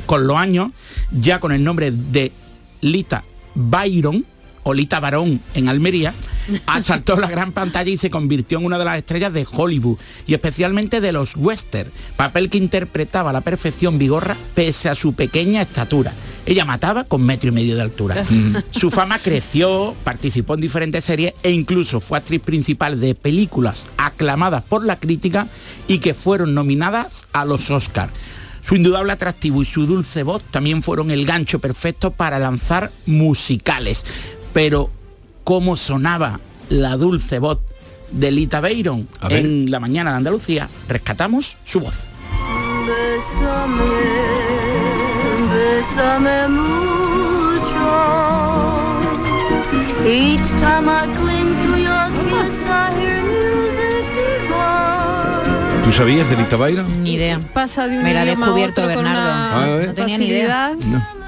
Con 0.05 0.25
los 0.27 0.37
años, 0.37 0.71
ya 1.11 1.39
con 1.39 1.51
el 1.51 1.63
nombre 1.63 1.91
de 1.91 2.31
Lita 2.81 3.23
Byron, 3.53 4.25
o 4.63 4.73
Lita 4.73 4.99
Barón 4.99 5.39
en 5.53 5.69
Almería, 5.69 6.13
asaltó 6.65 7.15
la 7.15 7.29
gran 7.29 7.51
pantalla 7.51 7.91
y 7.91 7.97
se 7.97 8.09
convirtió 8.09 8.59
en 8.59 8.65
una 8.65 8.77
de 8.77 8.85
las 8.85 8.97
estrellas 8.97 9.33
de 9.33 9.47
Hollywood 9.49 9.97
y 10.27 10.33
especialmente 10.33 11.01
de 11.01 11.11
los 11.11 11.35
western, 11.35 11.91
papel 12.15 12.49
que 12.49 12.57
interpretaba 12.57 13.29
a 13.29 13.33
la 13.33 13.41
perfección 13.41 13.97
Vigorra 13.97 14.35
pese 14.55 14.89
a 14.89 14.95
su 14.95 15.13
pequeña 15.13 15.61
estatura. 15.61 16.13
Ella 16.45 16.65
mataba 16.65 17.03
con 17.03 17.23
metro 17.23 17.49
y 17.49 17.53
medio 17.53 17.75
de 17.75 17.83
altura. 17.83 18.25
Su 18.71 18.89
fama 18.89 19.19
creció, 19.19 19.95
participó 20.03 20.55
en 20.55 20.61
diferentes 20.61 21.05
series 21.05 21.33
e 21.43 21.51
incluso 21.51 21.99
fue 21.99 22.17
actriz 22.17 22.41
principal 22.41 22.99
de 22.99 23.13
películas 23.13 23.85
aclamadas 23.97 24.63
por 24.63 24.83
la 24.83 24.97
crítica 24.97 25.47
y 25.87 25.99
que 25.99 26.15
fueron 26.15 26.55
nominadas 26.55 27.25
a 27.31 27.45
los 27.45 27.69
Oscars. 27.69 28.11
Su 28.63 28.75
indudable 28.75 29.11
atractivo 29.11 29.61
y 29.61 29.65
su 29.65 29.85
dulce 29.85 30.23
voz 30.23 30.43
también 30.43 30.83
fueron 30.83 31.11
el 31.11 31.25
gancho 31.25 31.59
perfecto 31.59 32.11
para 32.11 32.39
lanzar 32.39 32.91
musicales. 33.05 34.05
Pero, 34.53 34.89
¿cómo 35.43 35.77
sonaba 35.77 36.39
la 36.69 36.97
dulce 36.97 37.39
voz 37.39 37.59
de 38.11 38.31
Lita 38.31 38.59
ver. 39.29 39.45
en 39.45 39.71
la 39.71 39.79
mañana 39.79 40.11
de 40.11 40.17
Andalucía? 40.17 40.67
Rescatamos 40.87 41.55
su 41.63 41.79
voz. 41.79 42.03
Bésame, 42.85 43.83
bésame 45.53 46.47
mucho. 46.49 46.91
Each 50.05 50.47
time 50.59 50.89
I 50.89 51.05
cling 51.15 51.51
to 51.63 51.77
your 51.77 52.09
kiss, 52.27 52.53
I 52.67 52.69
hear 52.99 53.21
music 53.23 54.05
divine. 54.15 55.85
¿Tú 55.85 55.91
sabías 55.93 56.29
de 56.29 56.35
Lita 56.37 56.57
Byron? 56.57 57.03
Ni 57.03 57.13
idea. 57.13 57.39
Pasa 57.53 57.87
de 57.87 57.97
un 57.97 58.03
Me 58.03 58.13
la 58.13 58.21
a 58.21 58.25
descubierto 58.25 58.85
Bernardo. 58.85 59.21
una 59.21 59.63
A 59.63 59.67
ver. 59.77 59.87
No 59.87 59.93
tenía 59.93 60.17
ni 60.17 60.25
idea. 60.25 60.75
No. 60.87 61.21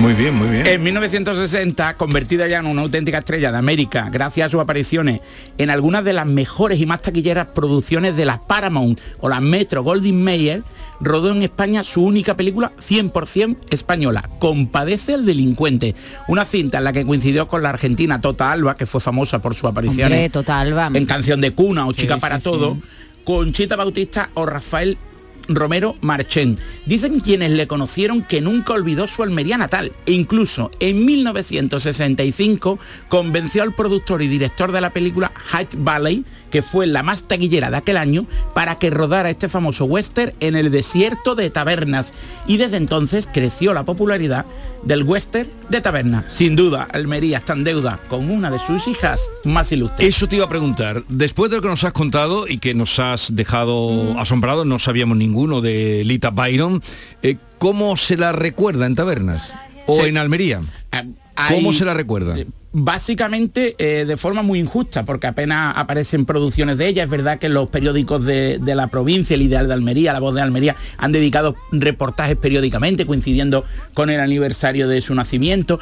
Muy 0.00 0.14
bien, 0.14 0.34
muy 0.34 0.48
bien. 0.48 0.66
En 0.66 0.82
1960, 0.82 1.94
convertida 1.98 2.48
ya 2.48 2.60
en 2.60 2.66
una 2.66 2.80
auténtica 2.80 3.18
estrella 3.18 3.52
de 3.52 3.58
América, 3.58 4.08
gracias 4.10 4.46
a 4.46 4.50
sus 4.50 4.60
apariciones 4.60 5.20
en 5.58 5.68
algunas 5.68 6.04
de 6.04 6.14
las 6.14 6.24
mejores 6.26 6.80
y 6.80 6.86
más 6.86 7.02
taquilleras 7.02 7.48
producciones 7.48 8.16
de 8.16 8.24
la 8.24 8.40
Paramount 8.40 8.98
o 9.20 9.28
la 9.28 9.40
Metro 9.40 9.82
Goldwyn 9.82 10.22
Mayer, 10.22 10.62
rodó 11.00 11.32
en 11.32 11.42
España 11.42 11.84
su 11.84 12.02
única 12.02 12.34
película 12.34 12.72
100% 12.80 13.58
española, 13.70 14.28
Compadece 14.38 15.14
al 15.14 15.26
delincuente, 15.26 15.94
una 16.28 16.46
cinta 16.46 16.78
en 16.78 16.84
la 16.84 16.94
que 16.94 17.04
coincidió 17.04 17.46
con 17.46 17.62
la 17.62 17.68
argentina 17.68 18.22
Tota 18.22 18.50
Alba, 18.50 18.76
que 18.76 18.86
fue 18.86 19.02
famosa 19.02 19.40
por 19.40 19.54
sus 19.54 19.68
apariciones 19.68 20.16
Hombre, 20.16 20.30
total, 20.30 20.72
vamos. 20.72 20.96
en 20.98 21.04
Canción 21.04 21.42
de 21.42 21.50
Cuna 21.50 21.86
o 21.86 21.92
Chica 21.92 22.16
para 22.16 22.38
sí, 22.38 22.44
Todo, 22.44 22.74
sí. 22.74 22.82
con 23.22 23.52
Chita 23.52 23.76
Bautista 23.76 24.30
o 24.32 24.46
Rafael 24.46 24.96
Romero 25.54 25.96
Marchén. 26.00 26.56
Dicen 26.86 27.20
quienes 27.20 27.50
le 27.50 27.66
conocieron 27.66 28.22
que 28.22 28.40
nunca 28.40 28.72
olvidó 28.72 29.08
su 29.08 29.22
Almería 29.22 29.58
natal 29.58 29.92
e 30.06 30.12
incluso 30.12 30.70
en 30.80 31.04
1965 31.04 32.78
convenció 33.08 33.62
al 33.62 33.74
productor 33.74 34.22
y 34.22 34.28
director 34.28 34.72
de 34.72 34.80
la 34.80 34.90
película 34.90 35.32
Hyde 35.52 35.76
Valley, 35.78 36.24
que 36.50 36.62
fue 36.62 36.86
la 36.86 37.02
más 37.02 37.24
taquillera 37.24 37.70
de 37.70 37.76
aquel 37.76 37.96
año, 37.96 38.26
para 38.54 38.76
que 38.76 38.90
rodara 38.90 39.30
este 39.30 39.48
famoso 39.48 39.84
western 39.84 40.32
en 40.40 40.56
el 40.56 40.70
desierto 40.70 41.34
de 41.34 41.50
Tabernas. 41.50 42.12
Y 42.46 42.56
desde 42.56 42.76
entonces 42.76 43.28
creció 43.32 43.72
la 43.72 43.84
popularidad 43.84 44.46
del 44.82 45.02
western 45.02 45.48
de 45.68 45.80
Tabernas. 45.80 46.24
Sin 46.28 46.56
duda, 46.56 46.88
Almería 46.92 47.38
está 47.38 47.52
en 47.52 47.64
deuda 47.64 48.00
con 48.08 48.30
una 48.30 48.50
de 48.50 48.58
sus 48.58 48.88
hijas 48.88 49.20
más 49.44 49.70
ilustres. 49.72 50.08
Eso 50.08 50.26
te 50.26 50.36
iba 50.36 50.46
a 50.46 50.48
preguntar. 50.48 51.04
Después 51.08 51.50
de 51.50 51.56
lo 51.56 51.62
que 51.62 51.68
nos 51.68 51.84
has 51.84 51.92
contado 51.92 52.46
y 52.48 52.58
que 52.58 52.74
nos 52.74 52.98
has 52.98 53.34
dejado 53.34 54.18
asombrados, 54.18 54.66
no 54.66 54.78
sabíamos 54.78 55.16
ninguno 55.16 55.39
alguno 55.40 55.62
de 55.62 56.02
Lita 56.04 56.30
Byron. 56.30 56.82
Eh, 57.22 57.36
¿Cómo 57.58 57.96
se 57.96 58.16
la 58.18 58.32
recuerda 58.32 58.84
en 58.86 58.94
tabernas? 58.94 59.54
¿O 59.86 60.02
Sí. 60.02 60.08
en 60.10 60.18
Almería? 60.18 60.60
hay- 60.90 61.14
¿Cómo 61.54 61.72
se 61.72 61.86
la 61.86 61.94
recuerda? 61.94 62.36
Básicamente 62.72 63.74
eh, 63.78 64.04
de 64.04 64.16
forma 64.18 64.42
muy 64.42 64.58
injusta, 64.60 65.04
porque 65.06 65.26
apenas 65.26 65.72
aparecen 65.76 66.26
producciones 66.26 66.76
de 66.78 66.86
ella. 66.88 67.04
Es 67.04 67.10
verdad 67.10 67.38
que 67.38 67.48
los 67.48 67.68
periódicos 67.70 68.24
de, 68.24 68.58
de 68.60 68.74
la 68.74 68.88
provincia, 68.88 69.34
el 69.34 69.42
Ideal 69.42 69.66
de 69.66 69.72
Almería, 69.74 70.12
La 70.12 70.20
Voz 70.20 70.34
de 70.34 70.42
Almería, 70.42 70.76
han 70.98 71.10
dedicado 71.12 71.56
reportajes 71.72 72.36
periódicamente 72.36 73.06
coincidiendo 73.06 73.64
con 73.94 74.10
el 74.10 74.20
aniversario 74.20 74.86
de 74.88 75.00
su 75.00 75.14
nacimiento. 75.14 75.80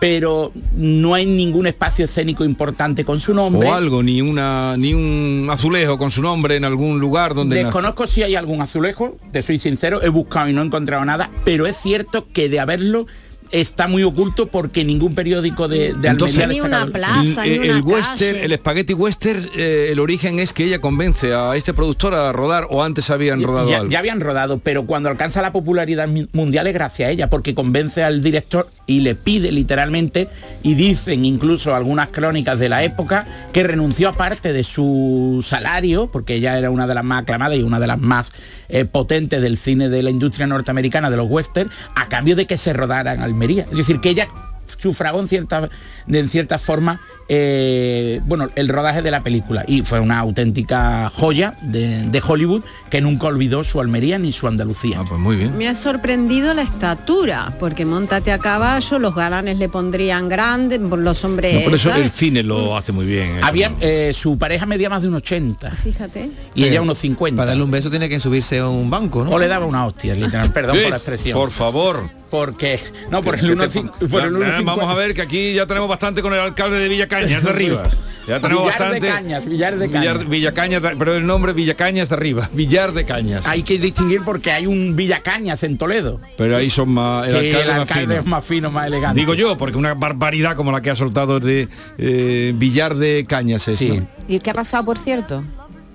Pero 0.00 0.52
no 0.76 1.14
hay 1.14 1.26
ningún 1.26 1.66
espacio 1.66 2.04
escénico 2.04 2.44
importante 2.44 3.04
con 3.04 3.18
su 3.18 3.34
nombre. 3.34 3.68
O 3.68 3.74
algo, 3.74 4.02
ni 4.02 4.20
una 4.20 4.76
ni 4.76 4.94
un 4.94 5.48
azulejo 5.50 5.98
con 5.98 6.10
su 6.12 6.22
nombre 6.22 6.54
en 6.56 6.64
algún 6.64 7.00
lugar 7.00 7.34
donde 7.34 7.56
nace. 7.56 7.66
Desconozco 7.66 8.06
si 8.06 8.22
hay 8.22 8.36
algún 8.36 8.62
azulejo, 8.62 9.18
te 9.32 9.42
soy 9.42 9.58
sincero, 9.58 10.00
he 10.02 10.08
buscado 10.08 10.48
y 10.48 10.52
no 10.52 10.62
he 10.62 10.66
encontrado 10.66 11.04
nada, 11.04 11.30
pero 11.44 11.66
es 11.66 11.76
cierto 11.76 12.26
que 12.32 12.48
de 12.48 12.60
haberlo 12.60 13.06
está 13.50 13.88
muy 13.88 14.02
oculto 14.02 14.46
porque 14.48 14.84
ningún 14.84 15.14
periódico 15.14 15.68
de, 15.68 15.94
de 15.94 16.08
Entonces, 16.08 16.38
Almería 16.38 16.62
destacado 16.64 17.52
el- 17.52 17.82
western, 17.82 18.38
el 18.40 18.52
espagueti 18.52 18.92
western, 18.92 19.48
eh, 19.56 19.88
el 19.90 20.00
origen 20.00 20.38
es 20.38 20.52
que 20.52 20.64
ella 20.64 20.80
convence 20.80 21.32
a 21.32 21.56
este 21.56 21.72
productor 21.72 22.14
a 22.14 22.30
rodar 22.32 22.66
o 22.70 22.84
antes 22.84 23.08
habían 23.10 23.42
rodado 23.42 23.70
ya, 23.70 23.78
algo. 23.78 23.90
ya 23.90 23.98
habían 24.00 24.20
rodado, 24.20 24.58
pero 24.58 24.84
cuando 24.84 25.08
alcanza 25.08 25.40
la 25.42 25.50
popularidad 25.52 26.08
mundial 26.32 26.66
es 26.66 26.74
gracias 26.74 27.08
a 27.08 27.10
ella, 27.10 27.30
porque 27.30 27.54
convence 27.54 28.02
al 28.02 28.22
director 28.22 28.68
y 28.88 29.00
le 29.02 29.14
pide 29.14 29.52
literalmente, 29.52 30.28
y 30.64 30.74
dicen 30.74 31.24
incluso 31.24 31.74
algunas 31.76 32.08
crónicas 32.08 32.58
de 32.58 32.68
la 32.70 32.82
época, 32.82 33.26
que 33.52 33.62
renunció 33.62 34.08
a 34.08 34.14
parte 34.14 34.52
de 34.52 34.64
su 34.64 35.44
salario, 35.46 36.10
porque 36.10 36.34
ella 36.34 36.58
era 36.58 36.70
una 36.70 36.86
de 36.86 36.94
las 36.94 37.04
más 37.04 37.22
aclamadas 37.22 37.58
y 37.58 37.62
una 37.62 37.78
de 37.78 37.86
las 37.86 38.00
más 38.00 38.32
eh, 38.70 38.86
potentes 38.86 39.40
del 39.42 39.58
cine 39.58 39.88
de 39.90 40.02
la 40.02 40.10
industria 40.10 40.46
norteamericana, 40.46 41.10
de 41.10 41.18
los 41.18 41.28
western, 41.30 41.70
a 41.94 42.08
cambio 42.08 42.34
de 42.34 42.46
que 42.46 42.56
se 42.56 42.72
rodara 42.72 43.12
en 43.12 43.20
Almería. 43.20 43.66
Es 43.70 43.76
decir, 43.76 44.00
que 44.00 44.08
ella 44.10 44.28
sufragó 44.78 45.20
en 45.20 45.28
cierta, 45.28 45.68
de- 46.06 46.18
en 46.18 46.28
cierta 46.28 46.58
forma 46.58 47.00
eh, 47.30 48.20
bueno, 48.24 48.48
el 48.54 48.68
rodaje 48.68 49.02
de 49.02 49.10
la 49.10 49.22
película 49.22 49.64
y 49.66 49.82
fue 49.82 50.00
una 50.00 50.18
auténtica 50.18 51.10
joya 51.14 51.56
de, 51.62 52.04
de 52.08 52.22
Hollywood 52.26 52.62
que 52.90 53.00
nunca 53.00 53.26
olvidó 53.26 53.64
su 53.64 53.80
Almería 53.80 54.18
ni 54.18 54.32
su 54.32 54.46
Andalucía. 54.46 55.02
pues 55.08 55.20
muy 55.20 55.36
bien. 55.36 55.56
Me 55.56 55.68
ha 55.68 55.74
sorprendido 55.74 56.54
la 56.54 56.62
estatura, 56.62 57.54
porque 57.60 57.84
montate 57.84 58.32
a 58.32 58.38
caballo, 58.38 58.98
los 58.98 59.14
galanes 59.14 59.58
le 59.58 59.68
pondrían 59.68 60.28
grandes, 60.28 60.80
los 60.80 61.24
hombres... 61.24 61.54
No, 61.54 61.60
por 61.64 61.74
eso 61.74 61.90
¿sabes? 61.90 62.06
el 62.06 62.10
cine 62.10 62.42
lo 62.42 62.76
hace 62.76 62.92
muy 62.92 63.04
bien. 63.06 63.38
Había, 63.42 63.72
eh, 63.80 64.12
su 64.14 64.38
pareja 64.38 64.64
medía 64.66 64.88
más 64.88 65.02
de 65.02 65.08
un 65.08 65.14
80 65.14 65.70
Fíjate. 65.72 66.30
y 66.54 66.64
ella 66.64 66.80
unos 66.82 66.98
50. 66.98 67.36
Para 67.36 67.48
darle 67.50 67.62
un 67.64 67.70
beso 67.70 67.90
tiene 67.90 68.08
que 68.08 68.18
subirse 68.20 68.58
a 68.58 68.68
un 68.68 68.88
banco, 68.90 69.24
¿no? 69.24 69.30
O 69.30 69.38
le 69.38 69.48
daba 69.48 69.66
una 69.66 69.84
hostia, 69.86 70.14
literal, 70.14 70.50
perdón 70.54 70.76
Sí, 70.76 70.82
por 70.82 70.90
la 70.90 70.96
expresión. 70.96 71.38
Por 71.38 71.50
favor. 71.50 72.18
Porque, 72.30 72.78
no, 73.10 73.22
por 73.22 73.36
el 73.36 73.40
que 73.40 73.68
te- 73.68 73.80
1,5 73.80 74.08
por 74.10 74.22
el 74.22 74.32
Ya, 74.38 74.58
1,50. 74.58 74.64
Vamos 74.66 74.84
a 74.90 74.94
ver 74.94 75.14
que 75.14 75.22
aquí 75.22 75.54
ya 75.54 75.64
tenemos 75.66 75.88
bastante 75.88 76.20
con 76.20 76.34
el 76.34 76.40
alcalde 76.40 76.78
de 76.78 76.86
Villacañas 77.26 77.44
de 77.44 77.50
arriba. 77.50 77.82
Ya 78.26 78.40
tenemos 78.40 78.64
Villar 78.64 78.78
de 78.78 78.84
bastante. 78.84 79.08
Cañas, 79.08 79.46
Villar 79.46 79.78
de 79.78 79.86
Villar- 79.88 80.12
Cañas. 80.16 80.28
Villacañas, 80.28 80.82
de- 80.82 80.96
pero 80.96 81.16
el 81.16 81.26
nombre 81.26 81.52
Villacañas 81.54 82.08
de 82.10 82.14
arriba. 82.14 82.50
Villar 82.52 82.92
de 82.92 83.06
Cañas. 83.06 83.46
Hay 83.46 83.62
que 83.62 83.78
distinguir 83.78 84.20
porque 84.22 84.52
hay 84.52 84.66
un 84.66 84.94
Villacañas 84.96 85.62
en 85.62 85.78
Toledo. 85.78 86.20
Pero 86.36 86.56
ahí 86.56 86.68
son 86.68 86.90
más. 86.90 87.26
El 87.26 87.32
que 87.40 87.56
alcalde, 87.56 87.72
el 87.72 87.78
más 87.78 87.88
fino. 87.90 88.12
es 88.14 88.26
más 88.26 88.44
fino, 88.44 88.70
más 88.70 88.86
elegante. 88.86 89.18
Digo 89.20 89.32
yo, 89.32 89.56
porque 89.56 89.78
una 89.78 89.94
barbaridad 89.94 90.56
como 90.56 90.72
la 90.72 90.82
que 90.82 90.90
ha 90.90 90.96
soltado 90.96 91.40
de 91.40 91.68
eh, 91.96 92.52
Villar 92.54 92.96
de 92.96 93.24
Cañas 93.26 93.66
es. 93.68 93.80
¿no? 93.80 94.06
¿Y 94.28 94.40
qué 94.40 94.50
ha 94.50 94.54
pasado, 94.54 94.84
por 94.84 94.98
cierto? 94.98 95.42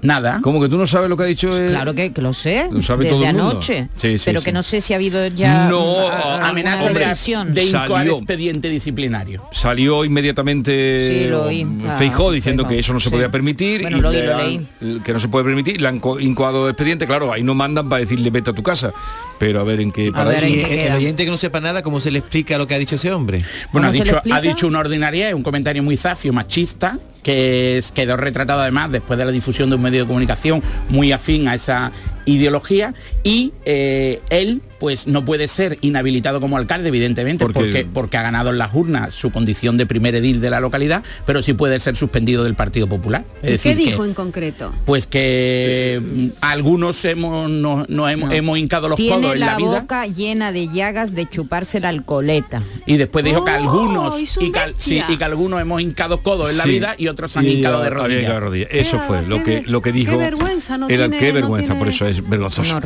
Nada. 0.04 0.40
¿Cómo 0.44 0.62
que 0.62 0.68
tú 0.70 0.78
no 0.78 0.86
sabes 0.86 1.10
lo 1.10 1.18
que 1.18 1.24
ha 1.24 1.26
dicho 1.28 1.56
el- 1.58 1.70
Claro 1.70 1.94
que, 1.96 2.12
que 2.12 2.22
lo 2.22 2.34
sé, 2.34 2.68
Lo 2.72 2.82
sabe 2.84 3.06
desde 3.06 3.16
todo 3.18 3.26
el 3.26 3.34
mundo. 3.36 3.50
anoche. 3.52 3.88
Sí, 3.96 4.18
sí, 4.20 4.26
pero 4.26 4.42
sí. 4.42 4.46
que 4.46 4.52
no 4.52 4.62
sé 4.62 4.82
si 4.82 4.94
ha 4.94 4.98
habido 4.98 5.26
ya 5.28 5.68
No, 5.70 6.10
amenaza 6.10 6.90
de, 6.90 7.54
de 7.54 7.64
incoar 7.66 8.08
expediente 8.08 8.70
disciplinario. 8.70 9.48
Salió 9.54 10.04
inmediatamente 10.06 11.24
Sí, 11.24 11.30
lo 11.30 11.44
oí. 11.46 11.66
Ah, 11.88 11.96
Feijó 11.98 12.32
diciendo 12.32 12.64
Feijó. 12.64 12.74
que 12.74 12.80
eso 12.80 12.94
no 12.94 13.00
se 13.00 13.06
Sí. 13.06 13.10
podía 13.16 13.30
permitir 13.32 13.82
Bueno, 13.84 13.98
y 13.98 14.02
lo 14.02 14.10
oí, 14.10 14.16
le 14.18 14.26
lo 14.26 14.38
han- 14.38 15.04
que 15.04 15.14
no 15.14 15.20
se 15.20 15.28
puede 15.30 15.46
permitir, 15.46 15.80
le 15.82 15.88
han 15.88 16.00
co- 16.00 16.20
incoado 16.20 16.68
expediente, 16.70 17.08
claro, 17.08 17.32
ahí 17.32 17.44
no 17.44 17.56
mandan 17.56 17.88
para 17.90 18.02
decirle 18.02 18.30
vete 18.30 18.50
a 18.50 18.54
tu 18.54 18.64
casa, 18.64 18.92
pero 19.40 19.60
a 19.60 19.64
ver 19.64 19.80
en 19.80 19.92
qué 19.92 20.12
paraíso. 20.12 20.48
Y 20.48 20.60
el, 20.60 20.80
el 20.80 20.94
oyente 20.96 21.24
que 21.26 21.32
no 21.32 21.38
sepa 21.38 21.62
nada, 21.62 21.82
¿cómo 21.82 22.00
se 22.00 22.12
le 22.12 22.20
explica 22.20 22.58
lo 22.58 22.68
que 22.68 22.76
ha 22.76 22.80
dicho 22.80 22.96
ese 22.96 23.12
hombre? 23.12 23.44
Bueno, 23.72 23.88
ha 23.88 23.92
dicho, 23.92 24.22
ha 24.32 24.42
dicho 24.42 24.68
una 24.68 24.80
ordinaria, 24.80 25.36
un 25.36 25.44
comentario 25.44 25.82
muy 25.84 25.96
zafio, 25.98 26.34
machista, 26.34 27.00
que 27.24 27.82
quedó 27.96 28.18
retratado 28.18 28.62
además 28.62 28.92
después 28.92 29.18
de 29.18 29.26
la 29.26 29.32
difusión 29.32 29.70
de 29.70 29.78
un 29.78 29.82
medio 29.82 30.02
de 30.02 30.08
comunicación 30.08 30.62
muy 30.90 31.12
afín 31.12 31.48
a 31.48 31.56
esa 31.56 31.92
ideología 32.26 32.94
y 33.24 33.54
eh, 33.66 34.22
él 34.30 34.62
pues 34.84 35.08
no 35.08 35.24
puede 35.24 35.48
ser 35.48 35.78
inhabilitado 35.80 36.42
como 36.42 36.58
alcalde 36.58 36.90
evidentemente 36.90 37.46
Porque- 37.46 37.60
porque, 37.62 37.86
porque 37.86 38.18
ha 38.18 38.22
ganado 38.22 38.50
en 38.50 38.58
las 38.58 38.74
urnas 38.74 39.16
su 39.16 39.32
condición 39.32 39.78
de 39.78 39.86
primer 39.86 40.14
edil 40.14 40.42
de 40.42 40.50
la 40.50 40.60
localidad 40.60 41.04
pero 41.26 41.42
sí 41.42 41.54
puede 41.54 41.80
ser 41.80 41.96
suspendido 41.96 42.44
del 42.44 42.56
Partido 42.56 42.86
Popular 42.88 43.24
es 43.42 43.44
¿Y 43.44 43.46
qué 43.46 43.52
decir 43.54 43.78
que- 43.78 43.92
dijo 43.92 44.04
en 44.04 44.14
concreto? 44.14 44.74
pues 44.84 45.08
que 45.08 46.02
mm, 46.04 46.26
algunos 46.42 47.06
hemos 47.06 47.50
nos, 47.50 47.88
nos 47.88 48.12
hemos, 48.12 48.28
No. 48.28 48.36
hemos 48.36 48.58
hincado 48.60 48.90
los 48.90 48.98
Tiene 48.98 49.16
codos 49.22 49.34
en 49.36 49.40
la, 49.40 49.46
la 49.46 49.58
vida 49.58 49.80
boca 49.80 50.06
llena 50.08 50.52
de 50.52 50.68
llagas 50.68 51.16
de 51.16 51.30
chuparse 51.30 51.80
la 51.80 51.88
alcoleta. 51.88 52.62
y 52.86 52.98
después 52.98 53.24
dijo 53.24 53.46
que 53.46 53.52
Oh, 53.52 53.56
algunos 53.56 54.20
y 54.42 54.52
que, 54.52 54.60
al- 54.60 54.76
sí, 54.78 54.96
bestia. 54.96 55.16
y 55.16 55.18
que 55.18 55.24
algunos 55.24 55.62
hemos 55.62 55.82
hincado 55.82 56.22
codos 56.24 56.50
en 56.52 56.58
la 56.58 56.66
Sí. 56.66 56.72
vida 56.72 56.96
y 56.98 57.08
otros 57.08 57.38
han 57.38 57.46
Y 57.46 57.52
hincado 57.52 57.82
de 57.82 57.90
rodillas. 57.90 58.68
Eso 58.70 59.00
fue 59.00 59.22
lo 59.22 59.42
que 59.44 59.64
lo 59.66 59.82
que 59.82 59.94
dijo. 59.94 60.18
vergüenza, 60.18 60.78
no 60.78 60.90
era- 60.90 61.08
tiene- 61.08 61.20
qué 61.20 61.28
no 61.30 61.36
vergüenza, 61.36 61.68
tiene- 61.68 61.80
por 61.80 61.88
eso 61.88 62.06
es 62.06 62.28
vergonzoso. 62.30 62.82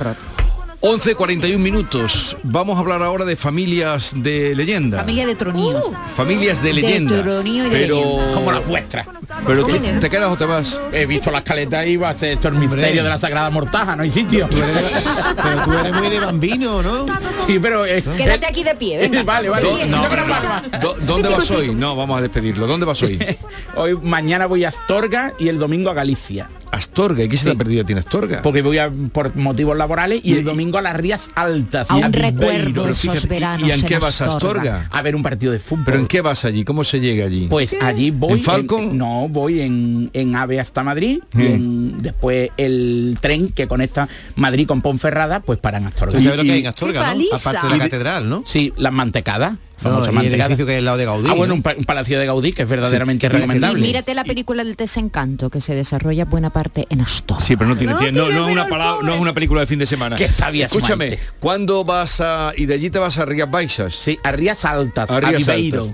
Un 0.88 0.94
horror. 0.96 1.00
11.41 1.18 1.58
minutos. 1.58 2.38
Vamos 2.44 2.78
a 2.78 2.80
hablar 2.80 3.02
ahora 3.02 3.26
de 3.26 3.36
familias 3.36 4.12
de 4.16 4.56
leyenda. 4.56 5.00
Familia 5.00 5.28
de 5.28 5.36
troníos. 5.36 5.84
Familias 6.16 6.62
de 6.62 6.70
De 6.70 6.74
leyenda. 6.74 7.22
tronío 7.22 7.66
y 7.68 7.70
de 7.70 7.78
pero 7.78 7.96
leyenda. 7.96 8.34
Como 8.34 8.52
las 8.52 8.68
vuestras. 8.68 9.08
Pero 9.46 9.66
tú 9.66 9.78
te 10.00 10.10
quedas 10.10 10.32
o 10.32 10.38
te 10.38 10.46
vas. 10.46 10.82
He 10.92 11.06
visto 11.06 11.30
las 11.32 11.42
caletas 11.42 11.86
y 11.88 11.98
va 11.98 12.10
a 12.10 12.14
ser 12.14 12.34
esto 12.34 12.48
el 12.48 12.56
misterio 12.56 13.04
de 13.04 13.10
la 13.10 13.20
Sagrada 13.20 13.50
Mortaja, 13.50 13.96
no 13.96 14.04
hay 14.04 14.12
sitio. 14.12 14.48
Pero 14.50 15.64
tú 15.64 15.74
eres 15.74 15.94
muy 15.94 16.10
de 16.10 16.20
bambino, 16.20 16.82
¿no? 16.82 17.06
Sí, 17.46 17.60
pero 17.60 17.86
eh, 17.86 18.04
Quédate 18.18 18.46
aquí 18.48 18.64
de 18.64 18.76
pie, 18.76 18.98
venga. 18.98 19.24
vale, 19.26 19.50
vale. 19.50 19.64
Do- 19.64 19.86
no, 19.86 20.08
no. 20.10 20.96
¿Dónde 21.06 21.30
vas 21.30 21.50
hoy? 21.52 21.74
No, 21.76 21.96
vamos 21.96 22.18
a 22.18 22.22
despedirlo. 22.22 22.68
¿Dónde 22.68 22.86
vas 22.86 23.02
hoy? 23.04 23.18
Hoy 23.76 23.98
mañana 24.02 24.46
voy 24.48 24.64
a 24.66 24.70
Astorga 24.70 25.34
y 25.40 25.48
el 25.50 25.60
domingo 25.60 25.90
a 25.90 25.94
Galicia. 25.94 26.50
Astorga. 26.72 27.24
¿Y 27.24 27.30
qué 27.30 27.38
se 27.38 27.46
te 27.46 27.52
ha 27.52 27.56
perdido? 27.56 27.86
¿Tiene 27.86 28.00
Astorga? 28.00 28.42
Porque 28.42 28.62
voy 28.62 28.78
a, 28.78 28.92
por 29.12 29.36
motivos 29.36 29.78
laborales 29.78 30.22
y 30.24 30.34
el 30.34 30.44
domingo 30.44 30.78
a 30.78 30.82
las 30.82 30.96
Rías 30.96 31.32
Altas. 31.36 31.90
Aún 31.92 32.00
y 32.02 32.04
a 32.04 32.08
recuerdo 32.10 32.86
esos 32.90 33.00
fíjate, 33.02 33.28
veranos 33.28 33.68
¿y 33.68 33.72
en 33.72 33.80
en 33.80 33.86
qué 33.86 33.98
vas 34.00 34.22
a 34.22 34.26
Astorga? 34.28 34.88
A 34.92 35.02
ver 35.02 35.16
un 35.16 35.24
partido 35.24 35.52
de 35.52 35.60
fútbol. 35.60 35.86
¿Pero 35.86 36.00
en 36.00 36.08
qué 36.08 36.22
vas 36.22 36.46
allí? 36.46 36.64
¿Cómo 36.64 36.84
se 36.84 37.00
llega 37.00 37.26
allí? 37.26 37.48
Pues 37.50 37.76
allí 37.82 38.12
voy 38.12 38.34
¿En 38.40 38.44
Falcon? 38.44 38.98
no, 38.98 39.28
voy 39.30 39.62
en, 39.62 40.10
en 40.14 40.36
AVE 40.36 40.60
hasta 40.60 40.84
Madrid 40.84 41.20
y 41.38 41.46
en- 41.46 42.02
después 42.02 42.50
el 42.58 43.18
tren 43.22 43.50
que 43.50 43.68
conecta 43.68 44.08
Madrid 44.36 44.68
con 44.68 44.82
Ponferrada, 44.82 45.40
pues 45.42 45.60
para 45.60 45.78
en 45.78 45.88
Astorga. 45.88 46.12
Tú 46.18 46.22
sabes 46.24 46.38
lo 46.38 46.44
Y- 46.44 46.48
que 46.48 46.54
hay 46.54 46.60
en 46.62 46.68
Astorga, 46.68 47.14
¡Qué 47.14 47.20
¿no? 47.20 47.26
Aparte 47.36 47.68
de 47.68 47.78
la 47.78 47.84
catedral, 47.84 48.30
¿no? 48.30 48.44
Sí, 48.46 48.74
las 48.78 48.94
mantecadas. 48.94 49.56
No, 49.84 50.06
y 50.22 50.26
el 50.26 50.34
edificio 50.34 50.66
que 50.66 50.82
lado 50.82 50.98
de 50.98 51.06
Gaudí. 51.06 51.28
Ah, 51.30 51.34
bueno, 51.34 51.50
¿no? 51.50 51.56
un, 51.56 51.62
pa- 51.62 51.76
un 51.78 51.84
palacio 51.86 52.20
de 52.20 52.26
Gaudí 52.26 52.52
que 52.54 52.64
es 52.64 52.68
verdaderamente 52.70 53.28
Sí, 53.28 53.32
que 53.32 53.38
Y 53.38 53.40
recomendable. 53.42 53.82
mírate 53.82 54.14
la 54.16 54.24
película 54.24 54.64
del 54.64 54.76
desencanto 54.76 55.50
que 55.50 55.62
se 55.62 55.76
desarrolla 55.76 56.26
buena 56.26 56.50
parte 56.50 56.88
en 56.90 57.02
Astorga. 57.02 57.44
Sí, 57.44 57.56
pero 57.56 57.70
no 57.70 57.78
tiene 57.78 57.94
No 57.94 58.00
tiempo. 58.00 58.22
No, 58.22 58.48
es 58.48 58.52
una 58.52 58.68
palabra- 58.68 59.04
no 59.06 59.14
es 59.14 59.20
una 59.20 59.34
película 59.34 59.62
de 59.62 59.68
fin 59.68 59.80
de 59.80 59.86
semana. 59.86 60.16
Qué 60.16 60.28
sabia 60.30 60.66
es 60.66 60.72
Escúchame, 60.72 61.10
Maite. 61.10 61.24
¿cuándo 61.40 61.84
vas 61.86 62.20
a 62.22 62.54
y 62.58 62.66
de 62.66 62.74
allí 62.74 62.90
te 62.90 63.00
vas 63.00 63.18
a 63.18 63.26
Rías 63.26 63.50
Baixas? 63.50 63.96
Sí, 63.96 64.18
a 64.24 64.32
Rías 64.32 64.66
Altas, 64.66 65.12
a, 65.12 65.20
Rías. 65.20 65.48
Altas. 65.48 65.92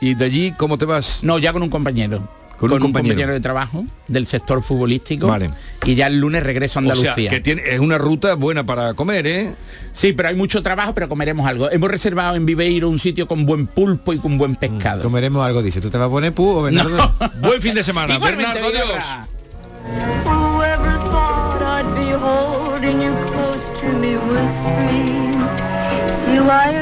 ¿Y 0.00 0.14
de 0.14 0.24
allí 0.24 0.52
cómo 0.56 0.78
te 0.78 0.84
vas? 0.86 1.22
No, 1.22 1.38
ya 1.38 1.52
con 1.52 1.62
un 1.62 1.70
compañero. 1.70 2.28
Con 2.60 2.72
un 2.72 2.78
compañero. 2.78 3.32
de 3.32 3.40
trabajo 3.40 3.84
del 4.06 4.26
sector 4.26 4.62
futbolístico. 4.62 5.26
Vale. 5.26 5.50
Y 5.86 5.94
ya 5.94 6.06
el 6.08 6.20
lunes 6.20 6.42
regreso 6.42 6.78
a 6.78 6.82
O 6.82 6.84
Andalucía. 6.84 7.14
sea, 7.14 7.30
que 7.30 7.40
tiene, 7.40 7.62
es 7.66 7.80
una 7.80 7.96
ruta 7.96 8.34
buena 8.34 8.64
para 8.64 8.92
comer, 8.94 9.26
¿eh? 9.26 9.54
Sí, 9.94 10.12
pero 10.12 10.28
hay 10.28 10.36
mucho 10.36 10.62
trabajo, 10.62 10.94
pero 10.94 11.08
comeremos 11.08 11.46
algo. 11.48 11.70
Hemos 11.70 11.90
reservado 11.90 12.36
en 12.36 12.44
Viveiro 12.44 12.88
un 12.90 12.98
sitio 12.98 13.26
con 13.26 13.46
buen 13.46 13.66
pulpo 13.66 14.12
y 14.12 14.18
con 14.18 14.36
buen 14.36 14.56
pescado. 14.56 15.02
Comeremos 15.02 15.44
algo, 15.44 15.62
dice. 15.62 15.80
¿Tú 15.80 15.88
te 15.88 15.96
vas 15.98 16.08
a 16.08 16.10
poner 16.10 16.34
pu 16.34 16.46
o 16.46 16.62
Bernardo? 16.62 17.12
Buen 17.40 17.62
fin 17.62 17.74
de 17.74 17.82
semana. 17.82 18.18
Bernardo, 18.18 18.66
adiós. 18.66 19.04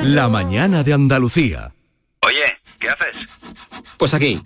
La 0.02 0.28
mañana 0.28 0.82
de 0.82 0.92
Andalucía. 0.92 1.72
Oye, 2.22 2.58
¿qué 2.80 2.88
haces? 2.88 3.28
Pues 3.96 4.14
aquí, 4.14 4.42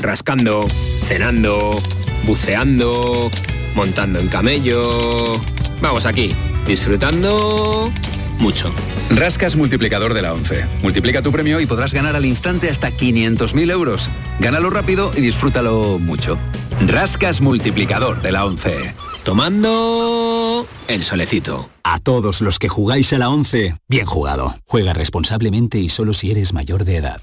rascando, 0.00 0.66
cenando, 1.04 1.80
buceando, 2.24 3.30
montando 3.74 4.18
en 4.18 4.28
camello. 4.28 5.40
Vamos 5.80 6.06
aquí, 6.06 6.34
disfrutando 6.66 7.90
mucho. 8.38 8.72
Rascas 9.10 9.56
multiplicador 9.56 10.14
de 10.14 10.22
la 10.22 10.32
11. 10.32 10.66
Multiplica 10.82 11.22
tu 11.22 11.30
premio 11.30 11.60
y 11.60 11.66
podrás 11.66 11.92
ganar 11.92 12.16
al 12.16 12.24
instante 12.24 12.70
hasta 12.70 12.90
500.000 12.90 13.70
euros. 13.70 14.10
Gánalo 14.40 14.70
rápido 14.70 15.10
y 15.14 15.20
disfrútalo 15.20 15.98
mucho. 15.98 16.38
Rascas 16.86 17.40
multiplicador 17.40 18.22
de 18.22 18.32
la 18.32 18.46
11. 18.46 18.94
Tomando 19.24 20.66
el 20.88 21.02
solecito. 21.02 21.70
A 21.84 21.98
todos 21.98 22.40
los 22.40 22.58
que 22.58 22.68
jugáis 22.68 23.12
a 23.12 23.18
la 23.18 23.28
11, 23.28 23.76
bien 23.88 24.06
jugado. 24.06 24.54
Juega 24.64 24.94
responsablemente 24.94 25.78
y 25.78 25.88
solo 25.88 26.14
si 26.14 26.30
eres 26.30 26.52
mayor 26.52 26.84
de 26.84 26.96
edad. 26.96 27.22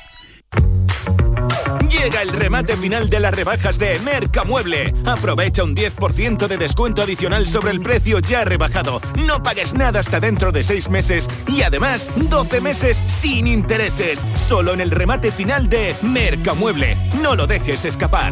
Llega 1.91 2.21
el 2.21 2.29
remate 2.29 2.77
final 2.77 3.09
de 3.09 3.19
las 3.19 3.33
rebajas 3.33 3.77
de 3.77 3.99
Mercamueble. 3.99 4.95
Aprovecha 5.05 5.63
un 5.63 5.75
10% 5.75 6.47
de 6.47 6.57
descuento 6.57 7.01
adicional 7.01 7.47
sobre 7.47 7.71
el 7.71 7.81
precio 7.81 8.19
ya 8.19 8.45
rebajado. 8.45 9.01
No 9.27 9.43
pagues 9.43 9.73
nada 9.73 9.99
hasta 9.99 10.21
dentro 10.21 10.53
de 10.53 10.63
6 10.63 10.89
meses 10.89 11.27
y 11.47 11.63
además 11.63 12.09
12 12.15 12.61
meses 12.61 13.03
sin 13.07 13.45
intereses. 13.45 14.25
Solo 14.35 14.73
en 14.73 14.79
el 14.79 14.89
remate 14.89 15.31
final 15.31 15.67
de 15.67 15.95
Mercamueble. 16.01 16.97
No 17.21 17.35
lo 17.35 17.45
dejes 17.45 17.83
escapar. 17.83 18.31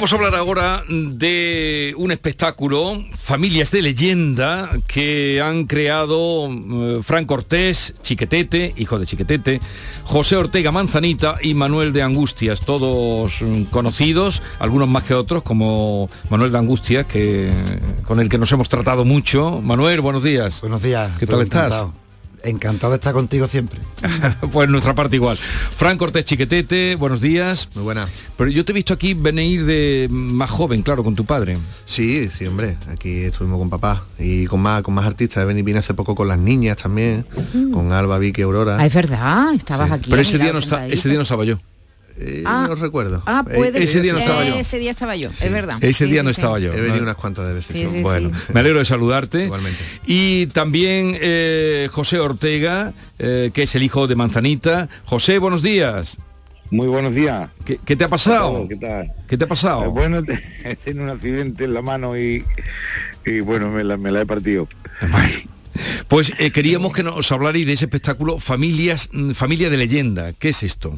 Vamos 0.00 0.14
a 0.14 0.16
hablar 0.16 0.34
ahora 0.34 0.84
de 0.88 1.92
un 1.98 2.10
espectáculo, 2.10 3.04
Familias 3.18 3.70
de 3.70 3.82
Leyenda, 3.82 4.70
que 4.86 5.42
han 5.42 5.66
creado 5.66 6.48
eh, 6.50 7.00
Fran 7.02 7.26
Cortés, 7.26 7.92
Chiquetete, 8.00 8.72
hijo 8.78 8.98
de 8.98 9.04
Chiquetete, 9.04 9.60
José 10.04 10.36
Ortega 10.36 10.72
Manzanita 10.72 11.34
y 11.42 11.52
Manuel 11.52 11.92
de 11.92 12.00
Angustias, 12.00 12.62
todos 12.62 13.40
conocidos, 13.68 14.40
algunos 14.58 14.88
más 14.88 15.02
que 15.02 15.12
otros, 15.12 15.42
como 15.42 16.08
Manuel 16.30 16.50
de 16.50 16.56
Angustias, 16.56 17.04
que, 17.04 17.52
con 18.06 18.20
el 18.20 18.30
que 18.30 18.38
nos 18.38 18.50
hemos 18.52 18.70
tratado 18.70 19.04
mucho. 19.04 19.60
Manuel, 19.60 20.00
buenos 20.00 20.22
días. 20.22 20.62
Buenos 20.62 20.80
días. 20.80 21.10
¿Qué 21.18 21.26
tal 21.26 21.42
estás? 21.42 21.66
Encantado. 21.66 21.99
Encantado 22.44 22.92
de 22.92 22.96
estar 22.96 23.12
contigo 23.12 23.46
siempre. 23.46 23.80
pues 24.52 24.68
nuestra 24.68 24.94
parte 24.94 25.16
igual. 25.16 25.36
Fran 25.36 25.98
Cortés 25.98 26.24
Chiquetete, 26.24 26.96
buenos 26.96 27.20
días. 27.20 27.68
Muy 27.74 27.84
buena. 27.84 28.06
Pero 28.36 28.50
yo 28.50 28.64
te 28.64 28.72
he 28.72 28.74
visto 28.74 28.94
aquí 28.94 29.14
venir 29.14 29.64
de 29.64 30.08
más 30.10 30.50
joven, 30.50 30.82
claro, 30.82 31.04
con 31.04 31.14
tu 31.14 31.24
padre. 31.24 31.58
Sí, 31.84 32.28
sí, 32.30 32.46
hombre. 32.46 32.76
Aquí 32.90 33.24
estuvimos 33.24 33.58
con 33.58 33.68
papá 33.68 34.04
y 34.18 34.46
con 34.46 34.60
más, 34.60 34.82
con 34.82 34.94
más 34.94 35.06
artistas. 35.06 35.46
Vení, 35.46 35.62
vine 35.62 35.80
hace 35.80 35.94
poco 35.94 36.14
con 36.14 36.28
las 36.28 36.38
niñas 36.38 36.78
también, 36.78 37.24
con 37.72 37.92
Alba, 37.92 38.18
Vicky, 38.18 38.42
Aurora. 38.42 38.76
Ah, 38.78 38.86
es 38.86 38.94
verdad, 38.94 39.54
estabas 39.54 39.90
aquí. 39.90 40.10
Pero 40.10 40.22
ese 40.22 40.38
día, 40.38 40.52
no 40.52 40.58
está, 40.58 40.86
ese 40.86 41.08
día 41.08 41.18
no 41.18 41.24
estaba 41.24 41.44
yo. 41.44 41.58
Eh, 42.18 42.42
Ah. 42.46 42.66
no 42.68 42.74
recuerdo. 42.74 43.22
Ah, 43.26 43.44
Eh, 43.50 43.54
puede 43.56 43.82
ese 43.82 44.00
día 44.00 44.12
no 44.12 44.18
estaba 44.18 44.44
yo. 44.44 44.54
Ese 44.56 44.78
día 44.78 44.90
estaba 44.90 45.16
yo, 45.16 45.30
es 45.30 45.52
verdad. 45.52 45.76
Ese 45.82 46.04
Sí, 46.06 46.10
día 46.10 46.20
sí, 46.20 46.24
no 46.26 46.30
sí. 46.32 46.40
estaba 46.40 46.58
yo. 46.58 46.72
He 46.72 46.80
venido 46.80 47.02
unas 47.02 47.16
cuantas 47.16 47.46
de 47.48 47.54
veces. 47.54 47.72
Sí, 47.72 47.86
sí, 47.90 48.02
bueno, 48.02 48.30
sí. 48.30 48.52
Me 48.52 48.60
alegro 48.60 48.78
de 48.80 48.84
saludarte. 48.84 49.44
Igualmente. 49.44 49.78
Y 50.06 50.46
también 50.48 51.16
eh, 51.20 51.88
José 51.90 52.18
Ortega, 52.20 52.92
eh, 53.18 53.50
que 53.54 53.62
es 53.64 53.74
el 53.74 53.82
hijo 53.82 54.06
de 54.06 54.16
Manzanita. 54.16 54.88
José, 55.04 55.38
buenos 55.38 55.62
días. 55.62 56.16
Muy 56.72 56.86
buenos 56.86 57.14
días. 57.14 57.50
¿Qué, 57.64 57.80
qué 57.84 57.96
te 57.96 58.04
ha 58.04 58.08
pasado? 58.08 58.68
¿Qué 58.68 58.76
tal? 58.76 59.12
¿Qué 59.28 59.36
te 59.36 59.44
ha 59.44 59.48
pasado? 59.48 59.84
Eh, 59.84 59.88
bueno, 59.88 60.22
te- 60.22 60.40
he 60.64 60.76
tenido 60.76 61.04
un 61.04 61.10
accidente 61.10 61.64
en 61.64 61.74
la 61.74 61.82
mano 61.82 62.16
y, 62.16 62.44
y 63.26 63.40
bueno, 63.40 63.70
me 63.70 63.82
la, 63.82 63.96
me 63.96 64.12
la 64.12 64.20
he 64.20 64.26
partido. 64.26 64.68
Pues 66.08 66.32
eh, 66.38 66.50
queríamos 66.50 66.92
que 66.92 67.02
nos 67.02 67.30
hablarais 67.32 67.66
de 67.66 67.72
ese 67.72 67.86
espectáculo 67.86 68.38
Familias, 68.38 69.08
mm, 69.12 69.32
Familia 69.32 69.70
de 69.70 69.76
Leyenda. 69.78 70.32
¿Qué 70.34 70.50
es 70.50 70.62
esto? 70.62 70.96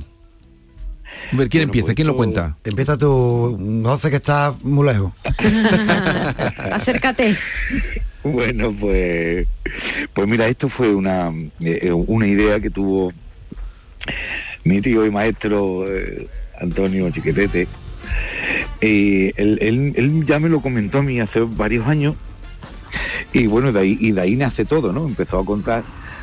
A 1.33 1.37
ver, 1.37 1.49
¿quién 1.49 1.64
empieza? 1.64 1.95
¿Quién 1.95 2.07
lo 2.09 2.16
cuenta? 2.16 2.57
Empieza 2.64 2.97
tú, 2.99 3.83
José, 3.85 4.11
que 4.11 4.16
está 4.16 4.55
muy 4.62 4.87
lejos. 4.87 5.12
Acércate. 6.72 7.37
Bueno, 8.22 8.72
pues, 8.78 9.47
pues 10.12 10.28
mira, 10.28 10.47
esto 10.47 10.68
fue 10.68 10.95
una, 10.95 11.33
eh, 11.61 11.91
una 11.93 12.26
idea 12.26 12.61
que 12.61 12.70
tuvo 12.70 13.12
mi 14.64 14.80
tío 14.80 15.05
y 15.07 15.11
maestro 15.11 15.85
eh, 15.89 16.28
Antonio 16.61 17.11
Chiquetete. 17.11 17.66
Y 18.80 19.26
él, 19.41 19.59
él- 19.61 19.93
él 19.97 20.26
ya 20.26 20.39
me 20.39 20.49
lo 20.49 20.61
comentó 20.61 20.99
a 20.99 21.03
mí 21.03 21.18
hace 21.20 21.41
varios 21.41 21.87
años 21.87 22.14
y 23.33 23.47
bueno, 23.47 23.72
de 23.72 23.80
ahí, 23.80 23.97
y 24.01 24.12
de 24.12 24.20
ahí 24.20 24.37
nace 24.37 24.64
todo, 24.64 24.93
¿no? 24.93 25.07
Empezó 25.07 25.39
a 25.39 25.45
contar 25.45 25.83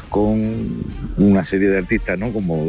con 0.09 0.83
una 1.17 1.43
serie 1.43 1.69
de 1.69 1.79
artistas, 1.79 2.17
¿no? 2.19 2.31
Como, 2.31 2.65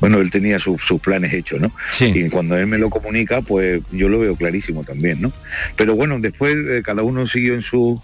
bueno, 0.00 0.20
él 0.20 0.30
tenía 0.30 0.58
sus- 0.58 0.82
sus 0.82 1.00
planes 1.00 1.32
hechos, 1.32 1.60
¿no? 1.60 1.72
Y 2.14 2.28
cuando 2.28 2.56
él 2.56 2.66
me 2.66 2.78
lo 2.78 2.90
comunica, 2.90 3.40
pues 3.42 3.80
yo 3.92 4.08
lo 4.08 4.18
veo 4.18 4.36
clarísimo 4.36 4.84
también, 4.84 5.20
¿no? 5.20 5.32
Pero 5.76 5.94
bueno, 5.96 6.18
después 6.20 6.54
eh, 6.68 6.82
cada 6.84 7.02
uno 7.02 7.26
siguió 7.26 7.54
en 7.54 7.62
su 7.62 8.00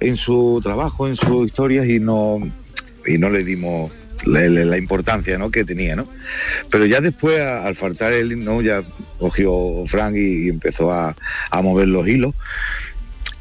en 0.00 0.16
su 0.16 0.60
trabajo, 0.62 1.08
en 1.08 1.16
sus 1.16 1.46
historias 1.46 1.86
y 1.86 2.00
no 2.00 2.40
y 3.06 3.18
no 3.18 3.28
le 3.30 3.44
dimos 3.44 3.90
la, 4.24 4.40
la- 4.42 4.64
la 4.66 4.76
importancia 4.78 5.38
¿no? 5.38 5.50
que 5.50 5.64
tenía, 5.64 5.96
¿no? 5.96 6.06
Pero 6.70 6.84
ya 6.86 7.00
después, 7.00 7.40
a- 7.40 7.66
al 7.66 7.74
faltar 7.74 8.12
el 8.12 8.32
himno, 8.32 8.60
ya 8.62 8.82
cogió 9.18 9.84
Frank 9.86 10.14
y, 10.16 10.46
y 10.46 10.48
empezó 10.50 10.92
a, 10.92 11.16
a 11.50 11.62
mover 11.62 11.88
los 11.88 12.06
hilos. 12.06 12.34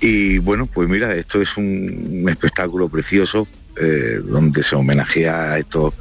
Y 0.01 0.37
bueno, 0.37 0.65
pues 0.65 0.87
mira, 0.89 1.13
esto 1.15 1.41
es 1.41 1.57
un, 1.57 2.21
un 2.23 2.29
espectáculo 2.29 2.87
precioso 2.87 3.47
eh, 3.81 4.19
donde 4.23 4.63
se 4.63 4.75
homenajea 4.75 5.53
a 5.53 5.59
estos 5.59 5.93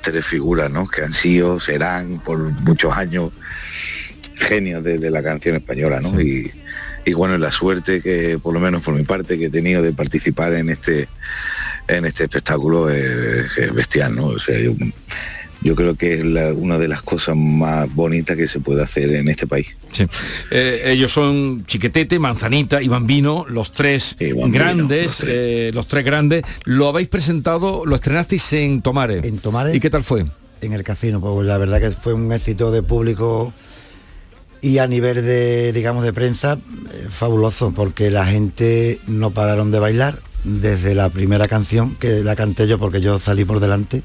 tres 0.00 0.26
figuras, 0.26 0.70
¿no? 0.70 0.88
Que 0.88 1.02
han 1.02 1.12
sido, 1.12 1.60
serán 1.60 2.20
por 2.20 2.38
muchos 2.38 2.96
años 2.96 3.32
genios 4.36 4.82
de, 4.82 4.98
de 4.98 5.10
la 5.10 5.22
canción 5.22 5.56
española, 5.56 6.00
¿no? 6.00 6.20
Y, 6.20 6.50
y 7.04 7.12
bueno, 7.12 7.38
la 7.38 7.50
suerte 7.50 8.00
que, 8.00 8.38
por 8.42 8.54
lo 8.54 8.60
menos 8.60 8.82
por 8.82 8.94
mi 8.94 9.04
parte, 9.04 9.38
que 9.38 9.46
he 9.46 9.50
tenido 9.50 9.82
de 9.82 9.92
participar 9.92 10.54
en 10.54 10.70
este 10.70 11.08
en 11.88 12.04
este 12.04 12.24
espectáculo 12.24 12.88
es, 12.88 13.56
es 13.58 13.74
bestial, 13.74 14.14
¿no? 14.14 14.26
O 14.26 14.38
sea, 14.38 14.58
yo, 14.58 14.74
yo 15.62 15.74
creo 15.74 15.94
que 15.94 16.14
es 16.14 16.24
la- 16.24 16.52
una 16.52 16.78
de 16.78 16.88
las 16.88 17.02
cosas 17.02 17.36
más 17.36 17.92
bonitas 17.94 18.36
que 18.36 18.46
se 18.46 18.60
puede 18.60 18.82
hacer 18.82 19.10
en 19.14 19.28
este 19.28 19.46
país. 19.46 19.66
Sí. 19.92 20.06
Eh, 20.50 20.82
ellos 20.86 21.12
son 21.12 21.64
Chiquetete, 21.66 22.18
Manzanita 22.18 22.80
y 22.80 22.88
Bambino, 22.88 23.44
los 23.48 23.72
tres 23.72 24.16
grandes, 24.18 25.04
los 25.06 25.16
tres. 25.18 25.74
los 25.74 25.86
tres 25.86 26.04
grandes. 26.04 26.42
Lo 26.64 26.88
habéis 26.88 27.08
presentado, 27.08 27.84
lo 27.84 27.94
estrenasteis 27.96 28.52
en 28.54 28.82
Tomares. 28.82 29.24
En 29.24 29.38
Tomares. 29.38 29.74
¿Y 29.74 29.80
qué 29.80 29.90
tal 29.90 30.04
fue? 30.04 30.26
En 30.62 30.72
el 30.72 30.82
casino, 30.84 31.20
pues 31.20 31.46
la 31.46 31.58
verdad 31.58 31.80
que 31.80 31.90
fue 31.90 32.12
un 32.14 32.30
éxito 32.32 32.70
de 32.70 32.82
público 32.82 33.52
y 34.62 34.76
a 34.78 34.86
nivel 34.86 35.24
de, 35.24 35.72
digamos, 35.72 36.04
de 36.04 36.12
prensa, 36.12 36.58
eh, 36.92 37.06
fabuloso, 37.08 37.72
porque 37.72 38.10
la 38.10 38.26
gente 38.26 38.98
no 39.06 39.30
pararon 39.30 39.70
de 39.70 39.78
bailar 39.78 40.20
desde 40.44 40.94
la 40.94 41.08
primera 41.08 41.48
canción, 41.48 41.96
que 41.96 42.22
la 42.22 42.36
canté 42.36 42.66
yo 42.68 42.78
porque 42.78 43.00
yo 43.00 43.18
salí 43.18 43.44
por 43.46 43.60
delante, 43.60 44.02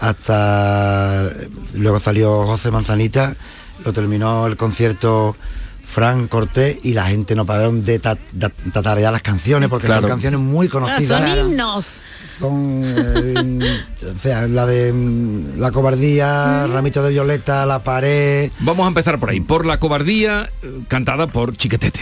hasta 0.00 1.30
luego 1.74 2.00
salió 2.00 2.46
José 2.46 2.70
Manzanita, 2.70 3.34
lo 3.84 3.92
terminó 3.92 4.46
el 4.46 4.56
concierto 4.56 5.36
Fran 5.84 6.28
Cortés 6.28 6.78
y 6.84 6.94
la 6.94 7.06
gente 7.06 7.34
no 7.34 7.44
pararon 7.44 7.84
de 7.84 7.98
ta- 7.98 8.16
ta- 8.16 8.52
tatarear 8.72 9.12
las 9.12 9.22
canciones 9.22 9.68
porque 9.68 9.86
Claro. 9.86 10.02
son 10.02 10.10
canciones 10.10 10.38
muy 10.40 10.68
Ah, 10.68 10.70
conocidas. 10.70 11.28
son 11.30 11.38
himnos. 11.38 11.88
Son, 12.38 12.82
eh, 12.86 13.60
o 14.14 14.18
sea, 14.18 14.46
la 14.46 14.64
de 14.66 14.92
mm, 14.92 15.58
la 15.60 15.70
cobardía, 15.72 16.66
ramito 16.68 17.02
de 17.02 17.10
violeta, 17.10 17.66
la 17.66 17.82
pared. 17.82 18.50
Vamos 18.60 18.84
a 18.84 18.88
empezar 18.88 19.18
por 19.18 19.30
ahí, 19.30 19.40
por 19.40 19.66
la 19.66 19.78
cobardía 19.80 20.48
cantada 20.88 21.26
por 21.26 21.56
Chiquetete. 21.56 22.00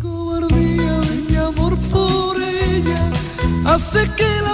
cobardía 0.00 0.92
de 1.00 1.16
mi 1.28 1.36
amor 1.36 1.76
por 1.92 2.36
ella 2.42 3.10
hace 3.66 4.08
que 4.16 4.26
la 4.42 4.51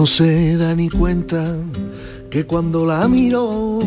No 0.00 0.06
se 0.06 0.56
da 0.56 0.74
ni 0.74 0.88
cuenta 0.88 1.44
que 2.30 2.46
cuando 2.46 2.86
la 2.86 3.08
miro, 3.08 3.80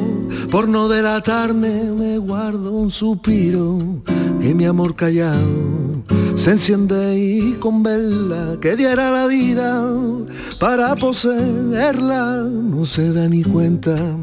por 0.52 0.68
no 0.68 0.90
delatarme, 0.90 1.86
me 1.86 2.18
guardo 2.18 2.74
un 2.74 2.92
suspiro, 2.92 4.04
que 4.42 4.54
mi 4.54 4.66
amor 4.66 4.96
callado 4.96 6.04
se 6.36 6.52
enciende 6.52 7.18
y 7.18 7.54
con 7.54 7.84
verla 7.84 8.58
que 8.60 8.76
diera 8.76 9.12
la 9.12 9.28
vida 9.28 9.82
para 10.60 10.94
poseerla, 10.96 12.44
no 12.44 12.86
se 12.86 13.14
da 13.14 13.30
ni 13.30 13.44
cuenta 13.44 14.18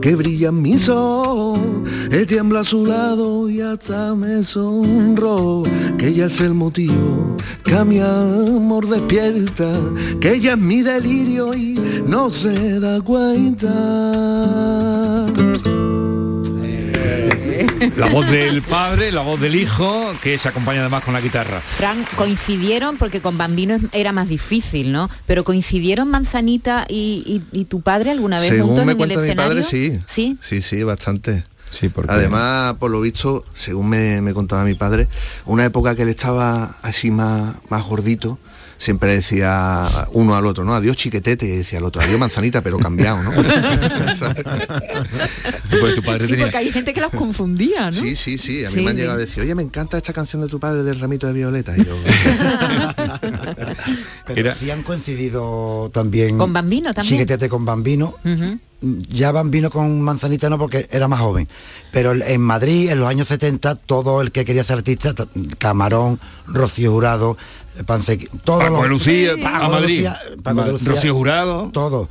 que 0.00 0.14
brillan 0.14 0.62
mis 0.62 0.88
ojos, 0.88 1.58
tiembla 2.28 2.60
a 2.60 2.64
su 2.64 2.86
lado 2.86 3.48
y 3.48 3.60
hasta 3.60 4.14
me 4.14 4.44
sonro, 4.44 5.64
que 5.98 6.08
ella 6.08 6.26
es 6.26 6.40
el 6.40 6.54
motivo 6.54 7.36
que 7.66 7.74
a 7.74 7.84
mi 7.84 8.00
amor 8.00 8.88
despierta, 8.88 9.80
que 10.20 10.34
ella 10.34 10.52
es 10.52 10.58
mi 10.58 10.82
delirio 10.82 11.52
y 11.54 11.80
no 12.06 12.30
se 12.30 12.78
da 12.78 13.00
cuenta. 13.00 13.55
La 17.96 18.06
voz 18.12 18.28
del 18.30 18.60
padre, 18.62 19.10
la 19.12 19.22
voz 19.22 19.40
del 19.40 19.54
hijo, 19.54 20.12
que 20.22 20.36
se 20.38 20.48
acompaña 20.48 20.80
además 20.80 21.02
con 21.04 21.14
la 21.14 21.20
guitarra. 21.20 21.60
Fran, 21.60 22.04
coincidieron, 22.16 22.96
porque 22.98 23.20
con 23.20 23.38
Bambino 23.38 23.76
era 23.92 24.12
más 24.12 24.28
difícil, 24.28 24.92
¿no? 24.92 25.08
Pero 25.26 25.44
coincidieron 25.44 26.08
Manzanita 26.10 26.84
y, 26.88 27.42
y- 27.52 27.58
y 27.58 27.64
tu 27.64 27.80
padre 27.80 28.10
alguna 28.10 28.40
vez 28.40 28.50
juntos 28.50 28.66
Según 28.68 28.86
me 28.86 28.92
en 28.92 29.00
el 29.00 29.08
mi 29.08 29.14
escenario. 29.14 29.50
padre, 29.62 29.64
sí. 29.64 30.00
Sí. 30.06 30.36
Sí, 30.42 30.60
sí, 30.62 30.82
bastante. 30.82 31.44
Sí, 31.70 31.88
porque... 31.88 32.12
Además, 32.12 32.74
por 32.74 32.90
lo 32.90 33.00
visto, 33.00 33.44
según 33.54 33.88
me, 33.88 34.20
me 34.20 34.34
contaba 34.34 34.64
mi 34.64 34.74
padre, 34.74 35.08
una 35.46 35.64
época 35.64 35.94
que 35.94 36.02
él 36.02 36.08
estaba 36.10 36.76
así 36.82 37.10
más, 37.10 37.54
más 37.70 37.84
gordito, 37.84 38.38
siempre 38.78 39.14
decía 39.14 39.86
uno 40.12 40.36
al 40.36 40.46
otro, 40.46 40.64
¿no? 40.64 40.74
Adiós 40.74 40.96
chiquetete, 40.96 41.46
y 41.46 41.56
decía 41.58 41.78
el 41.78 41.84
otro, 41.84 42.02
adiós 42.02 42.18
manzanita, 42.18 42.60
pero 42.60 42.78
cambiado, 42.78 43.22
¿no? 43.22 43.30
Pues 45.80 45.94
tu 45.96 46.02
padre 46.02 46.26
Sí, 46.26 46.34
porque 46.36 46.56
hay 46.56 46.72
gente 46.72 46.94
que 46.94 47.00
los 47.00 47.10
confundía, 47.10 47.90
¿no? 47.90 48.00
Sí, 48.00 48.16
sí, 48.16 48.38
sí. 48.38 48.64
A 48.64 48.68
mí 48.68 48.74
Sí, 48.74 48.80
me 48.82 48.90
han 48.90 48.96
sí. 48.96 49.00
llegado 49.02 49.18
a 49.18 49.20
decir, 49.20 49.42
oye, 49.42 49.54
me 49.54 49.62
encanta 49.62 49.96
esta 49.96 50.12
canción 50.12 50.42
de 50.42 50.48
tu 50.48 50.58
padre 50.60 50.82
del 50.82 50.98
ramito 50.98 51.26
de 51.26 51.32
violeta. 51.32 51.74
Y 51.76 51.84
yo, 51.84 51.96
Pero 54.26 54.54
sí 54.54 54.70
han 54.70 54.82
coincidido 54.82 55.90
también. 55.92 56.38
Con 56.38 56.52
Bambino 56.52 56.92
también. 56.94 57.26
Con 57.48 57.64
Bambino. 57.64 58.14
Ya 59.10 59.32
Bambino 59.32 59.70
con 59.70 60.00
Manzanita 60.02 60.50
no 60.50 60.58
porque 60.58 60.86
era 60.90 61.08
más 61.08 61.20
joven. 61.20 61.48
Pero 61.92 62.12
en 62.12 62.40
Madrid, 62.40 62.90
en 62.90 63.00
los 63.00 63.08
años 63.08 63.28
70, 63.28 63.74
todo 63.76 64.20
el 64.20 64.30
que 64.32 64.44
quería 64.44 64.64
ser 64.64 64.78
artista, 64.78 65.14
Camarón, 65.58 66.20
Rocío 66.46 66.92
Jurado, 66.92 67.36
eh, 67.78 67.84
Pancequi, 67.84 68.28
todos 68.44 68.62
Paco 68.64 68.74
los- 68.74 68.82
de 68.82 68.88
Lucía, 68.90 69.34
Sí. 69.34 69.40
Paco 69.42 69.54
Paco 69.58 69.64
de 69.74 69.80
Madrid, 69.80 69.96
Lucía, 69.96 70.18
Paco 70.42 70.60
de 70.60 70.66
Ma- 70.66 70.72
Lucía, 70.72 70.88
Rocío 70.92 71.14
Jurado. 71.14 71.70
Todos 71.72 72.08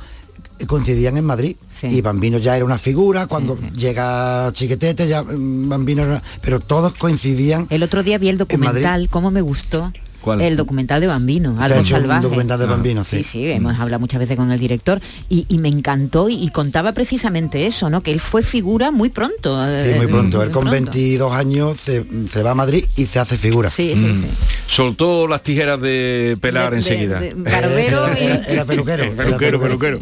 coincidían 0.66 1.16
en 1.18 1.24
Madrid 1.24 1.56
y 1.90 2.00
Bambino 2.00 2.38
ya 2.38 2.56
era 2.56 2.64
una 2.64 2.78
figura 2.78 3.26
cuando 3.26 3.58
llega 3.76 4.50
Chiquetete 4.54 5.06
ya 5.06 5.22
mm, 5.22 5.68
Bambino 5.68 6.02
era 6.02 6.22
pero 6.40 6.60
todos 6.60 6.94
coincidían 6.94 7.66
El 7.68 7.82
otro 7.82 8.02
día 8.02 8.16
vi 8.16 8.30
el 8.30 8.38
documental, 8.38 9.10
¿cómo 9.10 9.30
me 9.30 9.42
gustó? 9.42 9.92
¿Cuál? 10.26 10.40
El 10.40 10.56
documental 10.56 11.00
de 11.00 11.06
Bambino, 11.06 11.50
algo 11.60 11.78
hecho 11.80 11.94
un 11.94 12.00
salvaje. 12.02 12.22
documental 12.24 12.58
de 12.58 12.66
Bambino, 12.66 13.04
sí. 13.04 13.18
sí, 13.18 13.22
sí, 13.22 13.48
hemos 13.52 13.78
hablado 13.78 14.00
muchas 14.00 14.18
veces 14.18 14.36
con 14.36 14.50
el 14.50 14.58
director 14.58 15.00
y, 15.28 15.46
y 15.48 15.58
me 15.58 15.68
encantó 15.68 16.28
y, 16.28 16.34
y 16.34 16.48
contaba 16.48 16.90
precisamente 16.90 17.64
eso, 17.64 17.90
¿no? 17.90 18.00
Que 18.00 18.10
él 18.10 18.18
fue 18.18 18.42
figura 18.42 18.90
muy 18.90 19.08
pronto. 19.08 19.56
Sí, 19.66 19.70
eh, 19.90 19.94
muy 19.96 20.08
pronto. 20.08 20.42
Él 20.42 20.48
muy 20.48 20.52
con 20.52 20.62
pronto. 20.64 20.90
22 20.90 21.32
años 21.32 21.78
se, 21.78 22.04
se 22.28 22.42
va 22.42 22.50
a 22.50 22.54
Madrid 22.56 22.84
y 22.96 23.06
se 23.06 23.20
hace 23.20 23.38
figura. 23.38 23.70
Sí, 23.70 23.94
sí, 23.96 24.16
sí. 24.16 24.26
Soltó 24.68 25.28
las 25.28 25.42
tijeras 25.44 25.80
de 25.80 26.36
pelar 26.40 26.72
De- 26.72 26.78
enseguida. 26.78 27.20
de 27.20 27.32
barbero 27.34 28.08
y- 28.20 28.24
Era- 28.24 28.44
era 28.46 28.64
peluquero, 28.64 29.04
era 29.04 29.14
peluquero, 29.14 29.60
peluquero. 29.60 30.00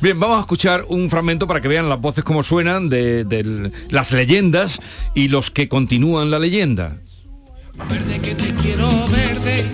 Bien, 0.00 0.20
vamos 0.20 0.36
a 0.38 0.40
escuchar 0.42 0.84
un 0.88 1.10
fragmento 1.10 1.48
para 1.48 1.60
que 1.60 1.66
vean 1.66 1.88
las 1.88 2.00
voces 2.00 2.22
como 2.22 2.44
suenan 2.44 2.88
de, 2.88 3.24
de 3.24 3.72
las 3.90 4.12
leyendas 4.12 4.78
y 5.14 5.26
los 5.28 5.50
que 5.50 5.68
continúan 5.68 6.30
la 6.30 6.38
leyenda. 6.38 6.98
Verde 7.76 8.20
que 8.20 8.34
te 8.36 8.54
quiero 8.54 8.88
verde, 9.08 9.66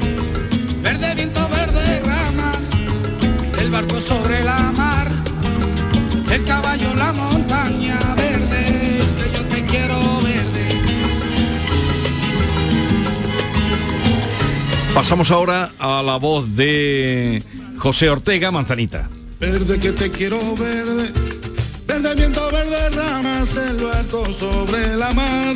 verde 0.83 1.15
viento, 1.15 1.47
verde 1.49 2.01
ramas, 2.01 2.59
el 3.59 3.71
barco 3.71 4.01
sobre 4.01 4.43
la 4.43 4.73
mar, 4.73 5.09
el 6.33 6.45
caballo, 6.45 6.95
la 6.95 7.13
montaña 7.13 7.99
verde, 8.17 9.03
que 9.19 9.37
yo 9.37 9.45
te 9.47 9.65
quiero 9.67 9.99
verde. 10.23 10.81
Pasamos 14.95 15.31
ahora 15.31 15.73
a 15.79 16.03
la 16.03 16.17
voz 16.17 16.57
de 16.57 17.43
José 17.77 18.09
Ortega 18.09 18.51
Manzanita. 18.51 19.09
Verde 19.39 19.79
que 19.79 19.93
te 19.93 20.11
quiero 20.11 20.39
verde, 20.57 21.13
verde 21.87 22.15
viento, 22.15 22.51
verde 22.51 22.91
ramas, 22.91 23.57
el 23.57 23.77
barco 23.77 24.33
sobre 24.33 24.97
la 24.97 25.13
mar, 25.13 25.55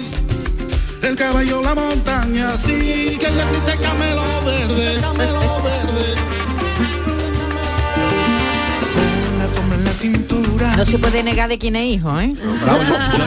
el 1.09 1.17
caballo, 1.17 1.63
la 1.63 1.75
montaña, 1.75 2.57
sí, 2.59 3.17
que 3.19 3.27
yo 3.27 3.43
a 3.43 3.51
ti 3.51 3.59
te 3.67 3.77
camelo 3.83 4.23
verde, 4.45 5.01
camelo 5.01 5.41
verde. 5.63 6.15
No 10.77 10.85
se 10.85 10.99
puede 10.99 11.23
negar 11.23 11.49
de 11.49 11.57
quién 11.57 11.77
es 11.77 11.87
hijo, 11.87 12.21
¿eh? 12.21 12.35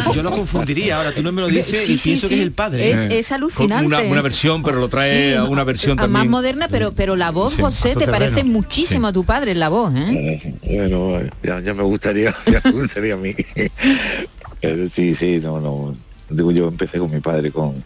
yo, 0.06 0.12
yo 0.14 0.24
lo 0.24 0.32
confundiría 0.32 0.98
ahora, 0.98 1.12
tú 1.14 1.24
no 1.24 1.32
me 1.32 1.42
lo 1.42 1.48
dices 1.48 1.86
Sí, 1.86 1.94
y 1.94 1.98
sí, 1.98 2.10
pienso 2.10 2.28
que 2.28 2.36
es 2.36 2.42
el 2.42 2.52
padre. 2.52 2.92
Es- 2.92 3.00
es 3.12 3.32
alucinante. 3.32 3.86
Una, 3.86 4.02
una 4.02 4.22
versión, 4.22 4.62
pero 4.64 4.80
lo 4.80 4.88
trae 4.90 5.32
Sí, 5.32 5.36
a 5.38 5.46
una 5.46 5.64
versión 5.64 5.98
a 5.98 6.04
también. 6.04 6.12
más 6.24 6.28
moderna, 6.30 6.68
pero 6.70 6.92
pero 6.94 7.16
la 7.16 7.32
voz, 7.32 7.54
Sí. 7.54 7.62
José, 7.62 7.90
te 7.94 8.00
Terreno. 8.06 8.12
parece 8.12 8.44
muchísimo 8.44 9.08
a 9.08 9.14
tu 9.14 9.24
padre 9.24 9.52
en 9.52 9.60
la 9.60 9.70
voz, 9.70 9.94
¿eh? 9.96 10.54
Bueno, 10.70 11.20
ya, 11.42 11.60
ya 11.62 11.74
me 11.74 11.84
gustaría, 11.84 12.36
ya 12.46 12.62
me 12.66 12.72
gustaría 12.72 13.14
a 13.14 13.18
mí. 13.18 13.34
Pero 14.62 14.88
sí, 14.88 15.14
sí, 15.16 15.40
no, 15.42 15.62
no. 15.62 15.96
Digo, 16.30 16.52
yo 16.52 16.68
empecé 16.68 17.00
con 17.00 17.12
mi 17.12 17.20
padre 17.20 17.52
con, 17.52 17.84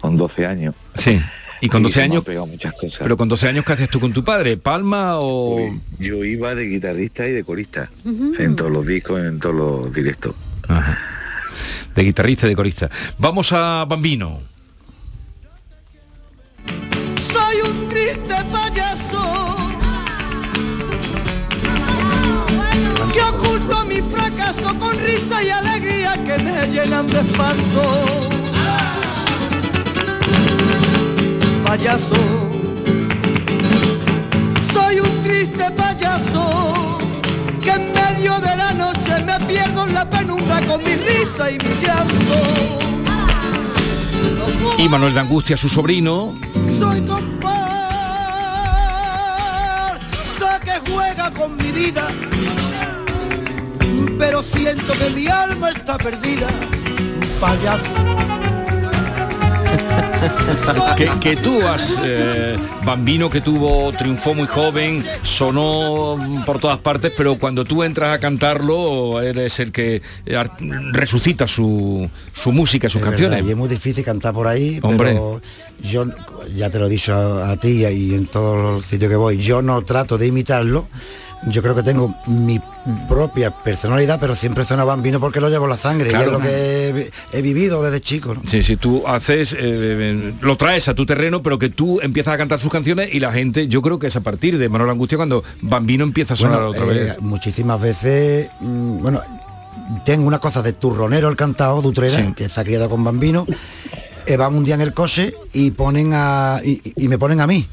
con 0.00 0.16
12 0.16 0.46
años. 0.46 0.74
Sí. 0.94 1.20
Y 1.60 1.68
con 1.68 1.82
12 1.82 1.92
se 1.92 2.00
me 2.00 2.04
han 2.04 2.10
años, 2.12 2.24
pegado 2.24 2.46
muchas 2.46 2.72
cosas. 2.74 2.98
pero 3.02 3.16
con 3.16 3.28
12 3.28 3.48
años, 3.48 3.64
¿qué 3.64 3.72
haces 3.74 3.88
tú 3.88 4.00
con 4.00 4.12
tu 4.12 4.24
padre? 4.24 4.56
¿Palma 4.56 5.18
o...? 5.20 5.56
Pues 5.58 5.72
yo 6.00 6.24
iba 6.24 6.54
de 6.56 6.64
guitarrista 6.66 7.28
y 7.28 7.32
de 7.32 7.44
corista 7.44 7.88
en 8.04 8.56
todos 8.56 8.70
los 8.72 8.84
discos, 8.84 9.20
en 9.20 9.38
todos 9.38 9.54
los 9.54 9.92
directos. 9.92 10.34
Ajá. 10.66 10.98
De 11.94 12.02
guitarrista 12.02 12.46
y 12.46 12.50
de 12.50 12.56
corista. 12.56 12.90
Vamos 13.18 13.52
a 13.52 13.84
Bambino. 13.84 14.40
Soy 17.32 17.70
un 17.70 17.88
triste 17.88 18.34
payaso 18.50 19.56
que 23.12 23.20
oculto 23.20 23.84
mi 23.84 24.00
fracaso 24.00 24.78
con 24.78 24.98
risa 24.98 25.42
y 25.44 25.48
alegría 25.50 25.71
que 26.36 26.42
me 26.44 26.66
llenan 26.68 27.06
de 27.06 27.20
espanto. 27.20 27.82
Payaso, 31.64 32.16
soy 34.72 35.00
un 35.00 35.22
triste 35.22 35.70
payaso 35.70 36.98
que 37.62 37.70
en 37.70 37.92
medio 37.92 38.38
de 38.40 38.56
la 38.56 38.72
noche 38.74 39.24
me 39.26 39.46
pierdo 39.46 39.86
en 39.86 39.94
la 39.94 40.08
penumbra 40.08 40.60
con 40.66 40.80
mi 40.82 40.94
risa 40.96 41.50
y 41.50 41.58
mi 41.58 41.74
llanto. 41.82 42.36
Y 44.78 44.88
Manuel 44.88 45.14
de 45.14 45.20
Angustia, 45.20 45.56
su 45.56 45.68
sobrino. 45.68 46.34
Soy 46.78 47.00
comparsa 47.02 47.62
que 50.64 50.90
juega 50.90 51.30
con 51.30 51.56
mi 51.56 51.70
vida, 51.70 52.08
pero 54.22 54.40
siento 54.40 54.92
que 54.92 55.10
mi 55.10 55.26
alma 55.26 55.70
está 55.70 55.98
perdida. 55.98 56.46
Payaso. 57.40 57.92
que, 60.96 61.10
que 61.18 61.34
tú 61.34 61.66
has, 61.66 61.98
eh, 62.04 62.56
Bambino 62.84 63.28
que 63.28 63.40
tuvo, 63.40 63.90
triunfó 63.90 64.32
muy 64.32 64.46
joven, 64.46 65.04
sonó 65.24 66.16
por 66.46 66.60
todas 66.60 66.78
partes, 66.78 67.12
pero 67.16 67.36
cuando 67.36 67.64
tú 67.64 67.82
entras 67.82 68.14
a 68.14 68.20
cantarlo, 68.20 69.20
eres 69.20 69.58
el 69.58 69.72
que 69.72 70.02
eh, 70.24 70.44
resucita 70.92 71.48
su, 71.48 72.08
su 72.32 72.52
música, 72.52 72.88
sus 72.88 73.00
Es 73.00 73.08
canciones. 73.08 73.38
verdad, 73.38 73.48
y 73.48 73.50
es 73.50 73.56
muy 73.56 73.68
difícil 73.68 74.04
cantar 74.04 74.34
por 74.34 74.46
ahí, 74.46 74.78
Hombre. 74.82 75.14
pero 75.14 75.40
yo, 75.82 76.06
ya 76.54 76.70
te 76.70 76.78
lo 76.78 76.86
he 76.86 76.90
dicho 76.90 77.12
a, 77.12 77.50
a 77.50 77.56
ti 77.56 77.84
y 77.84 78.14
en 78.14 78.26
todos 78.26 78.76
los 78.76 78.86
sitios 78.86 79.10
que 79.10 79.16
voy, 79.16 79.38
yo 79.38 79.62
no 79.62 79.82
trato 79.82 80.16
de 80.16 80.28
imitarlo, 80.28 80.86
yo 81.48 81.62
creo 81.62 81.74
que 81.74 81.82
tengo 81.82 82.14
mi 82.26 82.60
propia 83.08 83.50
personalidad, 83.50 84.18
pero 84.20 84.34
siempre 84.34 84.64
suena 84.64 84.84
bambino 84.84 85.18
porque 85.20 85.40
lo 85.40 85.48
llevo 85.48 85.66
la 85.66 85.76
sangre, 85.76 86.10
y 86.10 86.14
es 86.14 86.26
lo 86.26 86.38
que 86.40 86.88
he, 86.88 86.92
vi- 86.92 87.10
he 87.32 87.42
vivido 87.42 87.82
desde 87.82 88.00
chico. 88.00 88.34
¿no? 88.34 88.42
Sí, 88.46 88.62
sí, 88.62 88.76
tú 88.76 89.02
haces, 89.06 89.52
eh, 89.52 89.58
eh, 89.60 90.34
lo 90.40 90.56
traes 90.56 90.88
a 90.88 90.94
tu 90.94 91.04
terreno, 91.06 91.42
pero 91.42 91.58
que 91.58 91.68
tú 91.68 92.00
empiezas 92.00 92.34
a 92.34 92.38
cantar 92.38 92.60
sus 92.60 92.70
canciones 92.70 93.12
y 93.12 93.20
la 93.20 93.32
gente, 93.32 93.68
yo 93.68 93.82
creo 93.82 93.98
que 93.98 94.06
es 94.08 94.16
a 94.16 94.20
partir 94.20 94.58
de 94.58 94.68
Manuel 94.68 94.90
Angustia 94.90 95.16
cuando 95.18 95.42
Bambino 95.60 96.04
empieza 96.04 96.34
a 96.34 96.36
sonar 96.36 96.62
Bueno, 96.64 96.70
otra 96.70 96.84
eh, 96.94 97.04
vez. 97.04 97.20
muchísimas 97.20 97.80
veces, 97.80 98.48
mm, 98.60 98.98
bueno, 99.02 99.20
tengo 100.04 100.26
una 100.26 100.38
cosa 100.38 100.62
de 100.62 100.72
turronero 100.72 101.28
el 101.28 101.36
cantado 101.36 101.82
de 101.82 101.88
Utrera, 101.88 102.18
Sí. 102.18 102.32
que 102.34 102.44
está 102.44 102.62
criado 102.64 102.88
con 102.88 103.02
bambino. 103.04 103.46
eh, 104.24 104.36
van 104.36 104.54
un 104.54 104.62
día 104.64 104.76
en 104.76 104.80
el 104.80 104.94
coche 104.94 105.34
y 105.52 105.72
ponen 105.72 106.12
a 106.14 106.60
y, 106.64 106.80
y 106.96 107.08
me 107.08 107.18
ponen 107.18 107.40
a 107.40 107.46
mí. 107.48 107.66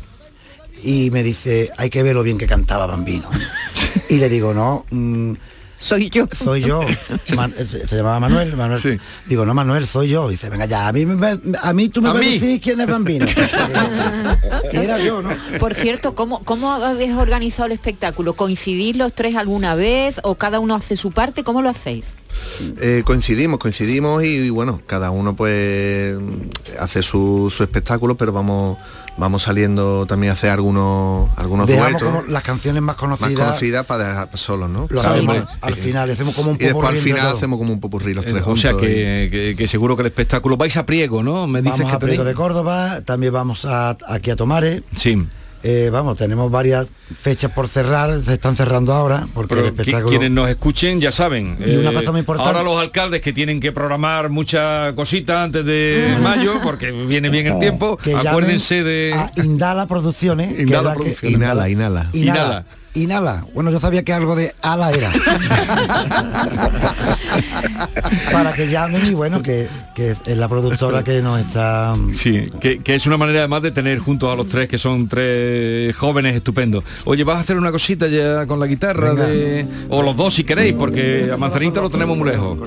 Y 0.83 1.11
me 1.11 1.23
dice, 1.23 1.69
hay 1.77 1.89
que 1.89 2.03
ver 2.03 2.15
lo 2.15 2.23
bien 2.23 2.37
que 2.37 2.47
cantaba 2.47 2.85
Bambino. 2.85 3.29
y 4.09 4.15
le 4.17 4.29
digo, 4.29 4.53
no, 4.53 4.85
mm, 4.89 5.33
soy 5.75 6.09
yo. 6.09 6.27
Soy 6.37 6.61
yo. 6.61 6.81
Man- 7.35 7.53
eh, 7.57 7.65
se, 7.87 7.95
llamaba 7.95 8.19
Manuel, 8.19 8.55
Manuel. 8.55 8.99
Digo, 9.25 9.45
no, 9.45 9.53
Manuel, 9.53 9.87
soy 9.87 10.09
yo. 10.09 10.27
Dice, 10.29 10.49
venga 10.49 10.65
ya, 10.65 10.87
a 10.87 10.91
mí, 10.93 11.05
me- 11.05 11.39
a 11.61 11.73
mí 11.73 11.89
tú 11.89 12.01
me 12.01 12.09
¿A 12.09 12.13
vas 12.13 12.21
a 12.21 12.25
mí? 12.25 12.33
decir 12.37 12.59
quién 12.61 12.79
es 12.81 12.87
Bambino. 12.91 13.25
y 14.71 14.77
era 14.77 14.99
yo, 14.99 15.21
¿no? 15.21 15.29
Por 15.59 15.73
cierto, 15.73 16.15
¿cómo, 16.15 16.43
¿cómo 16.43 16.71
habéis 16.73 17.13
organizado 17.13 17.67
el 17.67 17.71
espectáculo? 17.73 18.33
¿Coincidís 18.33 18.95
los 18.95 19.13
tres 19.13 19.35
alguna 19.35 19.75
vez 19.75 20.19
o 20.23 20.35
cada 20.35 20.59
uno 20.59 20.75
hace 20.75 20.95
su 20.97 21.11
parte? 21.11 21.43
¿Cómo 21.43 21.61
lo 21.61 21.69
hacéis? 21.69 22.15
Eh, 22.81 23.03
coincidimos, 23.05 23.59
coincidimos 23.59 24.23
y, 24.23 24.27
y 24.27 24.49
bueno, 24.49 24.81
cada 24.85 25.11
uno 25.11 25.35
pues 25.35 26.15
hace 26.79 27.03
su, 27.03 27.51
su 27.55 27.63
espectáculo, 27.63 28.15
pero 28.15 28.31
vamos 28.31 28.77
vamos 29.17 29.43
saliendo 29.43 30.05
también 30.05 30.31
a 30.31 30.33
hacer 30.33 30.49
algunos 30.49 31.29
algunos 31.35 31.67
Dejamos 31.67 31.91
duetos 32.01 32.09
como 32.09 32.31
las 32.31 32.41
canciones 32.41 32.81
más 32.81 32.95
más 32.95 33.17
conocidas. 33.19 33.33
conocidas 33.47 33.85
para 33.85 34.07
dejar 34.09 34.37
solos, 34.37 34.69
¿no? 34.69 34.87
Lo 34.89 35.01
hacemos 35.01 35.43
al 35.59 35.73
final, 35.73 36.09
hacemos 36.09 36.33
como 36.35 36.51
un 36.51 36.55
y 36.55 36.59
después 36.65 36.87
al 36.87 36.95
final 36.97 37.35
hacemos 37.35 37.59
como 37.59 37.73
un 37.73 37.79
popurrí 37.81 38.13
los 38.13 38.23
tres 38.23 38.41
o 38.41 38.45
juntos. 38.45 38.61
sea 38.61 38.71
y- 38.73 39.55
que, 39.55 39.67
seguro 39.67 39.95
que 39.97 40.03
el 40.03 40.07
espectáculo 40.07 40.55
vais 40.55 40.75
a 40.77 40.85
Priego, 40.85 41.21
¿no? 41.21 41.47
Me 41.47 41.61
dices 41.61 41.79
Vamos 41.79 41.91
que 41.91 41.95
a 41.97 41.99
Priego 41.99 42.23
de 42.23 42.33
Córdoba, 42.33 43.01
también 43.03 43.33
vamos 43.33 43.65
a, 43.65 43.97
aquí 44.07 44.31
a 44.31 44.35
Tomare. 44.37 44.83
Sí. 44.95 45.27
Eh, 45.61 45.89
vamos, 45.91 46.15
tenemos 46.15 46.49
varias 46.49 46.87
fechas 47.21 47.51
por 47.51 47.67
cerrar, 47.67 48.21
se 48.23 48.33
están 48.33 48.55
cerrando 48.55 48.93
ahora, 48.93 49.27
porque 49.33 49.55
Pero 49.55 49.67
el 49.67 49.73
espectáculo... 49.73 50.09
quienes 50.09 50.31
nos 50.31 50.49
escuchen 50.49 51.01
ya 51.01 51.11
saben. 51.11 51.57
Y 51.65 51.75
una 51.75 51.91
cosa 51.91 52.11
muy 52.11 52.21
importante- 52.21 52.49
Ahora 52.49 52.63
los 52.63 52.79
alcaldes 52.81 53.19
que 53.21 53.33
tienen 53.33 53.59
que 53.59 53.71
programar 53.71 54.29
mucha 54.29 54.93
cosita 54.95 55.43
antes 55.43 55.65
de 55.65 56.17
mayo, 56.23 56.61
porque 56.63 56.91
viene 56.91 57.29
bien 57.29 57.47
el 57.47 57.59
tiempo, 57.59 57.97
que 57.97 58.15
acuérdense 58.15 58.83
de... 58.83 59.13
a 59.13 59.31
Indala 59.43 59.85
Producciones. 59.87 60.57
Indala 60.59 60.91
que- 60.93 60.99
Producciones. 60.99 61.37
Inhala, 61.37 61.69
inhala. 61.69 62.09
Inhala. 62.13 62.65
Inhala. 62.93 63.19
Inhala. 63.19 63.45
Bueno, 63.53 63.71
yo 63.71 63.79
sabía 63.79 64.03
que 64.03 64.13
algo 64.13 64.35
de 64.35 64.53
ala 64.61 64.91
era. 64.91 65.11
Para 68.31 68.53
que 68.53 68.67
llamen 68.67 69.05
y 69.05 69.13
bueno, 69.13 69.41
que, 69.41 69.67
que 69.95 70.11
es 70.11 70.37
la 70.37 70.47
productora 70.47 71.03
que 71.03 71.21
nos 71.21 71.39
está... 71.39 71.93
Sí, 72.13 72.43
que, 72.59 72.79
que 72.79 72.95
es 72.95 73.05
una 73.07 73.17
manera 73.17 73.39
además 73.39 73.61
de 73.61 73.71
tener 73.71 73.99
juntos 73.99 74.31
a 74.31 74.35
los 74.35 74.49
tres, 74.49 74.69
que 74.69 74.77
son 74.77 75.07
tres 75.07 75.95
jóvenes 75.95 76.35
estupendos. 76.35 76.83
Oye, 77.05 77.23
¿vas 77.23 77.37
a 77.37 77.41
hacer 77.41 77.57
una 77.57 77.71
cosita 77.71 78.07
ya 78.07 78.45
con 78.47 78.59
la 78.59 78.67
guitarra? 78.67 79.13
De... 79.13 79.65
O 79.89 80.01
los 80.01 80.15
dos 80.15 80.33
si 80.33 80.43
queréis, 80.43 80.73
porque 80.73 81.29
a 81.31 81.37
Manzanita 81.37 81.81
lo 81.81 81.89
tenemos 81.89 82.17
muy 82.17 82.29
lejos. 82.29 82.57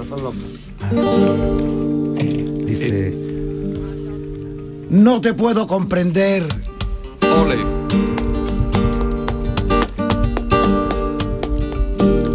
Dice... 2.67 3.15
No 4.91 5.23
te 5.23 5.33
puedo 5.33 5.67
comprender. 5.67 6.45
Ole. 7.23 7.82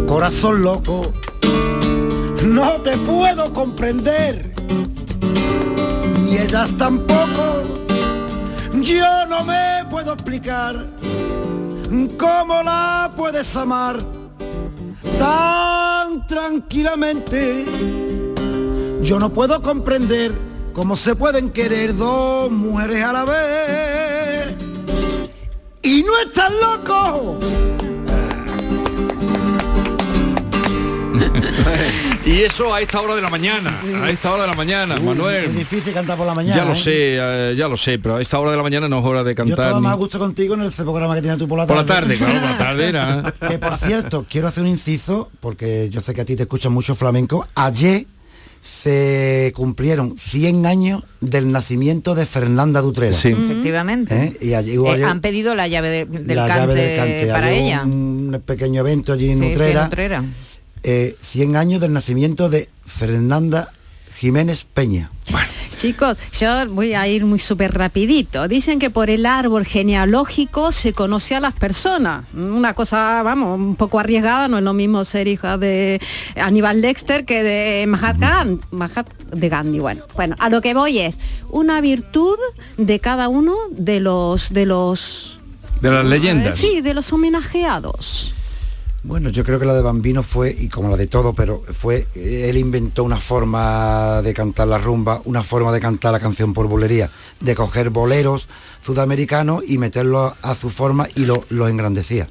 Corazón 0.08 0.62
loco. 0.62 1.12
No 2.42 2.80
te 2.80 2.96
puedo 2.96 3.52
comprender. 3.52 4.54
Ni 6.24 6.38
ellas 6.38 6.74
tampoco. 6.78 7.62
Yo 8.80 9.26
no 9.28 9.44
me 9.44 9.84
puedo 9.90 10.14
explicar 10.14 10.86
cómo 12.18 12.62
la 12.62 13.12
puedes 13.14 13.54
amar 13.54 13.98
tan 15.18 16.26
tranquilamente. 16.26 17.66
Yo 19.02 19.18
no 19.18 19.28
puedo 19.28 19.60
comprender 19.60 20.32
cómo 20.72 20.96
se 20.96 21.16
pueden 21.16 21.50
querer 21.50 21.94
dos 21.94 22.50
mujeres 22.50 23.04
a 23.04 23.12
la 23.12 23.24
vez. 23.26 24.56
Y 25.82 26.02
no 26.02 26.18
estás 26.18 26.50
loco. 26.62 27.38
Y 32.28 32.42
eso 32.42 32.74
a 32.74 32.80
esta 32.82 33.00
hora 33.00 33.14
de 33.16 33.22
la 33.22 33.30
mañana, 33.30 33.72
a 34.02 34.10
esta 34.10 34.32
hora 34.32 34.42
de 34.42 34.48
la 34.48 34.54
mañana, 34.54 34.96
Manuel. 35.00 35.44
Es 35.46 35.56
difícil 35.56 35.94
cantar 35.94 36.16
por 36.18 36.26
la 36.26 36.34
mañana. 36.34 36.56
Ya 36.56 36.64
lo 36.64 36.72
¿eh? 36.72 36.76
sé, 36.76 36.92
eh, 37.18 37.54
ya 37.56 37.68
lo 37.68 37.76
sé, 37.76 37.98
pero 37.98 38.16
a 38.16 38.20
esta 38.22 38.38
hora 38.38 38.50
de 38.50 38.56
la 38.58 38.62
mañana 38.62 38.88
no 38.88 38.98
es 39.00 39.04
hora 39.06 39.24
de 39.24 39.32
Yo 39.32 39.36
cantar. 39.36 39.58
estaba 39.66 39.80
más 39.80 39.92
a 39.94 39.96
gusto 39.96 40.18
contigo 40.18 40.54
en 40.54 40.62
el 40.62 40.70
programa 40.72 41.14
que 41.14 41.22
tienes 41.22 41.38
tú 41.38 41.48
por 41.48 41.58
la 41.58 41.66
Por 41.66 41.84
tarde. 41.86 41.88
la 41.88 41.94
tarde, 41.94 42.16
claro, 42.18 42.40
por 42.40 42.50
la 42.50 42.58
tarde 42.58 42.88
era. 42.88 43.34
Que 43.48 43.58
por 43.58 43.74
cierto, 43.76 44.26
quiero 44.28 44.48
hacer 44.48 44.62
un 44.62 44.68
inciso, 44.68 45.30
porque 45.40 45.88
yo 45.90 46.00
sé 46.02 46.12
que 46.14 46.20
a 46.20 46.24
ti 46.24 46.36
te 46.36 46.42
escuchan 46.42 46.72
mucho 46.72 46.94
flamenco. 46.94 47.46
Ayer 47.54 48.06
se 48.62 49.52
cumplieron 49.56 50.16
100 50.18 50.66
años 50.66 51.02
del 51.20 51.50
nacimiento 51.50 52.14
de 52.14 52.26
Fernanda 52.26 52.80
Dutrera. 52.82 53.12
Sí. 53.14 53.28
Efectivamente. 53.28 54.14
¿Eh? 54.40 54.46
Y 54.48 54.54
allí 54.54 54.72
Eh, 54.74 55.04
han 55.04 55.20
pedido 55.20 55.54
la 55.54 55.66
llave 55.68 55.88
de- 55.88 56.04
del, 56.04 56.36
la 56.36 56.46
cante 56.46 56.60
llave 56.60 56.74
del 56.74 56.96
cante. 56.98 57.26
para 57.32 57.46
Hay 57.46 57.58
ella. 57.60 57.82
Un 57.84 58.42
pequeño 58.44 58.80
evento 58.80 59.12
allí 59.14 59.30
en 59.30 59.38
Sí, 59.38 59.44
sí, 59.56 59.62
en 59.62 59.78
Utrera. 59.86 60.24
Eh, 60.82 61.16
100 61.20 61.56
años 61.56 61.80
del 61.80 61.92
nacimiento 61.92 62.48
de 62.48 62.68
Fernanda 62.84 63.72
Jiménez 64.18 64.66
Peña. 64.72 65.10
Chicos, 65.76 66.16
yo 66.36 66.66
voy 66.70 66.94
a 66.94 67.06
ir 67.06 67.24
muy 67.24 67.38
súper 67.38 67.72
rapidito. 67.72 68.48
Dicen 68.48 68.80
que 68.80 68.90
por 68.90 69.10
el 69.10 69.26
árbol 69.26 69.64
genealógico 69.64 70.72
se 70.72 70.92
conoce 70.92 71.36
a 71.36 71.40
las 71.40 71.54
personas. 71.54 72.24
Una 72.34 72.74
cosa, 72.74 73.22
vamos, 73.22 73.56
un 73.56 73.76
poco 73.76 74.00
arriesgada, 74.00 74.48
no 74.48 74.58
es 74.58 74.64
lo 74.64 74.72
mismo 74.72 75.04
ser 75.04 75.28
hija 75.28 75.56
de 75.56 76.00
Aníbal 76.34 76.82
Dexter 76.82 77.24
que 77.24 77.44
de 77.44 77.86
Mahatma 77.86 78.28
Gandhi, 78.28 78.60
Mahat- 78.72 79.14
de 79.32 79.48
Gandhi. 79.48 79.78
Bueno, 79.78 80.02
bueno, 80.16 80.34
a 80.40 80.48
lo 80.50 80.60
que 80.62 80.74
voy 80.74 80.98
es 80.98 81.16
una 81.50 81.80
virtud 81.80 82.36
de 82.76 82.98
cada 82.98 83.28
uno 83.28 83.54
de 83.70 84.00
los 84.00 84.52
de 84.52 84.66
los 84.66 85.38
De 85.80 85.92
las 85.92 86.04
leyendas. 86.04 86.58
Sí, 86.58 86.80
de 86.80 86.92
los 86.92 87.12
homenajeados. 87.12 88.34
Bueno, 89.04 89.30
yo 89.30 89.44
creo 89.44 89.58
que 89.60 89.64
la 89.64 89.74
de 89.74 89.80
Bambino 89.82 90.22
fue, 90.22 90.54
y 90.58 90.68
como 90.68 90.88
la 90.90 90.96
de 90.96 91.06
todo, 91.06 91.32
pero 91.32 91.62
fue, 91.72 92.06
él 92.16 92.56
inventó 92.56 93.04
una 93.04 93.16
forma 93.16 94.20
de 94.22 94.34
cantar 94.34 94.66
la 94.68 94.78
rumba, 94.78 95.22
una 95.24 95.42
forma 95.44 95.70
de 95.72 95.80
cantar 95.80 96.12
la 96.12 96.20
canción 96.20 96.52
por 96.52 96.66
bolería, 96.68 97.10
de 97.40 97.54
coger 97.54 97.90
boleros 97.90 98.48
sudamericanos 98.84 99.62
y 99.66 99.78
meterlos 99.78 100.32
a 100.42 100.54
su 100.54 100.68
forma 100.68 101.06
y 101.14 101.26
lo, 101.26 101.44
lo 101.48 101.68
engrandecía. 101.68 102.28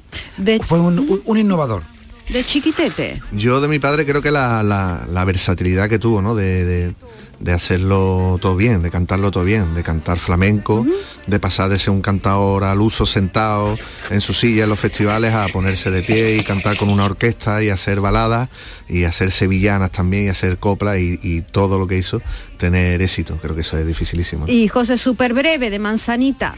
Fue 0.62 0.78
un, 0.78 0.98
un- 0.98 1.22
un 1.24 1.38
innovador. 1.38 1.82
De 2.28 2.44
chiquitete. 2.44 3.22
Yo 3.32 3.60
de 3.62 3.68
mi 3.68 3.78
padre 3.78 4.04
creo 4.04 4.20
que 4.20 4.30
la, 4.30 4.62
la- 4.62 5.06
la 5.10 5.24
versatilidad 5.24 5.88
que 5.88 5.98
tuvo, 5.98 6.20
¿no? 6.20 6.34
De, 6.34 6.64
de- 6.64 6.94
de 7.40 7.52
hacerlo 7.52 8.38
todo 8.42 8.56
bien, 8.56 8.82
de 8.82 8.90
cantarlo 8.90 9.30
todo 9.30 9.44
bien, 9.44 9.74
de 9.74 9.82
cantar 9.82 10.18
flamenco, 10.18 10.84
de 11.26 11.38
pasar 11.38 11.68
de 11.70 11.78
ser 11.78 11.90
un 11.90 12.02
cantador 12.02 12.64
al 12.64 12.80
uso 12.80 13.06
sentado 13.06 13.76
en 14.10 14.20
su 14.20 14.34
silla 14.34 14.64
en 14.64 14.70
los 14.70 14.80
festivales 14.80 15.32
a 15.34 15.46
ponerse 15.48 15.90
de 15.90 16.02
pie 16.02 16.36
y 16.36 16.42
cantar 16.42 16.76
con 16.76 16.88
una 16.88 17.04
orquesta 17.04 17.62
y 17.62 17.68
hacer 17.68 18.00
baladas 18.00 18.48
y 18.88 19.04
hacer 19.04 19.30
sevillanas 19.30 19.92
también 19.92 20.24
y 20.24 20.28
hacer 20.28 20.58
copla 20.58 20.98
y, 20.98 21.18
y 21.22 21.42
todo 21.42 21.78
lo 21.78 21.86
que 21.86 21.98
hizo 21.98 22.20
tener 22.56 23.00
éxito. 23.02 23.36
Creo 23.40 23.54
que 23.54 23.60
eso 23.60 23.78
es 23.78 23.86
dificilísimo. 23.86 24.46
¿no? 24.46 24.52
Y 24.52 24.66
José 24.68 24.98
súper 24.98 25.32
breve 25.32 25.70
de 25.70 25.78
manzanita. 25.78 26.54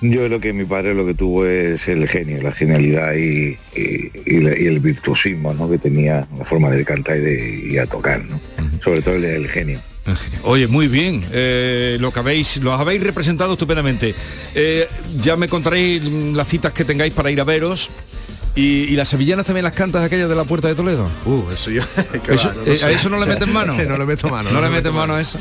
Yo 0.00 0.26
creo 0.26 0.38
que 0.38 0.52
mi 0.52 0.64
padre 0.64 0.94
lo 0.94 1.06
que 1.06 1.14
tuvo 1.14 1.46
es 1.46 1.88
el 1.88 2.06
genio, 2.08 2.42
la 2.42 2.52
genialidad 2.52 3.14
y, 3.14 3.56
y- 3.74 4.10
y 4.26 4.40
la- 4.40 4.58
y 4.58 4.66
el 4.66 4.78
virtuosismo 4.80 5.54
¿no? 5.54 5.68
que 5.70 5.78
tenía, 5.78 6.26
la 6.38 6.44
forma 6.44 6.70
de 6.70 6.84
cantar 6.84 7.16
y 7.16 7.20
de 7.20 7.66
y 7.72 7.78
a 7.78 7.86
tocar, 7.86 8.22
¿no? 8.24 8.38
sobre 8.80 9.00
todo 9.02 9.14
el, 9.14 9.24
el 9.24 9.48
genio. 9.48 9.80
Oye, 10.42 10.66
muy 10.68 10.88
bien, 10.88 11.24
eh, 11.32 11.96
lo 12.00 12.10
que 12.12 12.18
habéis, 12.20 12.58
lo 12.58 12.72
habéis 12.72 13.02
representado 13.02 13.52
estupendamente. 13.54 14.14
Eh, 14.54 14.86
ya 15.18 15.36
me 15.36 15.48
contaréis 15.48 16.02
las 16.04 16.48
citas 16.48 16.72
que 16.72 16.84
tengáis 16.84 17.12
para 17.12 17.30
ir 17.30 17.40
a 17.40 17.44
veros. 17.44 17.90
Y, 18.56 18.84
y 18.84 18.90
las 18.90 19.08
sevillanas 19.08 19.46
también 19.46 19.64
las 19.64 19.72
cantas 19.72 20.04
aquellas 20.04 20.28
de 20.28 20.36
la 20.36 20.44
puerta 20.44 20.68
de 20.68 20.76
Toledo. 20.76 21.10
Uh, 21.26 21.42
eso 21.52 21.72
yo. 21.72 21.82
Eso- 22.28 22.52
eh, 22.66 22.78
¿A 22.84 22.90
eso 22.92 23.08
no 23.08 23.18
le 23.18 23.26
meten 23.26 23.52
mano? 23.52 23.74
no 23.88 23.96
le 23.98 24.04
meto 24.04 24.28
mano. 24.28 24.52
No, 24.52 24.60
le 24.60 24.68
metes 24.68 24.92
mano 24.92 25.14
a 25.16 25.20
eso. 25.20 25.40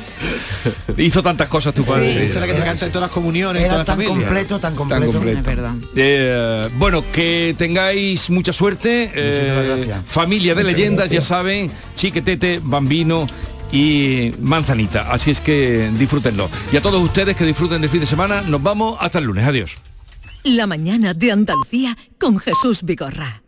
Hizo 0.98 1.22
tantas 1.22 1.48
cosas 1.48 1.76
tu 1.76 1.86
padre. 1.86 2.26
Esa 2.26 2.36
es 2.36 2.42
la 2.42 2.48
que 2.48 2.56
se 2.58 2.64
canta 2.64 2.86
en 2.88 2.92
todas 2.92 3.08
las 3.10 3.14
comuniones, 3.14 3.62
en 3.62 3.68
Era 3.68 3.76
todas 3.84 3.88
las 3.88 3.98
tan 3.98 4.04
familias. 4.04 4.26
completo, 4.28 4.60
tan 4.60 4.74
Tan 4.90 5.12
completo. 5.12 5.52
Eh, 5.96 6.68
bueno, 6.76 7.04
que 7.12 7.54
tengáis 7.56 8.32
mucha 8.32 8.52
suerte. 8.52 9.12
eh, 9.14 9.94
familia 10.08 10.56
de 10.56 10.64
leyendas, 10.64 11.08
ya 11.12 11.22
saben, 11.22 11.70
Chiquetete, 11.96 12.62
Bambino 12.64 13.28
y 13.74 14.32
Manzanita. 14.40 15.12
Así 15.12 15.32
es 15.32 15.42
que 15.42 15.90
disfrútenlo. 15.98 16.48
Y 16.72 16.78
a 16.78 16.82
todos 16.82 17.04
ustedes 17.04 17.36
que 17.36 17.44
disfruten 17.44 17.82
del 17.82 17.90
fin 17.90 18.02
de 18.02 18.06
semana, 18.06 18.42
nos 18.44 18.62
vamos 18.62 18.96
hasta 19.00 19.18
el 19.18 19.26
lunes. 19.26 19.46
Adiós. 19.46 19.76
La 20.44 20.68
mañana 20.68 21.14
de 21.14 21.32
Andalucía 21.32 21.98
con 22.20 22.38
Jesús 22.38 22.84
Vigorra. 22.84 23.43